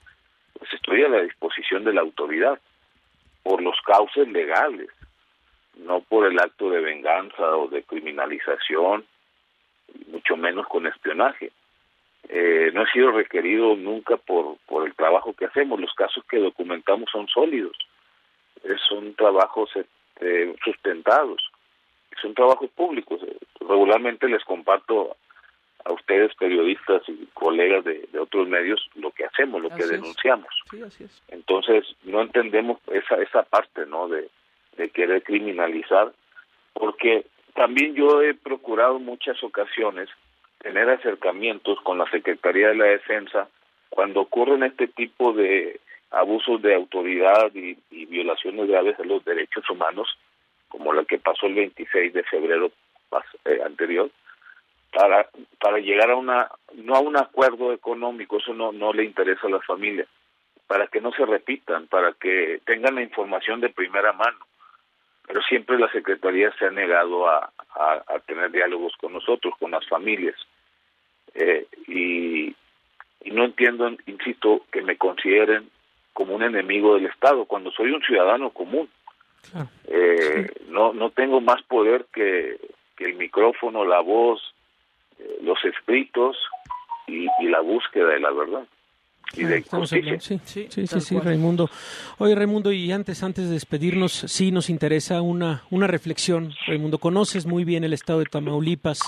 pues 0.58 0.72
estoy 0.72 1.04
a 1.04 1.08
la 1.08 1.22
disposición 1.22 1.84
de 1.84 1.92
la 1.92 2.00
autoridad, 2.00 2.58
por 3.42 3.62
los 3.62 3.80
cauces 3.82 4.28
legales, 4.28 4.88
no 5.76 6.00
por 6.00 6.26
el 6.26 6.38
acto 6.38 6.70
de 6.70 6.80
venganza 6.80 7.56
o 7.56 7.68
de 7.68 7.82
criminalización, 7.82 9.04
mucho 10.08 10.36
menos 10.36 10.66
con 10.68 10.86
espionaje. 10.86 11.52
Eh, 12.28 12.70
no 12.72 12.82
he 12.82 12.90
sido 12.92 13.10
requerido 13.10 13.74
nunca 13.74 14.16
por, 14.16 14.56
por 14.66 14.86
el 14.86 14.94
trabajo 14.94 15.32
que 15.34 15.46
hacemos, 15.46 15.80
los 15.80 15.92
casos 15.94 16.24
que 16.30 16.38
documentamos 16.38 17.10
son 17.10 17.26
sólidos, 17.28 17.76
son 18.88 19.14
trabajos 19.14 19.70
eh, 20.22 20.54
sustentados. 20.64 21.42
Son 22.20 22.34
trabajos 22.34 22.70
públicos. 22.70 23.20
Regularmente 23.60 24.28
les 24.28 24.44
comparto 24.44 25.16
a 25.84 25.92
ustedes, 25.92 26.34
periodistas 26.36 27.02
y 27.08 27.26
colegas 27.34 27.84
de, 27.84 28.08
otros 28.20 28.46
medios, 28.48 28.88
lo 28.94 29.10
que 29.10 29.24
hacemos, 29.24 29.60
lo 29.60 29.70
que 29.70 29.84
denunciamos. 29.84 30.54
Entonces, 31.28 31.84
no 32.04 32.20
entendemos 32.22 32.78
esa, 32.92 33.16
esa 33.16 33.42
parte, 33.42 33.86
¿no? 33.86 34.08
De, 34.08 34.28
de 34.76 34.90
querer 34.90 35.22
criminalizar, 35.22 36.12
porque 36.72 37.26
también 37.54 37.94
yo 37.94 38.22
he 38.22 38.34
procurado 38.34 38.98
muchas 38.98 39.42
ocasiones 39.42 40.08
tener 40.58 40.88
acercamientos 40.88 41.80
con 41.80 41.98
la 41.98 42.08
Secretaría 42.10 42.68
de 42.68 42.76
la 42.76 42.84
Defensa 42.84 43.48
cuando 43.90 44.20
ocurren 44.20 44.62
este 44.62 44.86
tipo 44.86 45.32
de 45.32 45.80
abusos 46.12 46.60
de 46.62 46.74
autoridad 46.74 47.50
y, 47.54 47.76
violaciones 48.06 48.68
graves 48.68 48.98
de 48.98 49.06
los 49.06 49.24
derechos 49.24 49.68
humanos, 49.70 50.08
como 50.68 50.92
la 50.92 51.04
que 51.04 51.18
pasó 51.18 51.46
el 51.46 51.54
26 51.54 52.12
de 52.12 52.22
febrero 52.24 52.70
eh, 53.46 53.60
anterior, 53.64 54.10
para, 54.92 55.26
para 55.58 55.78
llegar 55.78 56.10
a 56.10 56.16
una, 56.16 56.50
no 56.74 56.94
a 56.94 57.00
un 57.00 57.16
acuerdo 57.16 57.72
económico, 57.72 58.36
eso 58.36 58.52
no, 58.52 58.72
no 58.72 58.92
le 58.92 59.04
interesa 59.04 59.46
a 59.46 59.50
las 59.50 59.64
familias, 59.64 60.06
para 60.66 60.86
que 60.86 61.00
no 61.00 61.12
se 61.12 61.24
repitan, 61.24 61.86
para 61.86 62.12
que 62.12 62.60
tengan 62.66 62.96
la 62.96 63.02
información 63.02 63.60
de 63.60 63.70
primera 63.70 64.12
mano. 64.12 64.38
Pero 65.26 65.40
siempre 65.42 65.78
la 65.78 65.90
Secretaría 65.90 66.52
se 66.58 66.66
ha 66.66 66.70
negado 66.70 67.28
a, 67.28 67.50
a, 67.74 68.18
tener 68.26 68.50
diálogos 68.50 68.92
con 69.00 69.14
nosotros, 69.14 69.54
con 69.58 69.70
las 69.70 69.86
familias. 69.88 70.36
Eh, 71.34 71.66
y, 71.86 72.54
y 73.24 73.30
no 73.30 73.44
entiendo, 73.44 73.88
insisto, 74.06 74.66
que 74.70 74.82
me 74.82 74.98
consideren 74.98 75.70
como 76.12 76.34
un 76.34 76.42
enemigo 76.42 76.94
del 76.94 77.06
Estado, 77.06 77.44
cuando 77.46 77.70
soy 77.72 77.90
un 77.90 78.02
ciudadano 78.02 78.50
común. 78.50 78.88
Eh, 79.88 80.50
no, 80.68 80.92
no 80.92 81.10
tengo 81.10 81.40
más 81.40 81.62
poder 81.62 82.06
que, 82.12 82.58
que 82.96 83.04
el 83.04 83.14
micrófono, 83.14 83.84
la 83.84 84.00
voz, 84.00 84.40
eh, 85.18 85.38
los 85.42 85.58
escritos 85.64 86.36
y, 87.06 87.26
y 87.40 87.48
la 87.48 87.60
búsqueda 87.60 88.08
de 88.08 88.20
la 88.20 88.30
verdad. 88.30 88.64
Estamos 89.34 89.90
hablando- 89.92 90.20
sí, 90.20 90.38
sí, 90.44 90.66
sí, 90.68 90.86
sí, 91.00 91.18
Raimundo. 91.18 91.70
Oye, 92.18 92.34
Raimundo, 92.34 92.70
y 92.70 92.92
antes, 92.92 93.22
antes 93.22 93.46
de 93.48 93.54
despedirnos, 93.54 94.12
sí 94.12 94.52
nos 94.52 94.68
interesa 94.68 95.22
una, 95.22 95.62
una 95.70 95.86
reflexión. 95.86 96.52
Raimundo, 96.66 96.98
conoces 96.98 97.46
muy 97.46 97.64
bien 97.64 97.82
el 97.84 97.94
estado 97.94 98.18
de 98.18 98.26
Tamaulipas. 98.26 99.00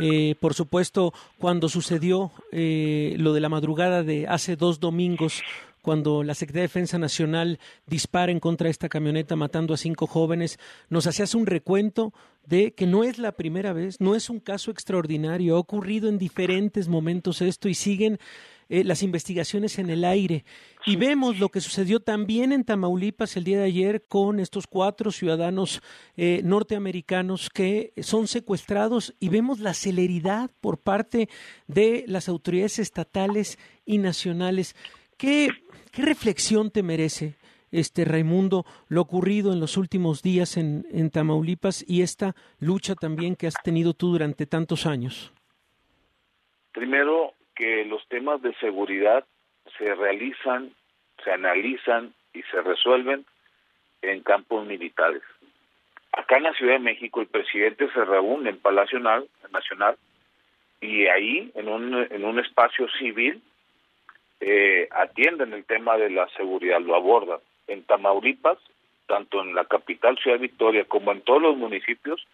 Eh, 0.00 0.34
por 0.40 0.54
supuesto, 0.54 1.12
cuando 1.38 1.68
sucedió 1.68 2.30
eh, 2.52 3.14
lo 3.18 3.32
de 3.32 3.40
la 3.40 3.48
madrugada 3.48 4.02
de 4.02 4.26
hace 4.28 4.56
dos 4.56 4.80
domingos, 4.80 5.42
cuando 5.84 6.24
la 6.24 6.34
Secretaría 6.34 6.62
de 6.62 6.68
Defensa 6.68 6.98
Nacional 6.98 7.60
dispara 7.86 8.32
en 8.32 8.40
contra 8.40 8.68
de 8.68 8.70
esta 8.70 8.88
camioneta 8.88 9.36
matando 9.36 9.74
a 9.74 9.76
cinco 9.76 10.06
jóvenes, 10.06 10.58
nos 10.88 11.06
hacías 11.06 11.34
un 11.34 11.44
recuento 11.44 12.14
de 12.46 12.72
que 12.72 12.86
no 12.86 13.04
es 13.04 13.18
la 13.18 13.32
primera 13.32 13.74
vez, 13.74 14.00
no 14.00 14.14
es 14.14 14.30
un 14.30 14.40
caso 14.40 14.70
extraordinario, 14.70 15.56
ha 15.56 15.58
ocurrido 15.58 16.08
en 16.08 16.16
diferentes 16.16 16.88
momentos 16.88 17.42
esto 17.42 17.68
y 17.68 17.74
siguen 17.74 18.18
eh, 18.70 18.82
las 18.82 19.02
investigaciones 19.02 19.78
en 19.78 19.90
el 19.90 20.04
aire. 20.04 20.46
Y 20.86 20.96
vemos 20.96 21.38
lo 21.38 21.50
que 21.50 21.60
sucedió 21.60 22.00
también 22.00 22.50
en 22.50 22.64
Tamaulipas 22.64 23.36
el 23.36 23.44
día 23.44 23.58
de 23.58 23.64
ayer 23.64 24.04
con 24.08 24.40
estos 24.40 24.66
cuatro 24.66 25.12
ciudadanos 25.12 25.82
eh, 26.16 26.40
norteamericanos 26.44 27.50
que 27.50 27.92
son 28.00 28.26
secuestrados 28.26 29.14
y 29.20 29.28
vemos 29.28 29.60
la 29.60 29.74
celeridad 29.74 30.50
por 30.62 30.78
parte 30.78 31.28
de 31.66 32.04
las 32.06 32.28
autoridades 32.30 32.78
estatales 32.78 33.58
y 33.84 33.98
nacionales. 33.98 34.74
¿Qué, 35.24 35.48
reflexión 36.02 36.70
te 36.70 36.82
merece? 36.82 37.36
Este 37.72 38.04
Raimundo, 38.04 38.66
lo 38.90 39.00
ocurrido 39.00 39.54
en 39.54 39.60
los 39.60 39.78
últimos 39.78 40.22
días 40.22 40.58
en, 40.58 41.10
Tamaulipas 41.10 41.82
y 41.88 42.02
esta 42.02 42.34
lucha 42.60 42.94
también 42.94 43.34
que 43.34 43.46
has 43.46 43.54
tenido 43.64 43.94
tú 43.94 44.12
durante 44.12 44.44
tantos 44.44 44.84
años. 44.84 45.32
Primero, 46.72 47.32
que 47.54 47.86
los 47.86 48.06
temas 48.08 48.42
de 48.42 48.54
seguridad 48.56 49.24
se 49.78 49.94
realizan, 49.94 50.74
se 51.24 51.30
analizan 51.30 52.12
y 52.34 52.42
se 52.42 52.60
resuelven 52.60 53.24
en 54.02 54.20
campos 54.20 54.66
militares. 54.66 55.22
Acá 56.12 56.36
en 56.36 56.42
la 56.42 56.52
Ciudad 56.52 56.74
de 56.74 56.80
México 56.80 57.22
el 57.22 57.28
presidente 57.28 57.88
se 57.94 58.04
reúne 58.04 58.50
en 58.50 58.58
Palacio 58.58 58.98
Nacional, 58.98 59.30
Nacional 59.50 59.96
y 60.82 61.06
ahí, 61.06 61.50
en 61.54 61.68
un, 61.68 61.94
en 61.94 62.24
un 62.26 62.40
espacio 62.40 62.86
civil, 62.98 63.40
eh, 64.46 64.88
atienden 64.90 65.54
el 65.54 65.64
tema 65.64 65.96
de 65.96 66.10
la 66.10 66.28
seguridad, 66.36 66.78
lo 66.80 66.94
abordan. 66.94 67.38
En 67.66 67.82
Tamaulipas, 67.84 68.58
tanto 69.06 69.40
en 69.40 69.54
la 69.54 69.64
capital 69.64 70.18
Ciudad 70.18 70.38
Victoria 70.38 70.84
como 70.84 71.12
en 71.12 71.22
todos 71.22 71.40
los 71.40 71.56
municipios, 71.56 72.26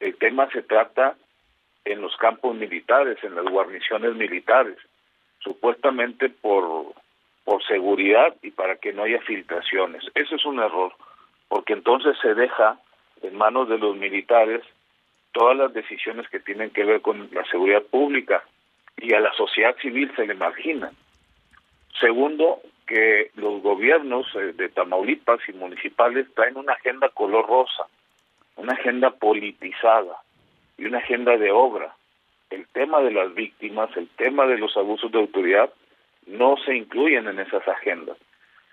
el 0.00 0.16
tema 0.16 0.48
se 0.50 0.62
trata 0.62 1.14
en 1.84 2.00
los 2.00 2.16
campos 2.16 2.56
militares, 2.56 3.18
en 3.22 3.34
las 3.34 3.44
guarniciones 3.44 4.14
militares, 4.14 4.78
supuestamente 5.40 6.30
por, 6.30 6.94
por 7.44 7.62
seguridad 7.64 8.34
y 8.40 8.50
para 8.52 8.76
que 8.76 8.94
no 8.94 9.02
haya 9.02 9.20
filtraciones. 9.20 10.02
Eso 10.14 10.36
es 10.36 10.44
un 10.46 10.58
error, 10.58 10.94
porque 11.48 11.74
entonces 11.74 12.16
se 12.22 12.34
deja 12.34 12.78
en 13.20 13.36
manos 13.36 13.68
de 13.68 13.76
los 13.76 13.94
militares 13.94 14.62
todas 15.32 15.54
las 15.54 15.74
decisiones 15.74 16.26
que 16.30 16.40
tienen 16.40 16.70
que 16.70 16.84
ver 16.84 17.02
con 17.02 17.28
la 17.30 17.44
seguridad 17.44 17.82
pública 17.82 18.42
y 18.96 19.12
a 19.12 19.20
la 19.20 19.34
sociedad 19.34 19.76
civil 19.82 20.10
se 20.16 20.26
le 20.26 20.34
margina. 20.34 20.90
Segundo, 22.00 22.60
que 22.86 23.30
los 23.36 23.62
gobiernos 23.62 24.26
eh, 24.34 24.52
de 24.54 24.68
Tamaulipas 24.68 25.40
y 25.48 25.52
municipales 25.52 26.26
traen 26.34 26.56
una 26.56 26.72
agenda 26.72 27.08
color 27.10 27.46
rosa, 27.46 27.86
una 28.56 28.74
agenda 28.74 29.10
politizada 29.10 30.18
y 30.76 30.86
una 30.86 30.98
agenda 30.98 31.36
de 31.36 31.50
obra. 31.50 31.94
El 32.50 32.66
tema 32.68 33.00
de 33.00 33.12
las 33.12 33.34
víctimas, 33.34 33.96
el 33.96 34.08
tema 34.08 34.46
de 34.46 34.58
los 34.58 34.76
abusos 34.76 35.10
de 35.10 35.20
autoridad, 35.20 35.72
no 36.26 36.56
se 36.64 36.76
incluyen 36.76 37.28
en 37.28 37.38
esas 37.38 37.66
agendas. 37.66 38.16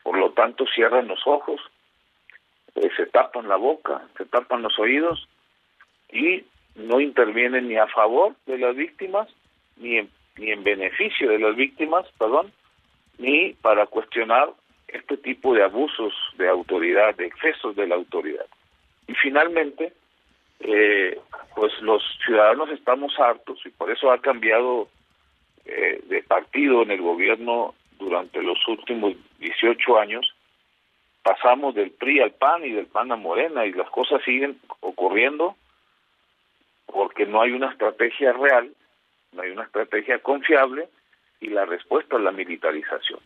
Por 0.03 0.17
lo 0.17 0.32
tanto, 0.32 0.65
cierran 0.74 1.07
los 1.07 1.26
ojos, 1.26 1.61
eh, 2.76 2.89
se 2.95 3.05
tapan 3.05 3.47
la 3.47 3.55
boca, 3.55 4.01
se 4.17 4.26
tapan 4.26 4.61
los 4.61 4.78
oídos 4.80 5.28
y 6.11 6.43
no 6.76 6.99
intervienen 6.99 7.67
ni 7.67 7.78
a 7.78 7.88
favor 7.88 8.36
de 8.45 8.57
las 8.57 8.76
víctimas, 8.76 9.28
ni 9.78 9.97
en, 9.97 10.09
ni 10.38 10.51
en 10.51 10.63
beneficio 10.63 11.30
de 11.30 11.39
las 11.39 11.55
víctimas, 11.55 12.05
perdón, 12.17 12.51
ni 13.20 13.53
para 13.53 13.86
cuestionar 13.86 14.49
este 14.88 15.17
tipo 15.17 15.53
de 15.53 15.63
abusos 15.63 16.13
de 16.38 16.49
autoridad, 16.49 17.15
de 17.15 17.28
excesos 17.28 17.76
de 17.76 17.86
la 17.86 17.95
autoridad. 17.95 18.45
Y 19.07 19.13
finalmente, 19.13 19.93
eh, 20.61 21.20
pues 21.55 21.72
los 21.82 22.01
ciudadanos 22.26 22.70
estamos 22.70 23.17
hartos 23.20 23.59
y 23.65 23.70
por 23.70 23.91
eso 23.91 24.11
ha 24.11 24.20
cambiado 24.20 24.88
eh, 25.65 26.01
de 26.07 26.24
partido 26.24 26.82
en 26.82 26.91
el 26.91 27.01
gobierno 27.01 27.76
durante 27.99 28.41
los 28.41 28.57
últimos 28.67 29.13
18 29.39 29.99
años. 29.99 30.34
Pasamos 31.22 31.76
del 31.76 31.91
PRI 31.91 32.22
al 32.22 32.32
PAN 32.32 32.65
y 32.65 32.72
del 32.72 32.88
PAN 32.88 33.11
a 33.11 33.15
Morena 33.17 33.65
y 33.65 33.74
las 33.74 33.89
cosas 33.89 34.24
siguen 34.24 34.59
ocurriendo 34.80 35.55
porque 36.86 37.26
no 37.26 37.41
hay 37.41 37.51
una 37.51 37.70
estrategia 37.72 38.34
real, 38.34 38.72
no 39.34 39.41
hay 39.41 39.51
una 39.51 39.63
estrategia 39.63 40.20
confiable 40.20 40.88
y 41.42 41.48
la 41.50 41.66
respuesta 41.66 42.18
es 42.18 42.24
la 42.24 42.32
militarización. 42.32 43.20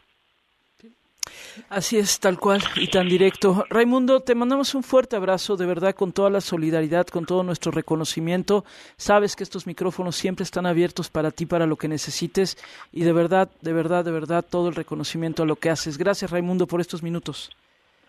Así 1.69 1.97
es, 1.97 2.19
tal 2.19 2.39
cual 2.39 2.61
y 2.75 2.87
tan 2.87 3.07
directo. 3.07 3.65
Raimundo, 3.69 4.21
te 4.21 4.35
mandamos 4.35 4.73
un 4.75 4.83
fuerte 4.83 5.15
abrazo, 5.15 5.55
de 5.55 5.65
verdad, 5.65 5.95
con 5.95 6.11
toda 6.11 6.29
la 6.29 6.41
solidaridad, 6.41 7.07
con 7.07 7.25
todo 7.25 7.43
nuestro 7.43 7.71
reconocimiento. 7.71 8.65
Sabes 8.97 9.35
que 9.35 9.43
estos 9.43 9.67
micrófonos 9.67 10.15
siempre 10.15 10.43
están 10.43 10.65
abiertos 10.65 11.09
para 11.09 11.31
ti, 11.31 11.45
para 11.45 11.67
lo 11.67 11.75
que 11.75 11.87
necesites 11.87 12.57
y 12.91 13.03
de 13.03 13.13
verdad, 13.13 13.49
de 13.61 13.73
verdad, 13.73 14.03
de 14.03 14.11
verdad, 14.11 14.45
todo 14.47 14.69
el 14.69 14.75
reconocimiento 14.75 15.43
a 15.43 15.45
lo 15.45 15.55
que 15.55 15.69
haces. 15.69 15.97
Gracias, 15.97 16.31
Raimundo, 16.31 16.67
por 16.67 16.81
estos 16.81 17.03
minutos. 17.03 17.55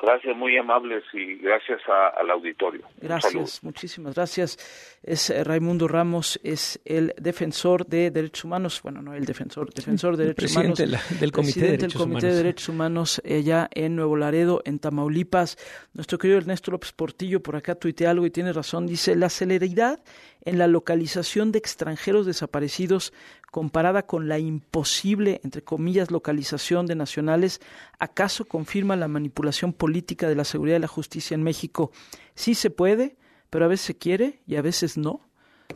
Gracias, 0.01 0.37
muy 0.37 0.57
amables 0.59 1.03
y 1.15 1.37
gracias 1.37 1.81
a- 1.89 2.21
al 2.21 2.31
auditorio. 2.31 2.83
Gracias, 3.01 3.63
muchísimas 3.63 4.15
gracias. 4.15 4.59
Es 5.03 5.31
eh, 5.31 5.45
Raimundo 5.45 5.87
Ramos, 5.89 6.39
es 6.43 6.81
el 6.85 7.15
defensor 7.19 7.87
de 7.87 8.11
derechos 8.11 8.45
humanos, 8.45 8.81
bueno, 8.83 9.01
no 9.03 9.15
el 9.15 9.25
defensor, 9.25 9.73
defensor 9.73 10.17
de 10.17 10.25
derechos 10.25 10.37
presidente 10.55 10.83
humanos, 10.85 11.09
de 11.09 11.15
la- 11.15 11.21
del 11.21 11.33
Comité 11.33 11.61
de 11.61 11.67
presidente 11.67 11.71
del 11.71 11.79
Derechos 11.81 12.01
Comité 12.03 12.17
Humanos, 12.27 12.37
de. 12.37 12.43
Derechos 12.43 12.69
Humanos 12.69 13.23
allá 13.25 13.69
en 13.73 13.97
Nuevo 13.97 14.17
Laredo, 14.17 14.63
en 14.65 14.79
Tamaulipas. 14.79 15.57
Nuestro 15.95 16.19
querido 16.19 16.39
Ernesto 16.39 16.71
López 16.71 16.93
Portillo 16.93 17.41
por 17.43 17.57
acá 17.57 17.75
tuitea 17.75 18.11
algo 18.11 18.27
y 18.27 18.31
tiene 18.31 18.53
razón, 18.53 18.87
dice, 18.87 19.15
la 19.17 19.29
celeridad 19.31 20.01
en 20.45 20.59
la 20.59 20.67
localización 20.67 21.53
de 21.53 21.59
extranjeros 21.59 22.27
desaparecidos 22.27 23.13
comparada 23.51 24.07
con 24.07 24.29
la 24.29 24.39
imposible, 24.39 25.41
entre 25.45 25.63
comillas, 25.63 26.11
localización 26.11 26.87
de 26.87 26.97
nacionales, 26.97 27.61
¿acaso 27.99 28.45
confirma 28.45 28.97
la 28.97 29.09
manipulación 29.09 29.73
política 29.73 30.29
de 30.29 30.35
la 30.35 30.45
seguridad 30.45 30.79
y 30.79 30.81
la 30.81 30.89
justicia 30.89 31.35
en 31.35 31.43
México? 31.43 31.93
Sí 32.35 32.55
se 32.55 32.71
puede, 32.71 33.17
pero 33.51 33.65
a 33.65 33.69
veces 33.69 33.87
se 33.87 33.97
quiere 33.97 34.41
y 34.47 34.57
a 34.57 34.63
veces 34.63 34.97
no. 34.97 35.21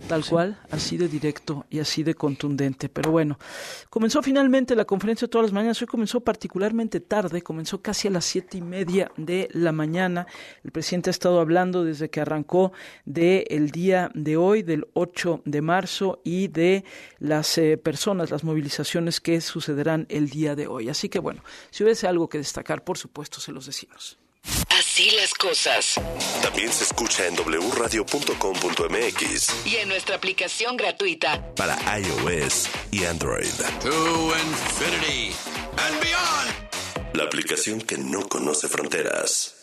Tal 0.06 0.24
cual, 0.24 0.58
así 0.70 0.96
de 0.96 1.08
directo 1.08 1.66
y 1.68 1.80
así 1.80 2.02
de 2.02 2.14
contundente. 2.14 2.88
Pero 2.88 3.10
bueno, 3.10 3.38
comenzó 3.90 4.22
finalmente 4.22 4.76
la 4.76 4.84
conferencia 4.84 5.26
de 5.26 5.30
todas 5.30 5.46
las 5.46 5.52
mañanas. 5.52 5.80
Hoy 5.82 5.88
comenzó 5.88 6.20
particularmente 6.20 7.00
tarde, 7.00 7.42
comenzó 7.42 7.82
casi 7.82 8.08
a 8.08 8.10
las 8.10 8.24
siete 8.24 8.58
y 8.58 8.62
media 8.62 9.10
de 9.16 9.48
la 9.52 9.72
mañana. 9.72 10.26
El 10.64 10.70
presidente 10.70 11.10
ha 11.10 11.12
estado 11.12 11.40
hablando 11.40 11.84
desde 11.84 12.10
que 12.10 12.20
arrancó 12.20 12.72
del 13.04 13.70
día 13.70 14.10
de 14.14 14.36
hoy, 14.36 14.62
del 14.62 14.86
8 14.94 15.42
de 15.44 15.62
marzo, 15.62 16.20
y 16.24 16.48
de 16.48 16.84
las 17.18 17.58
eh, 17.58 17.76
personas, 17.76 18.30
las 18.30 18.44
movilizaciones 18.44 19.20
que 19.20 19.40
sucederán 19.40 20.06
el 20.08 20.30
día 20.30 20.54
de 20.54 20.66
hoy. 20.66 20.88
Así 20.88 21.08
que 21.08 21.18
bueno, 21.18 21.42
si 21.70 21.84
hubiese 21.84 22.06
algo 22.06 22.28
que 22.28 22.38
destacar, 22.38 22.84
por 22.84 22.98
supuesto, 22.98 23.40
se 23.40 23.52
los 23.52 23.66
decimos. 23.66 24.18
Así 24.70 25.10
las 25.10 25.34
cosas. 25.34 25.94
También 26.42 26.72
se 26.72 26.84
escucha 26.84 27.26
en 27.26 27.36
wradio.com.mx 27.36 28.06
Y 29.66 29.76
en 29.76 29.88
nuestra 29.88 30.16
aplicación 30.16 30.76
gratuita. 30.76 31.54
para 31.54 31.76
iOS 31.98 32.68
y 32.90 33.04
Android. 33.04 33.50
To 33.82 34.32
infinity 34.36 35.32
and 35.78 36.00
beyond. 36.00 37.14
La 37.14 37.24
aplicación 37.24 37.80
que 37.80 37.98
no 37.98 38.28
conoce 38.28 38.68
fronteras. 38.68 39.54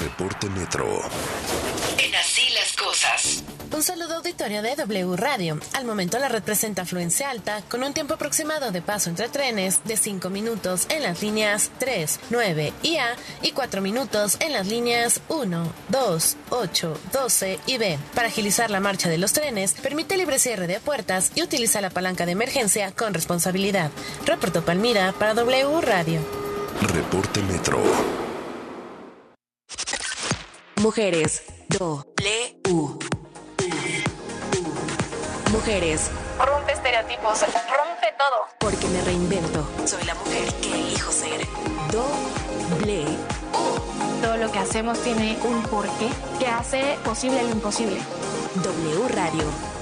Reporte 0.00 0.48
Metro. 0.50 1.00
Cosas. 2.96 3.42
Un 3.74 3.82
saludo 3.82 4.16
auditorio 4.16 4.62
de 4.62 4.74
W 4.74 5.16
Radio. 5.16 5.60
Al 5.74 5.84
momento 5.84 6.18
la 6.18 6.30
red 6.30 6.42
presenta 6.42 6.82
afluencia 6.82 7.28
alta 7.28 7.60
con 7.68 7.82
un 7.82 7.92
tiempo 7.92 8.14
aproximado 8.14 8.72
de 8.72 8.80
paso 8.80 9.10
entre 9.10 9.28
trenes 9.28 9.80
de 9.84 9.98
5 9.98 10.30
minutos 10.30 10.86
en 10.88 11.02
las 11.02 11.20
líneas 11.20 11.70
3, 11.78 12.20
9 12.30 12.72
y 12.82 12.96
A 12.96 13.14
y 13.42 13.52
4 13.52 13.82
minutos 13.82 14.38
en 14.40 14.54
las 14.54 14.68
líneas 14.68 15.20
1, 15.28 15.72
2, 15.90 16.36
8, 16.48 17.00
12 17.12 17.58
y 17.66 17.76
B. 17.76 17.98
Para 18.14 18.28
agilizar 18.28 18.70
la 18.70 18.80
marcha 18.80 19.10
de 19.10 19.18
los 19.18 19.34
trenes, 19.34 19.74
permite 19.74 20.16
libre 20.16 20.38
cierre 20.38 20.66
de 20.66 20.80
puertas 20.80 21.32
y 21.34 21.42
utiliza 21.42 21.82
la 21.82 21.90
palanca 21.90 22.24
de 22.24 22.32
emergencia 22.32 22.92
con 22.92 23.12
responsabilidad. 23.12 23.90
Reporto 24.24 24.64
Palmira 24.64 25.12
para 25.18 25.34
W 25.34 25.82
Radio. 25.82 26.20
Reporte 26.80 27.42
Metro. 27.42 27.82
Mujeres. 30.76 31.42
W. 32.66 32.98
Mujeres. 35.52 36.10
Rompe 36.44 36.72
estereotipos, 36.72 37.40
rompe 37.42 38.12
todo. 38.18 38.48
Porque 38.58 38.88
me 38.88 39.02
reinvento. 39.02 39.64
Soy 39.84 40.02
la 40.04 40.14
mujer 40.16 40.52
que 40.54 40.74
elijo 40.74 41.12
ser. 41.12 41.46
Doble. 41.92 43.04
Todo 44.20 44.36
lo 44.36 44.50
que 44.50 44.58
hacemos 44.58 44.98
tiene 45.00 45.38
un 45.44 45.62
porqué 45.62 46.08
que 46.40 46.48
hace 46.48 46.98
posible 47.04 47.40
lo 47.44 47.50
imposible. 47.50 48.00
W 48.56 49.08
Radio. 49.14 49.75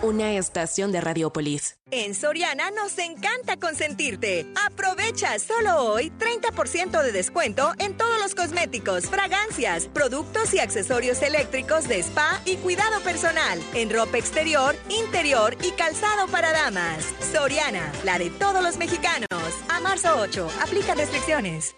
Una 0.00 0.34
estación 0.34 0.92
de 0.92 1.00
Radiopolis. 1.00 1.76
En 1.90 2.14
Soriana 2.14 2.70
nos 2.70 2.96
encanta 2.98 3.56
consentirte. 3.56 4.46
Aprovecha 4.64 5.36
solo 5.40 5.76
hoy 5.82 6.12
30% 6.18 7.02
de 7.02 7.10
descuento 7.10 7.72
en 7.78 7.96
todos 7.96 8.20
los 8.22 8.36
cosméticos, 8.36 9.06
fragancias, 9.06 9.88
productos 9.88 10.54
y 10.54 10.60
accesorios 10.60 11.20
eléctricos 11.22 11.88
de 11.88 11.98
spa 11.98 12.40
y 12.44 12.56
cuidado 12.56 13.00
personal, 13.00 13.60
en 13.74 13.90
ropa 13.90 14.18
exterior, 14.18 14.76
interior 14.88 15.56
y 15.64 15.72
calzado 15.72 16.28
para 16.28 16.52
damas. 16.52 17.04
Soriana, 17.32 17.90
la 18.04 18.20
de 18.20 18.30
todos 18.30 18.62
los 18.62 18.76
mexicanos. 18.76 19.26
A 19.68 19.80
marzo 19.80 20.14
8, 20.16 20.48
aplica 20.62 20.94
restricciones. 20.94 21.77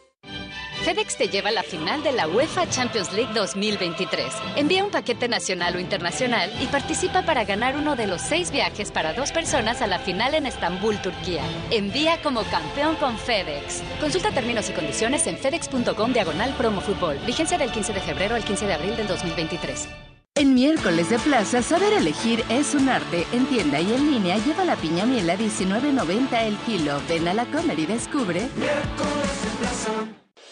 FedEx 0.80 1.16
te 1.16 1.28
lleva 1.28 1.50
a 1.50 1.52
la 1.52 1.62
final 1.62 2.02
de 2.02 2.12
la 2.12 2.26
UEFA 2.26 2.68
Champions 2.68 3.12
League 3.12 3.32
2023. 3.34 4.32
Envía 4.56 4.82
un 4.82 4.90
paquete 4.90 5.28
nacional 5.28 5.76
o 5.76 5.78
internacional 5.78 6.50
y 6.60 6.66
participa 6.66 7.22
para 7.22 7.44
ganar 7.44 7.76
uno 7.76 7.96
de 7.96 8.06
los 8.06 8.22
seis 8.22 8.50
viajes 8.50 8.90
para 8.90 9.12
dos 9.12 9.30
personas 9.30 9.82
a 9.82 9.86
la 9.86 9.98
final 9.98 10.34
en 10.34 10.46
Estambul, 10.46 11.00
Turquía. 11.02 11.42
Envía 11.70 12.22
como 12.22 12.42
campeón 12.44 12.96
con 12.96 13.18
FedEx. 13.18 13.82
Consulta 14.00 14.30
términos 14.30 14.70
y 14.70 14.72
condiciones 14.72 15.26
en 15.26 15.36
fedex.com 15.36 16.12
diagonal 16.12 16.54
promo 16.54 16.80
fútbol. 16.80 17.18
Vigencia 17.26 17.58
del 17.58 17.70
15 17.70 17.92
de 17.92 18.00
febrero 18.00 18.34
al 18.34 18.44
15 18.44 18.66
de 18.66 18.72
abril 18.72 18.96
del 18.96 19.06
2023. 19.06 19.88
En 20.36 20.54
miércoles 20.54 21.10
de 21.10 21.18
plaza, 21.18 21.60
saber 21.60 21.92
elegir 21.92 22.42
es 22.48 22.74
un 22.74 22.88
arte. 22.88 23.26
En 23.32 23.44
tienda 23.46 23.80
y 23.80 23.92
en 23.92 24.10
línea 24.10 24.38
lleva 24.38 24.64
la 24.64 24.76
piña 24.76 25.04
miel 25.04 25.28
a 25.28 25.36
19.90 25.36 26.42
el 26.44 26.56
kilo. 26.58 27.02
Ven 27.06 27.28
a 27.28 27.34
la 27.34 27.44
Comer 27.46 27.78
y 27.78 27.84
descubre. 27.84 28.48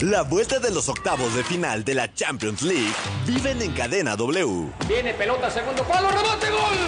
La 0.00 0.22
vuelta 0.22 0.58
de 0.58 0.70
los 0.70 0.88
octavos 0.88 1.34
de 1.34 1.44
final 1.44 1.84
de 1.84 1.92
la 1.92 2.14
Champions 2.14 2.62
League 2.62 2.94
viven 3.26 3.60
en 3.60 3.70
cadena 3.72 4.16
W. 4.16 4.72
Viene 4.88 5.12
pelota, 5.12 5.50
segundo 5.50 5.84
palo, 5.84 6.08
rebote, 6.08 6.48
gol. 6.48 6.78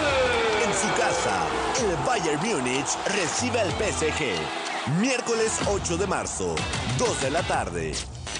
En 0.65 0.73
su 0.73 0.89
casa, 0.99 1.47
el 1.79 1.95
Bayern 2.07 2.41
Múnich 2.41 2.87
recibe 3.15 3.61
al 3.61 3.71
PSG. 3.73 4.99
Miércoles 4.99 5.61
8 5.67 5.99
de 5.99 6.07
marzo, 6.07 6.55
2 6.97 7.21
de 7.21 7.31
la 7.31 7.43
tarde. 7.43 7.93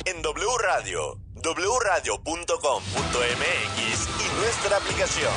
En 0.07 0.23
W 0.23 0.47
Radio, 0.62 1.18
wradio.com.mx 1.35 2.49
y 4.20 4.41
nuestra 4.41 4.79
aplicación. 4.79 5.33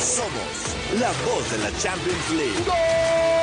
Somos 0.00 0.98
la 0.98 1.08
voz 1.30 1.50
de 1.52 1.58
la 1.58 1.78
Champions 1.78 2.30
League. 2.30 2.64
Lucero 2.64 3.35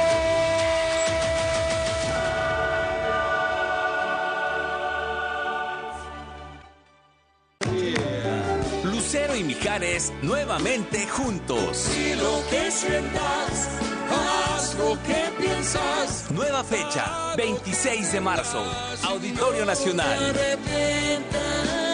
y 9.43 9.47
Mijares 9.47 10.13
nuevamente 10.21 11.07
juntos. 11.07 11.89
Y 11.97 12.15
lo 12.15 12.43
que 12.49 12.71
sientas, 12.71 13.69
haz 14.09 14.75
lo 14.75 14.97
que 15.03 15.41
piensas. 15.41 16.31
Nueva 16.31 16.63
fecha, 16.63 17.35
26 17.35 18.13
de 18.13 18.21
marzo, 18.21 18.63
Auditorio 19.03 19.65
Nacional. 19.65 20.33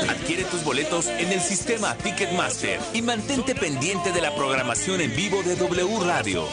Adquiere 0.09 0.43
tus 0.45 0.63
boletos 0.63 1.07
en 1.07 1.31
el 1.31 1.41
sistema 1.41 1.95
Ticketmaster 1.95 2.79
y 2.93 3.01
mantente 3.01 3.55
pendiente 3.55 4.11
de 4.11 4.21
la 4.21 4.33
programación 4.35 5.01
en 5.01 5.15
vivo 5.15 5.41
de 5.43 5.55
W 5.55 5.99
Radio. 6.05 6.45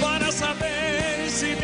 Para 0.00 0.30
saber 0.32 1.30
si 1.30 1.56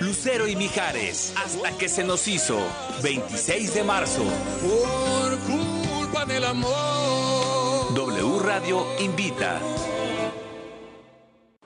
Lucero 0.00 0.48
y 0.48 0.56
Mijares, 0.56 1.32
hasta 1.36 1.76
que 1.78 1.88
se 1.88 2.04
nos 2.04 2.26
hizo, 2.28 2.58
26 3.02 3.74
de 3.74 3.84
marzo. 3.84 4.24
por 4.62 5.38
culpa 5.38 6.24
del 6.26 6.44
amor. 6.44 7.51
Radio 8.42 8.84
invita. 8.98 9.91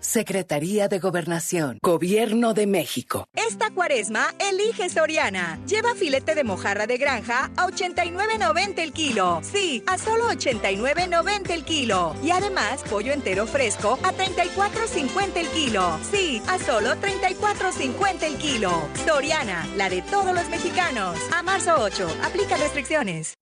Secretaría 0.00 0.88
de 0.88 0.98
Gobernación, 0.98 1.78
Gobierno 1.82 2.54
de 2.54 2.66
México. 2.66 3.26
Esta 3.34 3.70
cuaresma, 3.70 4.34
elige 4.38 4.88
Soriana. 4.88 5.58
Lleva 5.66 5.94
filete 5.94 6.34
de 6.34 6.44
mojarra 6.44 6.86
de 6.86 6.96
granja 6.96 7.50
a 7.56 7.66
89.90 7.66 8.78
el 8.78 8.92
kilo. 8.92 9.40
Sí, 9.42 9.82
a 9.86 9.98
solo 9.98 10.28
89.90 10.30 11.50
el 11.50 11.64
kilo. 11.64 12.14
Y 12.22 12.30
además, 12.30 12.82
pollo 12.90 13.12
entero 13.12 13.46
fresco 13.46 13.98
a 14.02 14.12
34.50 14.12 15.36
el 15.36 15.48
kilo. 15.48 15.98
Sí, 16.10 16.42
a 16.48 16.58
solo 16.58 16.90
34.50 16.94 18.22
el 18.22 18.36
kilo. 18.36 18.70
Soriana, 19.06 19.66
la 19.76 19.88
de 19.88 20.02
todos 20.02 20.34
los 20.34 20.48
mexicanos. 20.48 21.18
A 21.32 21.42
marzo 21.42 21.74
8, 21.78 22.06
aplica 22.24 22.56
restricciones. 22.56 23.34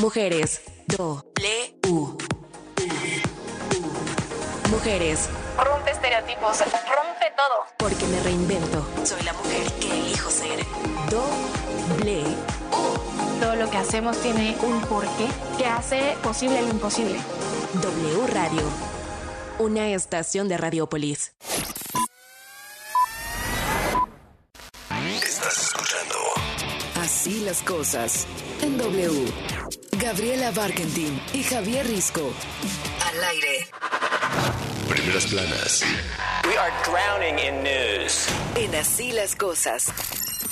Mujeres. 0.00 0.62
Do. 0.86 1.24
Le. 1.40 1.78
U. 1.90 2.16
Mujeres. 4.70 5.28
Rompe 5.56 5.90
estereotipos, 5.90 6.58
rompe 6.60 7.32
todo. 7.36 7.66
Porque 7.76 8.06
me 8.06 8.20
reinvento. 8.20 8.86
Soy 9.04 9.22
la 9.22 9.32
mujer 9.32 9.70
que 9.80 9.90
elijo 9.90 10.30
ser. 10.30 10.64
Doble. 11.10 12.24
Todo 13.40 13.56
lo 13.56 13.68
que 13.70 13.76
hacemos 13.78 14.16
tiene 14.18 14.56
un 14.62 14.80
porqué 14.82 15.26
que 15.58 15.66
hace 15.66 16.16
posible 16.22 16.62
lo 16.62 16.68
imposible. 16.68 17.18
W 17.82 18.26
Radio. 18.28 18.62
Una 19.58 19.88
estación 19.88 20.48
de 20.48 20.56
Radiopolis. 20.56 21.32
Estás 25.40 25.62
escuchando 25.62 26.16
Así 26.96 27.40
las 27.40 27.62
cosas. 27.62 28.26
En 28.62 28.76
W. 28.76 29.32
Gabriela 30.00 30.50
Barkentin 30.50 31.20
y 31.34 31.42
Javier 31.42 31.86
Risco. 31.86 32.32
Al 33.06 33.24
aire. 33.24 33.66
Primeras 34.88 35.26
planas. 35.26 35.82
We 36.44 36.56
are 36.56 36.72
drowning 36.84 37.38
in 37.38 37.62
news. 37.62 38.26
En 38.56 38.74
Así 38.74 39.12
las 39.12 39.36
cosas. 39.36 39.92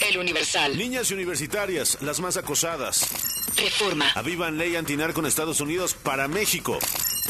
El 0.07 0.19
Universal. 0.19 0.77
Niñas 0.77 1.11
universitarias, 1.11 1.97
las 2.03 2.21
más 2.21 2.37
acosadas. 2.37 3.09
Reforma. 3.57 4.11
Avivan 4.15 4.59
ley 4.59 4.77
antinar 4.77 5.15
con 5.15 5.25
Estados 5.25 5.63
Unidos 5.63 5.95
para 5.95 6.29
México. 6.29 6.79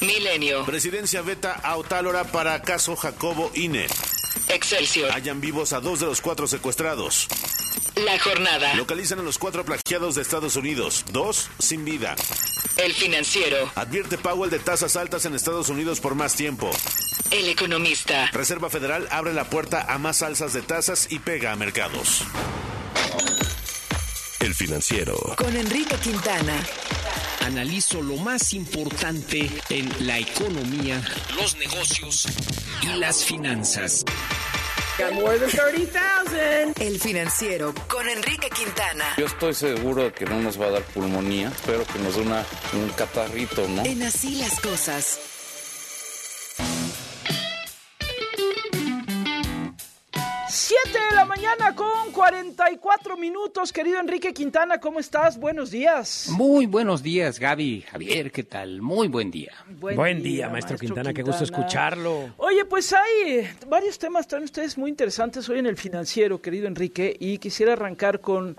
Milenio. 0.01 0.65
Presidencia 0.65 1.23
veta 1.23 1.53
a 1.53 1.77
Otálora 1.77 2.25
para 2.25 2.61
caso 2.63 2.97
Jacobo 2.97 3.53
INE. 3.55 3.87
Excelsior. 4.49 5.13
Hallan 5.13 5.41
vivos 5.41 5.73
a 5.73 5.81
dos 5.81 6.01
de 6.01 6.07
los 6.07 6.21
cuatro 6.21 6.49
secuestrados. 6.49 7.29
La 8.05 8.19
jornada. 8.19 8.75
Localizan 8.75 9.19
a 9.19 9.23
los 9.23 9.39
cuatro 9.39 9.65
plagiados 9.65 10.15
de 10.15 10.23
Estados 10.23 10.55
Unidos. 10.57 11.05
Dos 11.11 11.49
sin 11.59 11.85
vida. 11.85 12.15
El 12.77 12.93
financiero. 12.93 13.71
Advierte 13.75 14.19
Powell 14.19 14.51
de 14.51 14.61
tasas 14.61 14.95
altas 14.95 15.25
en 15.25 15.35
Estados 15.35 15.69
Unidos 15.69 15.99
por 15.99 16.15
más 16.15 16.35
tiempo. 16.35 16.71
El 17.31 17.49
economista. 17.49 18.31
Reserva 18.33 18.71
Federal 18.71 19.09
abre 19.11 19.33
la 19.33 19.51
puerta 19.51 19.93
a 19.93 19.99
más 19.99 20.23
alzas 20.23 20.53
de 20.53 20.63
tasas 20.63 21.09
y 21.11 21.19
pega 21.19 21.51
a 21.51 21.57
mercados. 21.57 22.23
El 24.41 24.55
financiero. 24.55 25.17
Con 25.37 25.57
Enrique 25.57 25.97
Quintana. 25.97 26.55
Analizo 27.41 28.01
lo 28.03 28.17
más 28.19 28.53
importante 28.53 29.51
en 29.71 30.07
la 30.07 30.19
economía, 30.19 31.03
los 31.37 31.57
negocios 31.57 32.27
y 32.83 32.87
las 32.99 33.25
finanzas. 33.25 34.05
El 36.81 36.99
financiero 36.99 37.73
con 37.87 38.09
Enrique 38.09 38.51
Quintana. 38.51 39.05
Yo 39.17 39.27
estoy 39.27 39.55
seguro 39.55 40.03
de 40.03 40.13
que 40.13 40.25
no 40.25 40.41
nos 40.41 40.61
va 40.61 40.67
a 40.67 40.71
dar 40.71 40.83
pulmonía, 40.83 41.53
espero 41.55 41.85
que 41.87 42.01
nos 42.01 42.17
dé 42.17 42.23
una, 42.23 42.45
un 42.73 42.89
catarrito, 42.91 43.69
¿no? 43.69 43.85
En 43.85 44.03
así 44.03 44.37
las 44.41 44.59
cosas. 44.61 45.38
De 50.93 51.15
la 51.15 51.27
mañana 51.27 51.75
con 51.75 52.13
44 52.13 53.19
minutos, 53.19 53.75
querido 53.75 54.01
Enrique 54.01 54.33
Quintana, 54.33 54.79
¿cómo 54.81 55.01
estás? 55.01 55.39
Buenos 55.39 55.71
días. 55.71 56.29
Muy 56.31 56.65
buenos 56.65 57.03
días, 57.03 57.39
Gaby, 57.39 57.83
Javier, 57.83 58.33
¿qué 58.33 58.43
tal? 58.43 58.81
Muy 58.81 59.09
buen 59.09 59.31
día. 59.31 59.53
Buen, 59.69 60.23
día, 60.23 60.49
maestro, 60.49 60.79
Quintana, 60.79 61.13
qué 61.13 61.23
gusto 61.23 61.45
escucharlo. 61.45 62.33
Oye, 62.39 62.65
pues 62.65 62.95
hay 62.95 63.47
varios 63.67 63.99
temas, 63.99 64.23
están 64.23 64.43
ustedes 64.45 64.79
muy 64.79 64.89
interesantes 64.89 65.47
hoy 65.51 65.59
en 65.59 65.67
el 65.67 65.77
financiero, 65.77 66.41
querido 66.41 66.67
Enrique, 66.67 67.15
y 67.21 67.37
quisiera 67.37 67.75
arrancar 67.75 68.21
con 68.21 68.57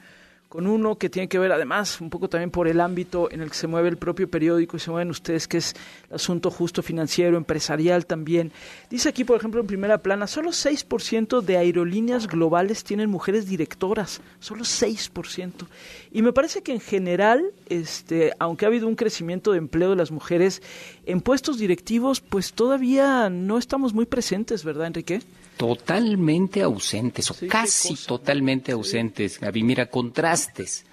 con 0.50 0.66
uno 0.66 0.98
que 0.98 1.10
tiene 1.10 1.30
que 1.30 1.38
ver 1.38 1.52
además 1.52 2.02
un 2.02 2.10
poco 2.10 2.28
también 2.28 2.50
por 2.50 2.68
el 2.68 2.82
ámbito 2.82 3.32
en 3.32 3.42
el 3.42 3.50
que 3.52 3.56
se 3.56 3.68
mueve 3.68 3.88
el 3.88 3.98
propio 3.98 4.28
periódico 4.28 4.78
y 4.78 4.80
se 4.80 4.90
mueven 4.90 5.12
ustedes, 5.12 5.48
que 5.48 5.58
es 5.58 5.76
el 6.10 6.16
asunto 6.16 6.50
justo 6.50 6.82
financiero, 6.82 7.38
empresarial 7.38 8.08
también. 8.08 8.52
Dice 8.90 9.10
aquí, 9.10 9.24
por 9.24 9.38
ejemplo, 9.38 9.62
en 9.62 9.68
primera 9.68 10.00
plana, 10.00 10.26
solo 10.26 10.50
6% 10.50 11.42
de 11.42 11.58
aerolíneas 11.58 12.28
globales 12.28 12.84
tienen 12.84 13.12
mujeres 13.12 13.48
directoras, 13.48 14.22
solo 14.40 14.64
6%. 14.64 15.68
Y 16.12 16.24
me 16.24 16.34
parece 16.34 16.64
que 16.64 16.74
en 16.74 16.82
general, 16.82 17.46
este, 17.68 18.34
aunque 18.40 18.66
ha 18.66 18.70
habido 18.70 18.88
un 18.88 18.96
crecimiento 18.96 19.52
de 19.52 19.60
empleo 19.60 19.92
de 19.92 19.98
las 19.98 20.10
mujeres 20.10 20.64
en 21.06 21.22
puestos 21.22 21.60
directivos, 21.60 22.22
pues 22.22 22.54
todavía 22.54 23.30
no 23.30 23.60
estamos 23.60 23.94
muy 23.94 24.08
presentes, 24.08 24.64
¿verdad, 24.64 24.88
Enrique? 24.88 25.22
Totalmente 25.60 26.62
ausentes, 26.62 27.30
o 27.32 27.36
casi 27.50 27.96
totalmente 27.96 28.72
ausentes, 28.72 29.42
Gaby. 29.42 29.64
Mira, 29.64 29.90
contrastes. 29.90 30.86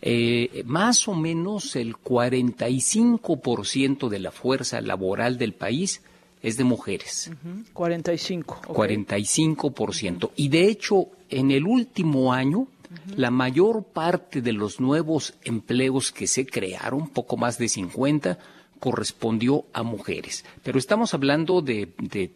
Eh, 0.00 0.64
más 0.66 1.06
o 1.06 1.14
menos 1.14 1.76
el 1.76 1.94
45% 1.94 4.08
de 4.08 4.18
la 4.18 4.32
fuerza 4.32 4.80
laboral 4.80 5.38
del 5.38 5.52
país 5.52 6.02
es 6.42 6.56
de 6.56 6.64
mujeres. 6.64 7.30
45. 7.72 8.62
45%. 8.66 10.32
Y 10.34 10.48
de 10.48 10.66
hecho, 10.66 11.06
en 11.30 11.52
el 11.52 11.64
último 11.64 12.32
año, 12.32 12.66
la 13.14 13.30
mayor 13.30 13.84
parte 13.84 14.42
de 14.42 14.52
los 14.52 14.80
nuevos 14.80 15.34
empleos 15.44 16.10
que 16.10 16.26
se 16.26 16.44
crearon, 16.44 17.08
poco 17.08 17.36
más 17.36 17.56
de 17.56 17.68
50, 17.68 18.36
correspondió 18.82 19.66
a 19.72 19.84
mujeres. 19.84 20.44
Pero 20.64 20.76
estamos 20.76 21.14
hablando 21.14 21.62
de, 21.62 21.86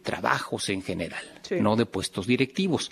trabajos 0.01 0.69
en 0.69 0.81
general, 0.81 1.25
no 1.59 1.75
de 1.75 1.85
puestos 1.85 2.25
directivos. 2.25 2.89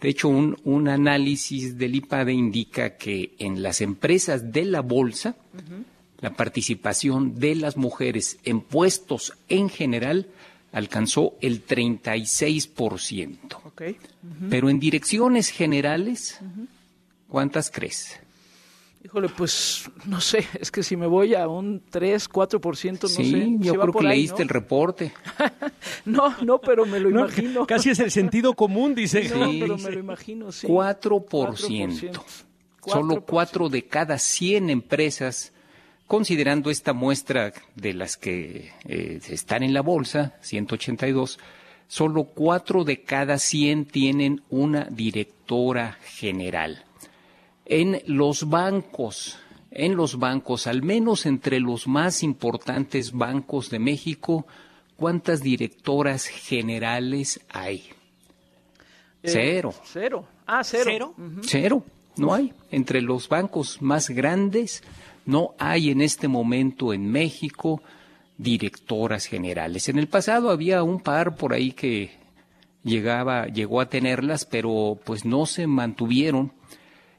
De 0.00 0.08
hecho, 0.08 0.26
un, 0.28 0.58
un, 0.64 0.88
análisis 0.88 1.78
del 1.78 1.94
IPADE 1.94 2.32
indica 2.32 2.96
que 2.96 3.36
en 3.38 3.62
las 3.62 3.82
empresas 3.82 4.50
de 4.50 4.64
la 4.64 4.80
bolsa, 4.80 5.36
la 6.18 6.34
participación 6.34 7.38
de 7.38 7.54
las 7.54 7.76
mujeres 7.76 8.38
en 8.42 8.60
puestos 8.60 9.32
en 9.48 9.68
general 9.68 10.26
alcanzó 10.72 11.36
el 11.40 11.64
36%. 11.64 13.38
Pero 14.50 14.68
en 14.68 14.80
direcciones 14.80 15.50
generales, 15.50 16.40
¿cuántas 17.28 17.70
crees? 17.70 18.18
Híjole, 19.04 19.28
pues 19.30 19.90
no 20.06 20.20
sé, 20.20 20.46
es 20.60 20.70
que 20.70 20.82
si 20.82 20.96
me 20.96 21.06
voy 21.06 21.34
a 21.34 21.48
un 21.48 21.82
3, 21.90 22.30
4%, 22.30 23.02
no 23.02 23.08
sí, 23.08 23.30
sé. 23.30 23.56
yo 23.58 23.74
creo 23.74 23.92
que 23.92 24.04
leíste 24.04 24.42
el 24.42 24.48
reporte. 24.48 25.12
no, 26.04 26.36
no, 26.42 26.60
pero 26.60 26.86
me 26.86 27.00
lo 27.00 27.10
imagino. 27.10 27.66
casi 27.66 27.90
es 27.90 27.98
el 27.98 28.12
sentido 28.12 28.54
común, 28.54 28.94
dice. 28.94 29.28
No, 29.28 29.50
pero 29.58 29.76
me 29.76 29.90
lo 29.90 29.98
imagino, 29.98 30.52
sí. 30.52 30.66
4%. 30.68 31.26
4%. 31.28 32.22
Solo 32.84 33.24
4 33.24 33.68
de 33.68 33.84
cada 33.86 34.18
100 34.18 34.70
empresas, 34.70 35.52
considerando 36.08 36.68
esta 36.68 36.92
muestra 36.92 37.52
de 37.76 37.94
las 37.94 38.16
que 38.16 38.72
eh, 38.84 39.20
están 39.28 39.62
en 39.62 39.72
la 39.72 39.82
bolsa, 39.82 40.34
182, 40.40 41.38
solo 41.86 42.24
4 42.24 42.82
de 42.82 43.02
cada 43.02 43.38
100 43.38 43.84
tienen 43.84 44.42
una 44.50 44.84
directora 44.90 45.96
general 46.04 46.84
en 47.64 48.02
los 48.06 48.48
bancos, 48.48 49.38
en 49.70 49.96
los 49.96 50.18
bancos, 50.18 50.66
al 50.66 50.82
menos 50.82 51.26
entre 51.26 51.60
los 51.60 51.86
más 51.86 52.22
importantes 52.22 53.12
bancos 53.12 53.70
de 53.70 53.78
México, 53.78 54.46
¿cuántas 54.96 55.42
directoras 55.42 56.26
generales 56.26 57.40
hay? 57.50 57.90
Eh, 59.22 59.30
cero. 59.30 59.74
Cero. 59.84 60.26
Ah, 60.46 60.64
cero. 60.64 60.84
Cero. 60.90 61.14
Cero. 61.42 61.84
No 62.16 62.34
hay. 62.34 62.52
Entre 62.70 63.00
los 63.00 63.28
bancos 63.28 63.80
más 63.80 64.10
grandes, 64.10 64.82
no 65.24 65.54
hay 65.58 65.90
en 65.90 66.02
este 66.02 66.28
momento 66.28 66.92
en 66.92 67.10
México 67.10 67.82
directoras 68.36 69.26
generales. 69.26 69.88
En 69.88 69.98
el 69.98 70.08
pasado 70.08 70.50
había 70.50 70.82
un 70.82 71.00
par 71.00 71.36
por 71.36 71.54
ahí 71.54 71.72
que 71.72 72.10
llegaba, 72.82 73.46
llegó 73.46 73.80
a 73.80 73.88
tenerlas, 73.88 74.44
pero 74.44 74.98
pues 75.04 75.24
no 75.24 75.46
se 75.46 75.66
mantuvieron 75.66 76.52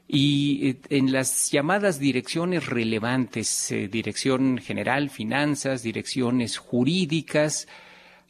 y 0.06 0.68
eh, 0.68 0.76
en 0.90 1.12
las 1.12 1.50
llamadas 1.50 1.98
direcciones 1.98 2.66
relevantes, 2.66 3.70
eh, 3.72 3.88
dirección 3.88 4.58
general, 4.58 5.10
finanzas, 5.10 5.82
direcciones 5.82 6.58
jurídicas, 6.58 7.66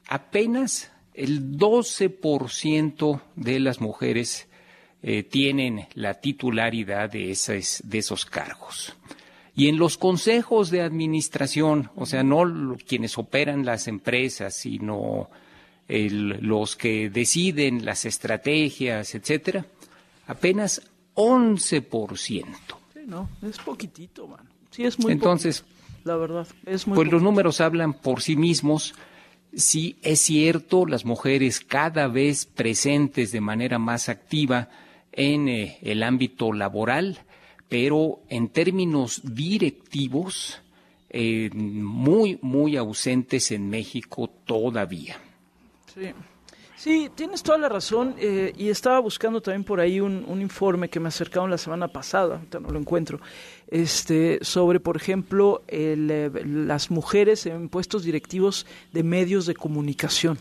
apenas 0.06 0.92
el 1.14 1.58
12% 1.58 3.20
de 3.36 3.60
las 3.60 3.80
mujeres 3.80 4.48
eh, 5.02 5.22
tienen 5.22 5.86
la 5.94 6.14
titularidad 6.14 7.10
de, 7.10 7.30
esas, 7.30 7.82
de 7.84 7.98
esos 7.98 8.24
cargos. 8.24 8.94
Y 9.56 9.68
en 9.68 9.78
los 9.78 9.98
consejos 9.98 10.70
de 10.70 10.82
administración, 10.82 11.90
o 11.94 12.06
sea, 12.06 12.24
no 12.24 12.76
quienes 12.88 13.18
operan 13.18 13.64
las 13.64 13.86
empresas, 13.86 14.56
sino 14.56 15.30
los 15.86 16.74
que 16.74 17.08
deciden 17.08 17.84
las 17.84 18.04
estrategias, 18.04 19.14
etcétera, 19.14 19.64
apenas 20.26 20.82
11%. 21.14 22.44
Sí, 22.92 23.00
no, 23.06 23.28
es 23.42 23.58
poquitito, 23.58 24.26
mano. 24.26 24.48
Sí, 24.70 24.84
es 24.84 24.98
muy 24.98 25.12
Entonces, 25.12 25.60
poquito, 25.62 26.00
la 26.04 26.16
verdad, 26.16 26.46
es 26.66 26.86
muy 26.86 26.96
pues 26.96 27.10
los 27.10 27.22
números 27.22 27.60
hablan 27.60 27.94
por 27.94 28.20
sí 28.20 28.36
mismos. 28.36 28.94
Sí, 29.54 29.96
es 30.02 30.20
cierto, 30.20 30.86
las 30.86 31.04
mujeres 31.04 31.60
cada 31.60 32.08
vez 32.08 32.44
presentes 32.44 33.30
de 33.30 33.40
manera 33.40 33.78
más 33.78 34.08
activa 34.08 34.68
en 35.12 35.48
eh, 35.48 35.78
el 35.82 36.02
ámbito 36.02 36.52
laboral, 36.52 37.20
pero 37.68 38.20
en 38.28 38.48
términos 38.48 39.20
directivos, 39.22 40.60
eh, 41.10 41.50
muy, 41.54 42.38
muy 42.42 42.76
ausentes 42.76 43.52
en 43.52 43.70
México 43.70 44.28
todavía. 44.44 45.16
Sí. 45.94 46.10
Sí, 46.84 47.10
tienes 47.14 47.42
toda 47.42 47.56
la 47.56 47.70
razón 47.70 48.14
eh, 48.18 48.52
y 48.58 48.68
estaba 48.68 48.98
buscando 48.98 49.40
también 49.40 49.64
por 49.64 49.80
ahí 49.80 50.00
un, 50.00 50.38
informe 50.38 50.90
que 50.90 51.00
me 51.00 51.08
acercaron 51.08 51.50
la 51.50 51.56
semana 51.56 51.88
pasada, 51.88 52.42
no 52.60 52.68
lo 52.68 52.78
encuentro, 52.78 53.20
este, 53.68 54.38
sobre, 54.42 54.80
por 54.80 54.98
ejemplo, 54.98 55.62
el, 55.66 56.10
eh, 56.10 56.30
las 56.44 56.90
mujeres 56.90 57.46
en 57.46 57.70
puestos 57.70 58.04
directivos 58.04 58.66
de 58.92 59.02
medios 59.02 59.46
de 59.46 59.54
comunicación. 59.54 60.38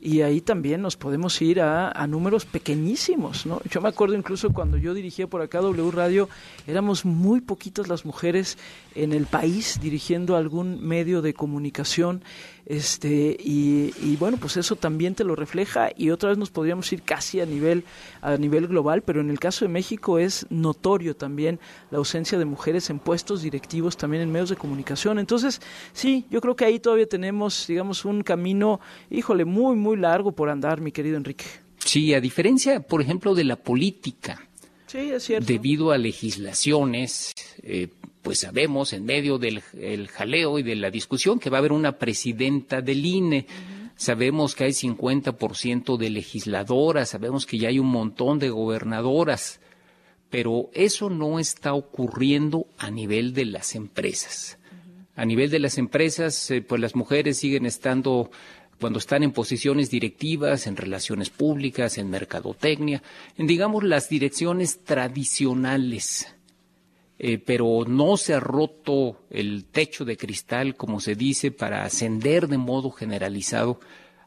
Y 0.00 0.22
ahí 0.22 0.40
también 0.40 0.80
nos 0.80 0.96
podemos 0.96 1.40
ir 1.42 1.60
a, 1.60 1.90
a 1.90 2.06
números 2.06 2.46
pequeñísimos, 2.46 3.44
¿no? 3.44 3.60
Yo 3.70 3.80
me 3.82 3.88
acuerdo 3.88 4.16
incluso 4.16 4.52
cuando 4.52 4.78
yo 4.78 4.94
dirigía 4.94 5.28
por 5.28 5.42
acá 5.42 5.60
W 5.60 5.90
Radio, 5.92 6.28
éramos 6.66 7.04
muy 7.04 7.40
poquitas 7.42 7.86
las 7.86 8.06
mujeres 8.06 8.56
en 8.94 9.12
el 9.12 9.26
país 9.26 9.78
dirigiendo 9.80 10.36
algún 10.36 10.82
medio 10.84 11.22
de 11.22 11.34
comunicación, 11.34 12.24
este, 12.66 13.36
y, 13.40 13.92
y 14.02 14.16
bueno, 14.16 14.36
pues 14.36 14.56
eso 14.56 14.76
también 14.76 15.14
te 15.14 15.24
lo 15.24 15.34
refleja 15.36 15.90
y 15.96 16.10
otra 16.10 16.28
vez 16.30 16.38
nos 16.38 16.50
podríamos 16.50 16.92
ir 16.92 17.02
casi 17.02 17.40
a 17.40 17.46
nivel, 17.46 17.84
a 18.20 18.36
nivel 18.36 18.68
global, 18.68 19.02
pero 19.02 19.20
en 19.20 19.30
el 19.30 19.38
caso 19.40 19.64
de 19.64 19.68
México 19.68 20.18
es 20.18 20.46
notorio 20.50 21.16
también 21.16 21.58
la 21.90 21.98
ausencia 21.98 22.38
de 22.38 22.44
mujeres 22.44 22.88
en 22.90 22.98
puestos 22.98 23.42
directivos 23.42 23.96
también 23.96 24.22
en 24.22 24.30
medios 24.32 24.50
de 24.50 24.56
comunicación. 24.56 25.18
Entonces, 25.18 25.60
sí, 25.92 26.26
yo 26.30 26.40
creo 26.40 26.56
que 26.56 26.64
ahí 26.64 26.78
todavía 26.78 27.06
tenemos, 27.06 27.66
digamos, 27.66 28.04
un 28.04 28.22
camino, 28.22 28.80
híjole, 29.10 29.44
muy, 29.44 29.76
muy 29.76 29.96
largo 29.96 30.32
por 30.32 30.48
andar, 30.48 30.80
mi 30.80 30.92
querido 30.92 31.16
Enrique. 31.16 31.44
Sí, 31.78 32.14
a 32.14 32.20
diferencia, 32.20 32.80
por 32.80 33.02
ejemplo, 33.02 33.34
de 33.34 33.44
la 33.44 33.56
política, 33.56 34.40
Sí, 34.86 35.10
es 35.10 35.24
cierto. 35.24 35.46
debido 35.46 35.90
a 35.90 35.98
legislaciones, 35.98 37.32
eh, 37.62 37.88
pues 38.22 38.38
sabemos 38.38 38.92
en 38.92 39.04
medio 39.04 39.38
del 39.38 39.62
el 39.74 40.08
jaleo 40.08 40.58
y 40.58 40.62
de 40.62 40.76
la 40.76 40.90
discusión 40.90 41.38
que 41.38 41.50
va 41.50 41.58
a 41.58 41.60
haber 41.60 41.72
una 41.72 41.98
presidenta 41.98 42.80
del 42.80 43.04
INE. 43.04 43.46
Sabemos 43.96 44.54
que 44.54 44.64
hay 44.64 44.70
50% 44.70 45.96
de 45.96 46.10
legisladoras, 46.10 47.10
sabemos 47.10 47.46
que 47.46 47.58
ya 47.58 47.68
hay 47.68 47.78
un 47.78 47.88
montón 47.88 48.38
de 48.38 48.50
gobernadoras, 48.50 49.60
pero 50.30 50.70
eso 50.72 51.10
no 51.10 51.38
está 51.38 51.74
ocurriendo 51.74 52.66
a 52.78 52.90
nivel 52.90 53.34
de 53.34 53.44
las 53.44 53.74
empresas. 53.74 54.58
A 55.14 55.26
nivel 55.26 55.50
de 55.50 55.58
las 55.58 55.76
empresas, 55.76 56.50
eh, 56.50 56.62
pues 56.62 56.80
las 56.80 56.96
mujeres 56.96 57.38
siguen 57.38 57.66
estando 57.66 58.30
cuando 58.80 58.98
están 58.98 59.22
en 59.22 59.32
posiciones 59.32 59.90
directivas, 59.90 60.66
en 60.66 60.76
relaciones 60.76 61.30
públicas, 61.30 61.98
en 61.98 62.10
mercadotecnia, 62.10 63.02
en 63.36 63.46
digamos 63.46 63.84
las 63.84 64.08
direcciones 64.08 64.82
tradicionales. 64.82 66.34
Eh, 67.24 67.38
pero 67.38 67.84
no 67.86 68.16
se 68.16 68.34
ha 68.34 68.40
roto 68.40 69.22
el 69.30 69.66
techo 69.66 70.04
de 70.04 70.16
cristal, 70.16 70.74
como 70.74 70.98
se 70.98 71.14
dice, 71.14 71.52
para 71.52 71.84
ascender 71.84 72.48
de 72.48 72.58
modo 72.58 72.90
generalizado 72.90 73.78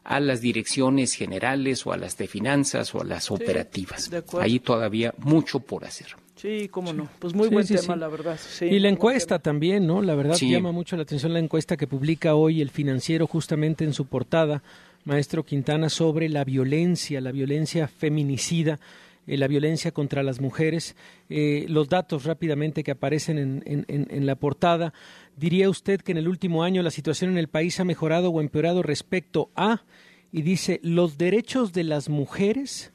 a 0.02 0.18
las 0.18 0.40
direcciones 0.40 1.12
generales 1.12 1.86
o 1.86 1.92
a 1.92 1.98
las 1.98 2.16
de 2.16 2.26
finanzas 2.26 2.94
o 2.94 3.02
a 3.02 3.04
las 3.04 3.30
operativas. 3.30 4.08
de 4.08 4.16
acuerdo. 4.18 4.44
Ahí 4.46 4.60
todavía 4.60 5.12
mucho 5.18 5.60
por 5.60 5.84
hacer. 5.84 6.06
Sí, 6.36 6.68
cómo 6.70 6.94
no. 6.94 7.06
Pues 7.18 7.34
muy 7.34 7.48
Sí, 7.48 7.54
buen 7.54 7.66
sí, 7.66 7.74
tema, 7.74 7.94
sí. 7.94 8.00
la 8.00 8.08
verdad. 8.08 8.38
Sí, 8.40 8.64
y 8.64 8.78
la 8.78 8.88
encuesta 8.88 9.40
también, 9.40 9.86
¿no? 9.86 10.00
La 10.00 10.14
verdad 10.14 10.34
Sí. 10.36 10.50
llama 10.50 10.72
mucho 10.72 10.96
la 10.96 11.02
atención 11.02 11.34
la 11.34 11.38
encuesta 11.38 11.76
que 11.76 11.86
publica 11.86 12.34
hoy 12.34 12.62
el 12.62 12.70
financiero 12.70 13.26
justamente 13.26 13.84
en 13.84 13.92
su 13.92 14.06
portada, 14.06 14.62
maestro 15.04 15.44
Quintana, 15.44 15.88
sobre 15.90 16.28
la 16.30 16.44
violencia, 16.44 17.20
la 17.20 17.32
violencia 17.32 17.88
feminicida, 17.88 18.78
eh, 19.26 19.36
la 19.36 19.48
violencia 19.48 19.92
contra 19.92 20.22
las 20.22 20.40
mujeres. 20.40 20.96
Eh, 21.28 21.66
los 21.68 21.88
datos 21.88 22.24
rápidamente 22.24 22.82
que 22.84 22.90
aparecen 22.92 23.38
en, 23.38 23.84
en- 23.88 24.26
la 24.26 24.36
portada. 24.36 24.92
¿Diría 25.36 25.68
usted 25.70 26.00
que 26.00 26.12
en 26.12 26.18
el 26.18 26.28
último 26.28 26.62
año 26.62 26.82
la 26.82 26.90
situación 26.90 27.30
en 27.30 27.38
el 27.38 27.48
país 27.48 27.78
ha 27.80 27.84
mejorado 27.84 28.30
o 28.30 28.40
empeorado 28.40 28.82
respecto 28.82 29.50
a, 29.54 29.84
y 30.32 30.42
dice, 30.42 30.80
los 30.82 31.18
derechos 31.18 31.72
de 31.72 31.84
las 31.84 32.08
mujeres? 32.08 32.92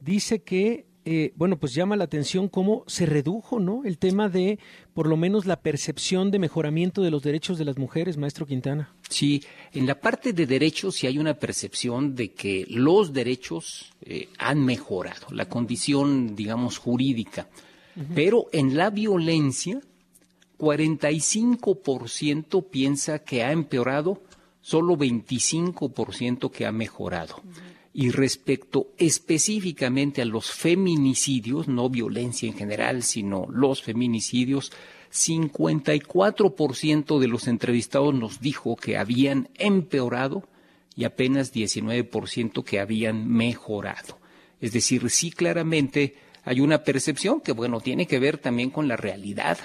dice 0.00 0.42
que, 0.42 0.86
eh, 1.04 1.32
bueno, 1.34 1.58
pues 1.58 1.74
llama 1.74 1.96
la 1.96 2.04
atención 2.04 2.48
cómo 2.48 2.84
se 2.86 3.06
redujo, 3.06 3.58
¿no? 3.58 3.84
El 3.84 3.96
tema 3.96 4.28
de, 4.28 4.58
por 4.92 5.06
lo 5.06 5.16
menos, 5.16 5.46
la 5.46 5.60
percepción 5.60 6.30
de 6.30 6.38
mejoramiento 6.38 7.00
de 7.02 7.10
los 7.10 7.22
derechos 7.22 7.56
de 7.58 7.64
las 7.64 7.78
mujeres, 7.78 8.18
maestro 8.18 8.44
Quintana. 8.44 8.92
Sí, 9.08 9.42
en 9.72 9.86
la 9.86 9.98
parte 9.98 10.34
de 10.34 10.46
derechos 10.46 10.96
sí 10.96 11.06
hay 11.06 11.18
una 11.18 11.32
percepción 11.34 12.14
de 12.14 12.32
que 12.32 12.66
los 12.68 13.14
derechos 13.14 13.94
eh, 14.02 14.28
han 14.38 14.62
mejorado, 14.64 15.28
la 15.30 15.48
condición, 15.48 16.36
digamos, 16.36 16.78
jurídica. 16.78 17.48
Pero 18.14 18.46
en 18.52 18.76
la 18.76 18.88
violencia, 18.88 19.80
45% 20.58 22.70
piensa 22.70 23.18
que 23.18 23.42
ha 23.42 23.52
empeorado, 23.52 24.22
solo 24.60 24.96
25% 24.96 26.50
que 26.50 26.66
ha 26.66 26.72
mejorado. 26.72 27.42
Y 27.92 28.10
respecto 28.10 28.92
específicamente 28.98 30.22
a 30.22 30.24
los 30.24 30.52
feminicidios, 30.52 31.66
no 31.66 31.90
violencia 31.90 32.48
en 32.48 32.54
general, 32.54 33.02
sino 33.02 33.46
los 33.50 33.82
feminicidios, 33.82 34.70
54% 35.12 37.18
de 37.18 37.28
los 37.28 37.48
entrevistados 37.48 38.14
nos 38.14 38.40
dijo 38.40 38.76
que 38.76 38.96
habían 38.96 39.48
empeorado 39.58 40.44
y 40.94 41.04
apenas 41.04 41.52
19% 41.52 42.62
que 42.62 42.78
habían 42.78 43.28
mejorado. 43.28 44.20
Es 44.60 44.72
decir, 44.72 45.08
sí 45.10 45.30
claramente 45.30 46.16
hay 46.44 46.60
una 46.60 46.84
percepción 46.84 47.40
que, 47.40 47.52
bueno, 47.52 47.80
tiene 47.80 48.06
que 48.06 48.18
ver 48.18 48.38
también 48.38 48.70
con 48.70 48.88
la 48.88 48.96
realidad. 48.96 49.58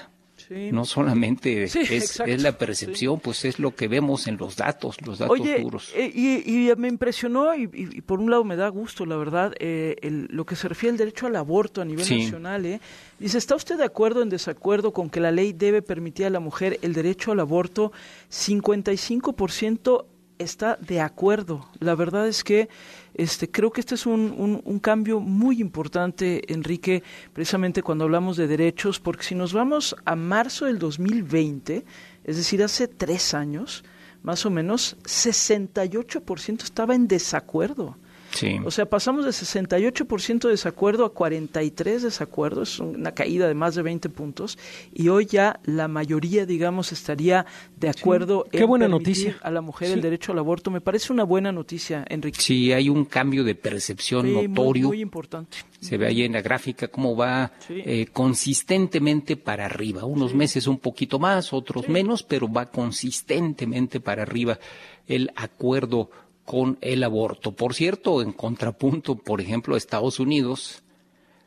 Sí. 0.48 0.70
No 0.72 0.86
solamente 0.86 1.68
Sí, 1.68 1.80
es, 1.90 2.20
la 2.42 2.58
percepción, 2.58 3.20
pues 3.20 3.46
es 3.46 3.58
lo 3.60 3.76
que 3.76 3.88
vemos 3.88 4.28
en 4.28 4.38
los 4.38 4.56
datos, 4.56 4.98
los 5.06 5.18
datos 5.18 5.40
Oye, 5.40 5.60
duros. 5.60 5.92
eh, 5.96 6.12
y, 6.14 6.70
y 6.70 6.76
me 6.76 6.88
impresionó 6.88 7.56
y, 7.56 7.68
por 8.02 8.20
un 8.20 8.30
lado 8.30 8.44
me 8.44 8.56
da 8.56 8.70
gusto, 8.70 9.06
la 9.06 9.18
verdad, 9.18 9.54
eh, 9.60 9.96
el- 10.02 10.28
lo 10.30 10.46
que 10.46 10.56
se 10.56 10.68
refiere 10.68 10.92
al 10.92 10.98
derecho 10.98 11.28
al 11.28 11.36
aborto 11.36 11.82
a 11.82 11.86
nivel 11.86 12.08
nacional. 12.08 12.66
¿eh? 12.66 12.80
Dice, 13.20 13.38
¿está 13.40 13.56
usted 13.56 13.78
de 13.78 13.86
acuerdo 13.86 14.20
o 14.20 14.24
en 14.24 14.30
desacuerdo 14.30 14.94
con 14.94 15.10
que 15.10 15.20
la 15.20 15.32
ley 15.32 15.52
debe 15.54 15.82
permitir 15.82 16.26
a 16.28 16.30
la 16.30 16.40
mujer 16.40 16.78
el 16.82 16.94
derecho 16.94 17.32
al 17.32 17.40
aborto? 17.40 17.92
55% 18.30 20.06
está 20.38 20.78
de 20.82 21.00
acuerdo. 21.02 21.68
La 21.80 21.96
verdad 21.96 22.28
es 22.28 22.44
que 22.44 22.68
este, 23.16 23.50
creo 23.50 23.72
que 23.72 23.80
este 23.82 23.96
es 23.96 24.06
un, 24.06 24.34
un- 24.38 24.62
un 24.64 24.80
cambio 24.80 25.20
muy 25.20 25.60
importante, 25.62 26.42
Enrique, 26.54 27.02
precisamente 27.34 27.82
cuando 27.82 28.04
hablamos 28.04 28.38
de 28.38 28.46
derechos, 28.48 29.00
porque 29.00 29.24
si 29.24 29.34
nos 29.36 29.54
vamos 29.54 29.96
a 30.06 30.16
marzo 30.16 30.66
del 30.66 30.78
2020, 30.78 31.84
es 32.26 32.36
decir, 32.38 32.62
hace 32.62 32.88
tres 32.88 33.34
años, 33.34 33.84
más 34.22 34.46
o 34.46 34.50
menos, 34.50 34.98
68% 35.04 36.64
estaba 36.64 36.94
en 36.96 37.08
desacuerdo. 37.08 37.98
Sí. 38.36 38.60
O 38.66 38.70
sea, 38.70 38.86
pasamos 38.86 39.26
de 39.26 39.32
68% 39.32 40.40
de 40.44 40.50
desacuerdo 40.52 41.06
a 41.06 41.14
43% 41.14 42.02
desacuerdo, 42.02 42.62
es 42.64 42.80
una 42.80 43.14
caída 43.14 43.48
de 43.48 43.54
más 43.56 43.76
de 43.76 43.82
20 43.82 44.10
puntos, 44.10 44.58
y 44.94 45.08
hoy 45.08 45.26
ya 45.26 45.60
la 45.64 45.88
mayoría, 45.88 46.46
digamos, 46.46 46.92
estaría 46.92 47.46
de 47.78 47.90
acuerdo 47.90 48.46
qué 48.52 48.60
en 48.60 48.68
buena 48.68 48.88
noticia. 48.88 49.38
a 49.42 49.50
la 49.52 49.62
mujer 49.62 49.88
Sí. 49.88 49.94
el 49.94 50.02
derecho 50.02 50.34
al 50.34 50.40
aborto. 50.40 50.70
Me 50.70 50.82
parece 50.82 51.12
una 51.14 51.24
buena 51.24 51.52
noticia, 51.52 52.06
Enrique. 52.10 52.42
Sí, 52.42 52.72
hay 52.74 52.90
un 52.90 53.06
cambio 53.06 53.44
de 53.44 53.56
percepción 53.56 54.32
muy- 54.32 54.48
notorio. 54.48 54.88
Muy, 54.90 55.02
importante. 55.02 55.58
Se 55.80 55.98
ve 55.98 56.08
ahí 56.08 56.24
en 56.24 56.34
la 56.34 56.42
gráfica 56.42 56.88
cómo 56.90 57.16
va 57.16 57.52
eh, 57.70 58.08
consistentemente 58.12 59.38
para 59.38 59.66
arriba. 59.66 60.04
Unos 60.06 60.34
meses 60.34 60.68
un 60.68 60.80
poquito 60.80 61.20
más, 61.20 61.54
otros 61.54 61.88
menos, 61.90 62.24
pero 62.24 62.52
va 62.52 62.66
consistentemente 62.72 64.00
para 64.00 64.24
arriba 64.24 64.60
el 65.08 65.32
acuerdo 65.36 66.10
con 66.46 66.78
el 66.82 67.04
aborto. 67.04 67.52
Por 67.52 67.74
cierto, 67.74 68.22
en 68.22 68.32
contrapunto, 68.32 69.16
por 69.16 69.42
ejemplo, 69.42 69.76
a 69.76 69.78
Estados 69.78 70.20
Unidos, 70.20 70.84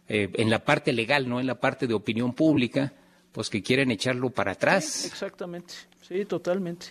eh, 0.08 0.28
en 0.34 0.50
la 0.50 0.64
parte 0.64 0.92
legal, 0.92 1.28
no 1.28 1.40
en 1.40 1.46
la 1.46 1.60
parte 1.60 1.86
de 1.86 1.94
opinión 1.94 2.32
pública, 2.34 2.92
pues 3.32 3.48
que 3.48 3.62
quieren 3.62 3.90
echarlo 3.90 4.30
para 4.30 4.52
atrás. 4.52 5.04
Exactamente, 5.04 5.74
sí, 6.00 6.24
totalmente. 6.24 6.86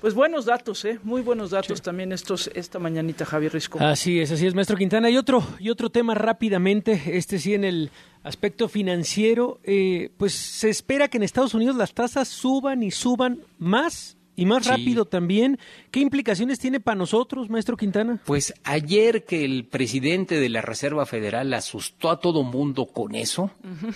Pues 0.00 0.14
buenos 0.14 0.46
datos, 0.46 0.84
¿eh? 0.86 0.98
Muy 1.02 1.20
buenos 1.20 1.50
datos 1.50 1.82
también 1.82 2.12
estos 2.12 2.50
esta 2.54 2.78
mañanita, 2.78 3.26
Javier 3.26 3.52
Risco. 3.52 3.78
Así 3.80 4.20
es, 4.20 4.30
así 4.30 4.46
es, 4.46 4.54
maestro 4.54 4.78
Quintana. 4.78 5.10
Y 5.10 5.18
otro, 5.18 5.44
y 5.58 5.68
otro 5.68 5.90
tema 5.90 6.14
rápidamente, 6.14 7.18
este 7.18 7.38
sí 7.38 7.52
en 7.52 7.64
el 7.64 7.90
aspecto 8.22 8.68
financiero, 8.68 9.60
eh, 9.64 10.10
pues 10.16 10.32
se 10.32 10.70
espera 10.70 11.08
que 11.08 11.18
en 11.18 11.24
Estados 11.24 11.52
Unidos 11.52 11.76
las 11.76 11.92
tasas 11.92 12.28
suban 12.28 12.82
y 12.82 12.90
suban 12.90 13.40
más 13.58 14.16
y 14.40 14.46
más 14.46 14.66
rápido 14.66 15.04
también. 15.04 15.58
¿Qué 15.90 16.00
implicaciones 16.00 16.58
tiene 16.58 16.80
para 16.80 16.96
nosotros, 16.96 17.50
maestro 17.50 17.76
Quintana? 17.76 18.20
Pues 18.24 18.54
ayer 18.64 19.26
que 19.26 19.44
el 19.44 19.66
presidente 19.66 20.40
de 20.40 20.48
la 20.48 20.62
Reserva 20.62 21.04
Federal 21.04 21.52
asustó 21.52 22.08
a 22.10 22.20
todo 22.20 22.42
mundo 22.42 22.86
con 22.86 23.14
eso, 23.14 23.50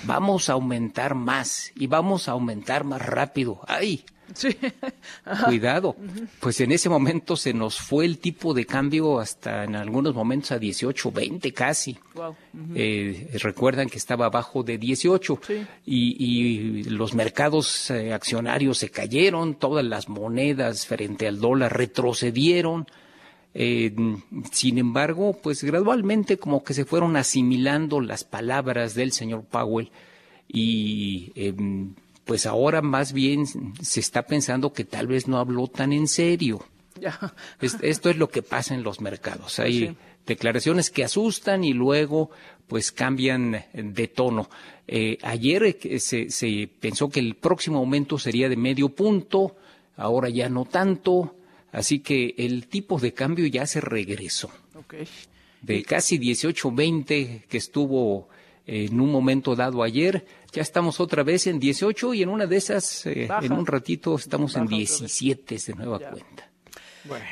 vamos 0.04 0.50
a 0.50 0.52
aumentar 0.52 1.14
más 1.14 1.72
y 1.74 1.86
vamos 1.86 2.28
a 2.28 2.32
aumentar 2.32 2.84
más 2.84 3.00
rápido. 3.00 3.60
¡Ay! 3.66 4.04
Sí. 4.32 4.56
Cuidado. 5.44 5.96
Pues 6.40 6.60
en 6.60 6.72
ese 6.72 6.88
momento 6.88 7.36
se 7.36 7.52
nos 7.52 7.78
fue 7.78 8.04
el 8.06 8.18
tipo 8.18 8.54
de 8.54 8.64
cambio 8.64 9.18
hasta 9.20 9.64
en 9.64 9.76
algunos 9.76 10.14
momentos 10.14 10.52
a 10.52 10.58
18, 10.58 11.12
20 11.12 11.52
casi. 11.52 11.98
Wow. 12.14 12.34
Eh, 12.74 13.28
recuerdan 13.42 13.88
que 13.88 13.98
estaba 13.98 14.26
abajo 14.26 14.62
de 14.62 14.78
18 14.78 15.40
Sí. 15.46 15.66
y, 15.86 16.24
y 16.24 16.84
los 16.84 17.14
mercados 17.14 17.90
eh, 17.90 18.12
accionarios 18.12 18.78
se 18.78 18.90
cayeron, 18.90 19.54
todas 19.56 19.84
las 19.84 20.08
monedas 20.08 20.86
frente 20.86 21.26
al 21.26 21.40
dólar 21.40 21.76
retrocedieron. 21.76 22.86
Eh, 23.56 23.94
sin 24.50 24.78
embargo, 24.78 25.38
pues 25.40 25.62
gradualmente 25.62 26.38
como 26.38 26.64
que 26.64 26.74
se 26.74 26.84
fueron 26.84 27.16
asimilando 27.16 28.00
las 28.00 28.24
palabras 28.24 28.94
del 28.94 29.12
señor 29.12 29.44
Powell 29.44 29.90
y 30.48 31.30
em, 31.36 31.94
pues 32.24 32.46
ahora 32.46 32.80
más 32.82 33.12
bien 33.12 33.44
se 33.82 34.00
está 34.00 34.22
pensando 34.26 34.72
que 34.72 34.84
tal 34.84 35.06
vez 35.06 35.28
no 35.28 35.38
habló 35.38 35.66
tan 35.68 35.92
en 35.92 36.08
serio. 36.08 36.64
Es- 37.60 37.76
esto 37.82 38.08
es 38.10 38.16
lo 38.16 38.28
que 38.28 38.42
pasa 38.42 38.74
en 38.74 38.82
los 38.82 39.00
mercados. 39.00 39.58
Hay 39.58 39.78
Sí. 39.88 39.96
declaraciones 40.26 40.90
que 40.90 41.04
asustan 41.04 41.64
y 41.64 41.72
luego 41.72 42.30
pues 42.66 42.92
cambian 42.92 43.64
de 43.74 44.08
tono. 44.08 44.48
Eh, 44.88 45.18
ayer 45.22 45.76
eh, 45.82 45.98
se, 46.00 46.30
se 46.30 46.68
pensó 46.80 47.10
que 47.10 47.20
el 47.20 47.34
próximo 47.34 47.78
aumento 47.78 48.18
sería 48.18 48.48
de 48.48 48.56
medio 48.56 48.88
punto, 48.88 49.56
ahora 49.96 50.30
ya 50.30 50.48
no 50.48 50.64
tanto, 50.64 51.36
así 51.72 51.98
que 52.00 52.34
el 52.38 52.68
tipo 52.68 52.98
de 52.98 53.12
cambio 53.12 53.46
ya 53.46 53.66
se 53.66 53.80
regresó. 53.82 54.50
De 55.60 55.82
casi 55.82 56.18
18.20 56.18 57.42
que 57.48 57.56
estuvo 57.58 58.28
eh, 58.66 58.86
en 58.90 59.00
un 59.00 59.10
momento 59.10 59.54
dado 59.54 59.82
ayer, 59.82 60.24
ya 60.54 60.62
estamos 60.62 61.00
otra 61.00 61.22
vez 61.22 61.46
en 61.46 61.58
18 61.58 62.14
y 62.14 62.22
en 62.22 62.28
una 62.28 62.46
de 62.46 62.56
esas, 62.56 63.06
eh, 63.06 63.28
en 63.42 63.52
un 63.52 63.66
ratito, 63.66 64.14
estamos 64.14 64.54
en 64.54 64.64
Baja 64.64 64.76
otra 64.76 64.78
vez. 64.78 64.98
17 65.00 65.58
de 65.66 65.74
nueva 65.74 65.98
cuenta. 65.98 66.53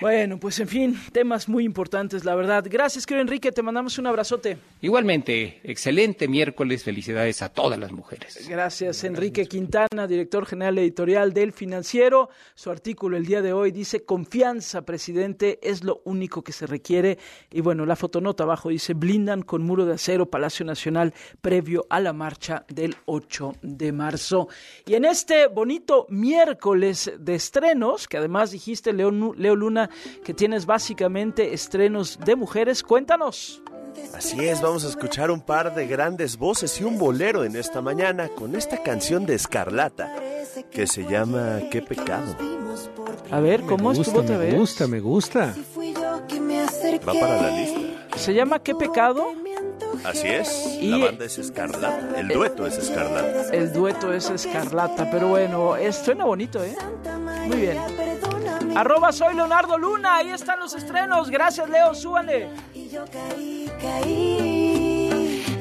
Bueno, 0.00 0.38
pues 0.38 0.60
en 0.60 0.68
fin, 0.68 0.98
temas 1.12 1.48
muy 1.48 1.64
importantes, 1.64 2.24
la 2.24 2.34
verdad. 2.34 2.64
Gracias, 2.68 3.06
querido 3.06 3.22
Enrique, 3.22 3.52
te 3.52 3.62
mandamos 3.62 3.98
un 3.98 4.06
abrazote. 4.06 4.58
Igualmente, 4.82 5.60
excelente 5.64 6.28
miércoles, 6.28 6.84
felicidades 6.84 7.40
a 7.42 7.48
todas 7.48 7.78
las 7.78 7.90
mujeres. 7.92 8.46
Gracias, 8.48 9.02
Enrique 9.04 9.46
Quintana, 9.46 10.06
director 10.06 10.44
general 10.44 10.76
editorial 10.78 11.32
del 11.32 11.52
Financiero. 11.52 12.28
Su 12.54 12.70
artículo 12.70 13.16
el 13.16 13.24
día 13.24 13.40
de 13.40 13.52
hoy 13.52 13.70
dice, 13.70 14.04
confianza, 14.04 14.82
presidente, 14.82 15.58
es 15.62 15.82
lo 15.84 16.02
único 16.04 16.42
que 16.42 16.52
se 16.52 16.66
requiere. 16.66 17.18
Y 17.50 17.60
bueno, 17.62 17.86
la 17.86 17.96
fotonota 17.96 18.42
abajo 18.44 18.68
dice, 18.68 18.92
blindan 18.94 19.42
con 19.42 19.62
muro 19.62 19.86
de 19.86 19.94
acero 19.94 20.26
Palacio 20.26 20.66
Nacional 20.66 21.14
previo 21.40 21.86
a 21.88 21.98
la 22.00 22.12
marcha 22.12 22.64
del 22.68 22.94
8 23.06 23.54
de 23.62 23.92
marzo. 23.92 24.48
Y 24.86 24.94
en 24.94 25.04
este 25.06 25.46
bonito 25.46 26.06
miércoles 26.10 27.12
de 27.18 27.34
estrenos, 27.34 28.08
que 28.08 28.16
además 28.18 28.50
dijiste, 28.50 28.92
Leo, 28.92 29.10
Nu- 29.10 29.32
Leo 29.34 29.54
Luna, 29.62 29.88
que 30.24 30.34
tienes 30.34 30.66
básicamente 30.66 31.54
estrenos 31.54 32.18
de 32.24 32.34
mujeres, 32.36 32.82
cuéntanos. 32.82 33.62
Así 34.14 34.40
es, 34.40 34.60
vamos 34.60 34.84
a 34.84 34.88
escuchar 34.88 35.30
un 35.30 35.40
par 35.40 35.74
de 35.74 35.86
grandes 35.86 36.36
voces 36.36 36.80
y 36.80 36.84
un 36.84 36.98
bolero 36.98 37.44
en 37.44 37.56
esta 37.56 37.80
mañana 37.80 38.28
con 38.28 38.54
esta 38.56 38.82
canción 38.82 39.24
de 39.26 39.34
Escarlata 39.34 40.14
que 40.70 40.86
se 40.86 41.04
llama 41.04 41.60
¿Qué 41.70 41.82
pecado? 41.82 42.34
A 43.30 43.40
ver, 43.40 43.60
¿cómo 43.62 43.90
me 43.92 43.98
estuvo 43.98 44.16
gusta, 44.20 44.20
otra 44.20 44.38
me 44.38 44.44
vez? 44.46 44.54
gusta, 44.58 44.86
me 44.86 45.00
gusta. 45.00 45.54
Va 47.06 47.12
para 47.20 47.42
la 47.42 47.50
lista. 47.56 47.78
Se 48.16 48.34
llama 48.34 48.58
¿Qué 48.62 48.74
pecado? 48.74 49.26
Así 50.04 50.26
es, 50.26 50.78
Y- 50.80 50.88
la 50.90 51.06
banda 51.06 51.24
es 51.26 51.38
Escarlata, 51.38 52.18
el 52.18 52.28
dueto 52.28 52.66
es 52.66 52.76
Escarlata. 52.78 53.54
El 53.54 53.72
dueto 53.72 54.12
es 54.12 54.30
Escarlata, 54.30 55.10
pero 55.10 55.28
bueno, 55.28 55.76
es, 55.76 55.96
suena 55.96 56.24
bonito, 56.24 56.62
¿eh? 56.64 56.74
Muy 57.46 57.56
bien. 57.58 57.76
Arroba 58.74 59.12
soy 59.12 59.34
Leonardo 59.34 59.76
Luna, 59.76 60.16
ahí 60.16 60.30
están 60.30 60.58
los 60.58 60.74
estrenos. 60.74 61.28
Gracias, 61.30 61.68
Leo, 61.68 61.94
súbale. 61.94 62.48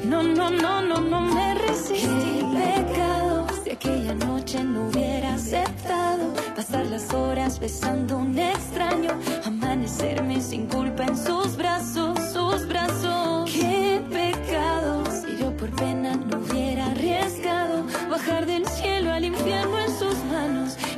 No, 0.04 0.22
no, 0.22 0.50
no, 0.50 0.82
no, 0.82 1.00
no 1.00 1.20
me 1.20 1.54
resistí. 1.54 2.42
Pecado, 2.52 3.46
si 3.62 3.70
aquella 3.70 4.14
noche 4.14 4.62
no 4.64 4.88
hubiera 4.88 5.34
aceptado 5.34 6.32
pasar 6.56 6.86
las 6.86 7.12
horas 7.12 7.58
besando 7.58 8.14
a 8.14 8.18
un 8.18 8.38
extraño, 8.38 9.10
amanecerme 9.44 10.40
sin 10.40 10.66
culpa 10.66 11.04
en 11.04 11.16
sus 11.16 11.56
brazos, 11.56 12.18
sus 12.32 12.66
brazos. 12.66 13.50
Qué 13.50 14.02
pecado, 14.10 15.04
si 15.10 15.36
yo 15.38 15.54
por 15.56 15.70
pena 15.70 16.14
no 16.16 16.38
hubiera 16.38 16.61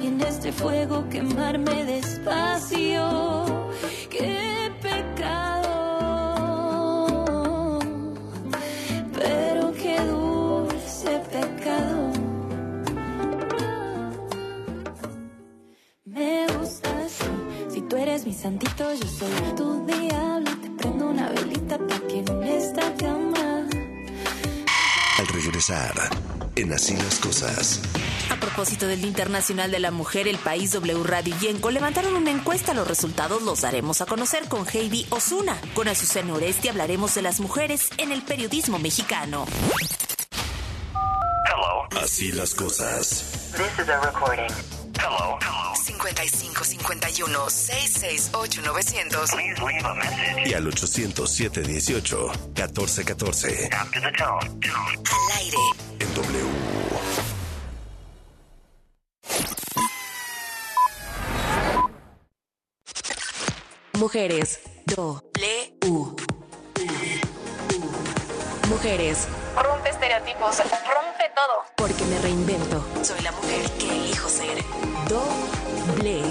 en 0.07 0.21
este 0.21 0.53
fuego 0.53 1.09
quemarme 1.09 1.85
despacio. 1.85 3.45
Qué 4.11 4.71
pecado. 4.83 5.73
Pero 9.13 9.73
qué 9.73 10.01
dulce 10.01 11.21
pecado. 11.33 12.13
Me 16.05 16.47
gusta 16.59 16.91
así. 17.05 17.25
Si 17.71 17.81
tú 17.83 17.97
eres 17.97 18.27
mi 18.27 18.33
santito, 18.33 18.93
yo 18.95 19.07
soy 19.07 19.55
tu 19.57 19.87
diablo. 19.87 20.51
Te 20.63 20.71
prendo 20.71 21.09
una 21.09 21.29
velita 21.31 21.79
para 21.79 22.01
que 22.07 22.19
en 22.19 22.43
esta 22.45 22.95
cama. 22.97 23.67
Al 25.19 25.27
regresar, 25.29 25.95
en 26.57 26.73
Así 26.73 26.97
las 26.97 27.19
Cosas. 27.19 27.81
A 28.31 28.37
propósito 28.37 28.87
del 28.87 29.01
Día 29.01 29.09
Internacional 29.09 29.71
de 29.71 29.79
la 29.81 29.91
Mujer, 29.91 30.29
el 30.29 30.39
país 30.39 30.73
W 30.73 31.03
Radio 31.03 31.35
y 31.35 31.47
Yenko 31.47 31.71
levantaron 31.71 32.15
una 32.15 32.31
encuesta. 32.31 32.75
Los 32.75 32.87
resultados 32.87 33.43
los 33.43 33.63
daremos 33.63 34.01
a 34.01 34.07
conocer 34.07 34.49
con 34.49 34.67
Heidi 34.67 35.07
Osuna. 35.11 35.57
Con 35.75 35.89
Azucena 35.89 36.35
Oresti 36.35 36.69
hablaremos 36.69 37.15
de 37.15 37.23
las 37.23 37.41
mujeres 37.41 37.91
en 37.99 38.13
el 38.13 38.23
periodismo 38.23 38.79
mexicano. 38.79 39.47
Así 42.03 42.33
las 42.33 42.55
cosas. 42.55 43.53
This 43.57 43.85
is 43.85 43.89
a 43.89 44.01
recording. 44.01 44.51
Hello. 44.99 45.39
55 45.85 46.65
51 46.65 47.51
668 47.51 48.63
900. 48.63 49.31
Y 50.47 50.55
al 50.55 50.67
807 50.67 51.63
18 51.63 52.33
14 52.55 53.05
14. 53.05 53.71
Al 53.73 53.89
aire. 55.39 55.57
Mujeres. 63.99 64.61
U. 65.87 66.17
Mujeres. 68.69 69.29
Rompe 69.55 69.91
estereotipos, 69.91 70.59
rompe 70.59 71.31
todo. 71.35 71.65
Porque 71.77 72.05
me 72.07 72.19
reinvento. 72.19 72.85
Soy 73.03 73.21
la 73.21 73.31
mujer 73.31 73.71
que 73.79 73.89
elijo 73.89 74.29
ser. 74.29 74.65
Doble. 75.09 76.23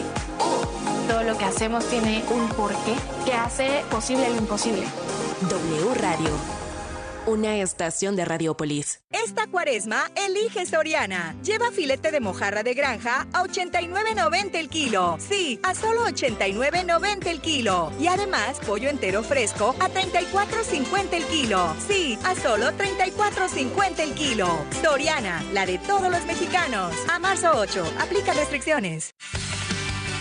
Todo 1.08 1.24
lo 1.24 1.38
que 1.38 1.46
hacemos 1.46 1.86
tiene 1.86 2.24
un 2.30 2.50
porqué 2.50 2.96
que 3.24 3.34
hace 3.34 3.84
posible 3.90 4.30
lo 4.30 4.36
imposible. 4.36 4.86
W 5.50 5.94
Radio. 5.96 6.63
Una 7.26 7.56
estación 7.56 8.18
de 8.18 8.26
Radiopolis. 8.26 9.02
Esta 9.10 9.48
cuaresma, 9.48 10.12
elige 10.14 10.66
Soriana. 10.66 11.34
Lleva 11.42 11.72
filete 11.72 12.12
de 12.12 12.20
mojarra 12.20 12.64
de 12.64 12.74
granja 12.74 13.28
a 13.32 13.44
89.90 13.44 14.56
el 14.56 14.68
kilo. 14.68 15.16
Sí, 15.20 15.58
a 15.64 15.74
solo 15.74 16.06
89.90 16.06 17.28
el 17.28 17.40
kilo. 17.40 17.94
Y 17.98 18.08
además, 18.08 18.60
pollo 18.68 18.90
entero 18.90 19.24
fresco 19.24 19.74
a 19.80 19.88
34.50 19.88 21.14
el 21.14 21.24
kilo. 21.26 21.74
Sí, 21.88 22.20
a 22.26 22.36
solo 22.36 22.72
34.50 22.72 24.00
el 24.00 24.14
kilo. 24.16 24.50
Soriana, 24.82 25.42
la 25.54 25.66
de 25.66 25.78
todos 25.78 26.12
los 26.12 26.26
mexicanos. 26.26 26.94
A 27.08 27.20
marzo 27.20 27.52
8, 27.56 27.86
aplica 28.02 28.34
restricciones. 28.34 29.16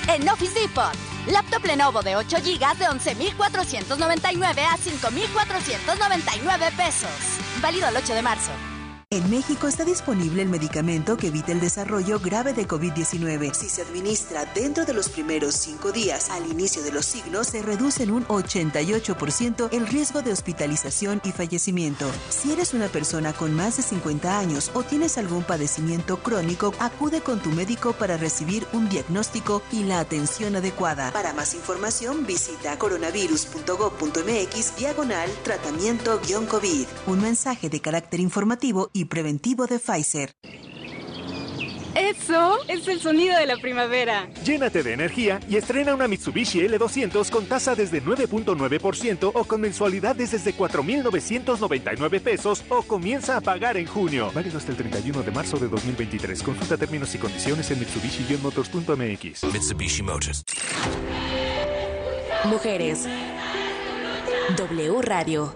En 0.09 0.29
Office 0.29 0.59
Depot, 0.59 0.93
laptop 1.29 1.65
Lenovo 1.65 2.03
de 2.03 2.17
8 2.17 2.39
GB 2.39 2.79
de 2.79 2.87
11.499 2.87 4.59
a 4.59 4.77
5.499 4.77 6.77
pesos. 6.77 7.11
Válido 7.61 7.89
el 7.89 7.97
8 7.97 8.15
de 8.15 8.23
marzo. 8.23 8.72
En 9.13 9.29
México 9.29 9.69
está 9.69 9.85
disponible 9.85 10.41
el 10.41 10.49
medicamento 10.49 11.19
que 11.19 11.27
evita 11.27 11.53
el 11.53 11.61
desarrollo 11.61 12.19
grave 12.19 12.55
de 12.55 12.67
COVID-19. 12.67 13.53
Si 13.53 13.69
se 13.69 13.83
administra 13.83 14.47
dentro 14.55 14.87
de 14.87 14.95
los 14.95 15.11
primeros 15.11 15.55
cinco 15.55 15.93
días 15.93 16.31
al 16.31 16.51
inicio 16.51 16.83
de 16.83 16.93
los 16.93 17.05
signos, 17.05 17.49
se 17.49 17.61
reduce 17.61 18.05
en 18.05 18.11
un 18.11 18.27
88% 18.27 19.69
el 19.71 19.87
riesgo 19.87 20.23
de 20.23 20.33
hospitalización 20.33 21.21
y 21.25 21.33
fallecimiento. 21.33 22.11
Si 22.31 22.53
eres 22.53 22.73
una 22.73 22.89
persona 22.89 23.35
con 23.35 23.53
más 23.53 23.77
de 23.77 23.83
50 23.83 24.39
años 24.39 24.71
o 24.73 24.83
tienes 24.83 25.19
algún 25.19 25.45
padecimiento 25.45 26.17
crónico, 26.23 26.73
acude 26.79 27.21
con 27.21 27.39
tu 27.39 27.51
médico 27.51 27.93
para 27.93 28.17
recibir 28.17 28.67
un 28.73 28.89
diagnóstico 28.89 29.61
y 29.73 29.85
la 29.85 30.01
atención 30.01 30.57
adecuada. 30.57 31.13
Para 31.13 31.35
más 31.35 31.53
información, 31.53 32.25
visita 32.25 32.79
coronavirus.gov.mx 32.79 34.77
diagonal 34.79 35.29
tratamiento-COVID. 35.45 36.87
Un 37.09 37.21
mensaje 37.21 37.69
de 37.69 37.81
carácter 37.83 38.19
informativo 38.21 38.89
y 38.95 39.02
preventivo 39.05 39.67
de 39.67 39.79
Pfizer. 39.79 40.35
Eso 41.95 42.57
es 42.69 42.89
el 42.89 43.01
sonido 43.01 43.39
de 43.39 43.47
la 43.47 43.57
primavera. 43.59 44.29
Llénate 44.45 44.83
de 44.83 44.95
energía 44.95 45.41
y 45.49 45.57
estrena 45.57 45.95
una 45.95 46.09
Mitsubishi 46.09 46.61
L200 46.61 47.31
con 47.31 47.45
tasa 47.47 47.75
desde 47.75 48.03
9.9% 48.03 49.31
o 49.35 49.45
con 49.45 49.61
mensualidades 49.61 50.31
desde 50.31 50.55
4.999 50.55 52.21
pesos 52.21 52.65
o 52.71 52.83
comienza 52.83 53.37
a 53.37 53.41
pagar 53.43 53.77
en 53.77 53.87
junio. 53.87 54.31
Válido 54.35 54.57
hasta 54.57 54.71
el 54.71 54.79
31 54.79 55.23
de 55.23 55.31
marzo 55.33 55.59
de 55.59 55.69
2023. 55.69 56.43
Consulta 56.43 56.79
términos 56.79 57.15
y 57.15 57.19
condiciones 57.19 57.71
en 57.71 57.81
mitsubishi-motors.mx. 57.81 59.53
Mitsubishi 59.53 60.03
Motors. 60.03 60.45
Mujeres. 62.45 63.07
W 64.57 65.03
Radio. 65.03 65.55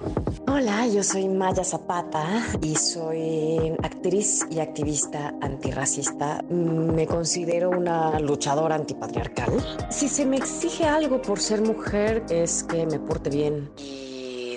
Hola, 0.49 0.87
yo 0.87 1.03
soy 1.03 1.29
Maya 1.29 1.65
Zapata 1.65 2.25
y 2.63 2.77
soy 2.77 3.75
actriz 3.83 4.47
y 4.49 4.61
activista 4.61 5.35
antirracista. 5.41 6.41
Me 6.49 7.07
considero 7.07 7.71
una 7.71 8.21
luchadora 8.21 8.77
antipatriarcal. 8.77 9.51
Si 9.91 10.09
se 10.09 10.25
me 10.25 10.37
exige 10.37 10.85
algo 10.85 11.21
por 11.21 11.41
ser 11.41 11.63
mujer 11.63 12.25
es 12.31 12.63
que 12.63 12.87
me 12.87 13.01
porte 13.01 13.29
bien 13.29 13.71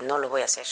no 0.09 0.17
lo 0.17 0.27
voy 0.27 0.41
a 0.41 0.45
hacer. 0.45 0.65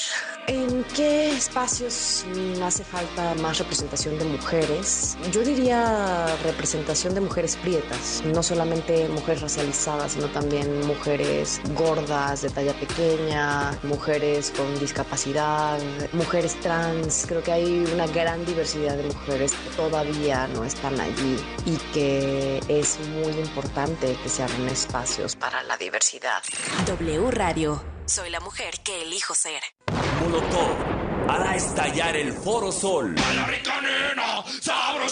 ¿En 0.47 0.83
qué 0.95 1.29
espacios 1.29 2.25
hace 2.63 2.83
falta 2.83 3.35
más 3.35 3.59
representación 3.59 4.17
de 4.17 4.25
mujeres? 4.25 5.15
Yo 5.31 5.43
diría 5.43 6.25
representación 6.43 7.13
de 7.13 7.21
mujeres 7.21 7.55
prietas, 7.57 8.23
no 8.25 8.41
solamente 8.41 9.07
mujeres 9.09 9.41
racializadas, 9.43 10.13
sino 10.13 10.27
también 10.29 10.87
mujeres 10.87 11.61
gordas, 11.75 12.41
de 12.41 12.49
talla 12.49 12.73
pequeña, 12.73 13.77
mujeres 13.83 14.51
con 14.57 14.79
discapacidad, 14.79 15.77
mujeres 16.13 16.59
trans. 16.61 17.25
Creo 17.27 17.43
que 17.43 17.51
hay 17.51 17.85
una 17.93 18.07
gran 18.07 18.43
diversidad 18.43 18.97
de 18.97 19.03
mujeres 19.03 19.51
que 19.53 19.69
todavía 19.75 20.47
no 20.47 20.63
están 20.63 20.99
allí 20.99 21.37
y 21.67 21.77
que 21.93 22.59
es 22.67 22.99
muy 23.09 23.33
importante 23.33 24.17
que 24.23 24.29
se 24.29 24.41
abran 24.41 24.67
espacios 24.67 25.35
para 25.35 25.61
la 25.61 25.77
diversidad. 25.77 26.41
W 26.87 27.29
Radio. 27.29 27.96
Soy 28.07 28.29
la 28.29 28.39
mujer 28.39 28.73
que 28.85 29.01
elijo 29.01 29.35
ser. 29.35 29.61
Molotov 30.21 30.77
hará 31.27 31.57
estallar 31.57 32.15
el 32.15 32.31
Foro 32.31 32.71
Sol. 32.71 33.13
A 33.21 33.33
la 33.33 33.45
rica 33.47 33.81
nena, 33.81 34.45
sabrosita 34.61 35.07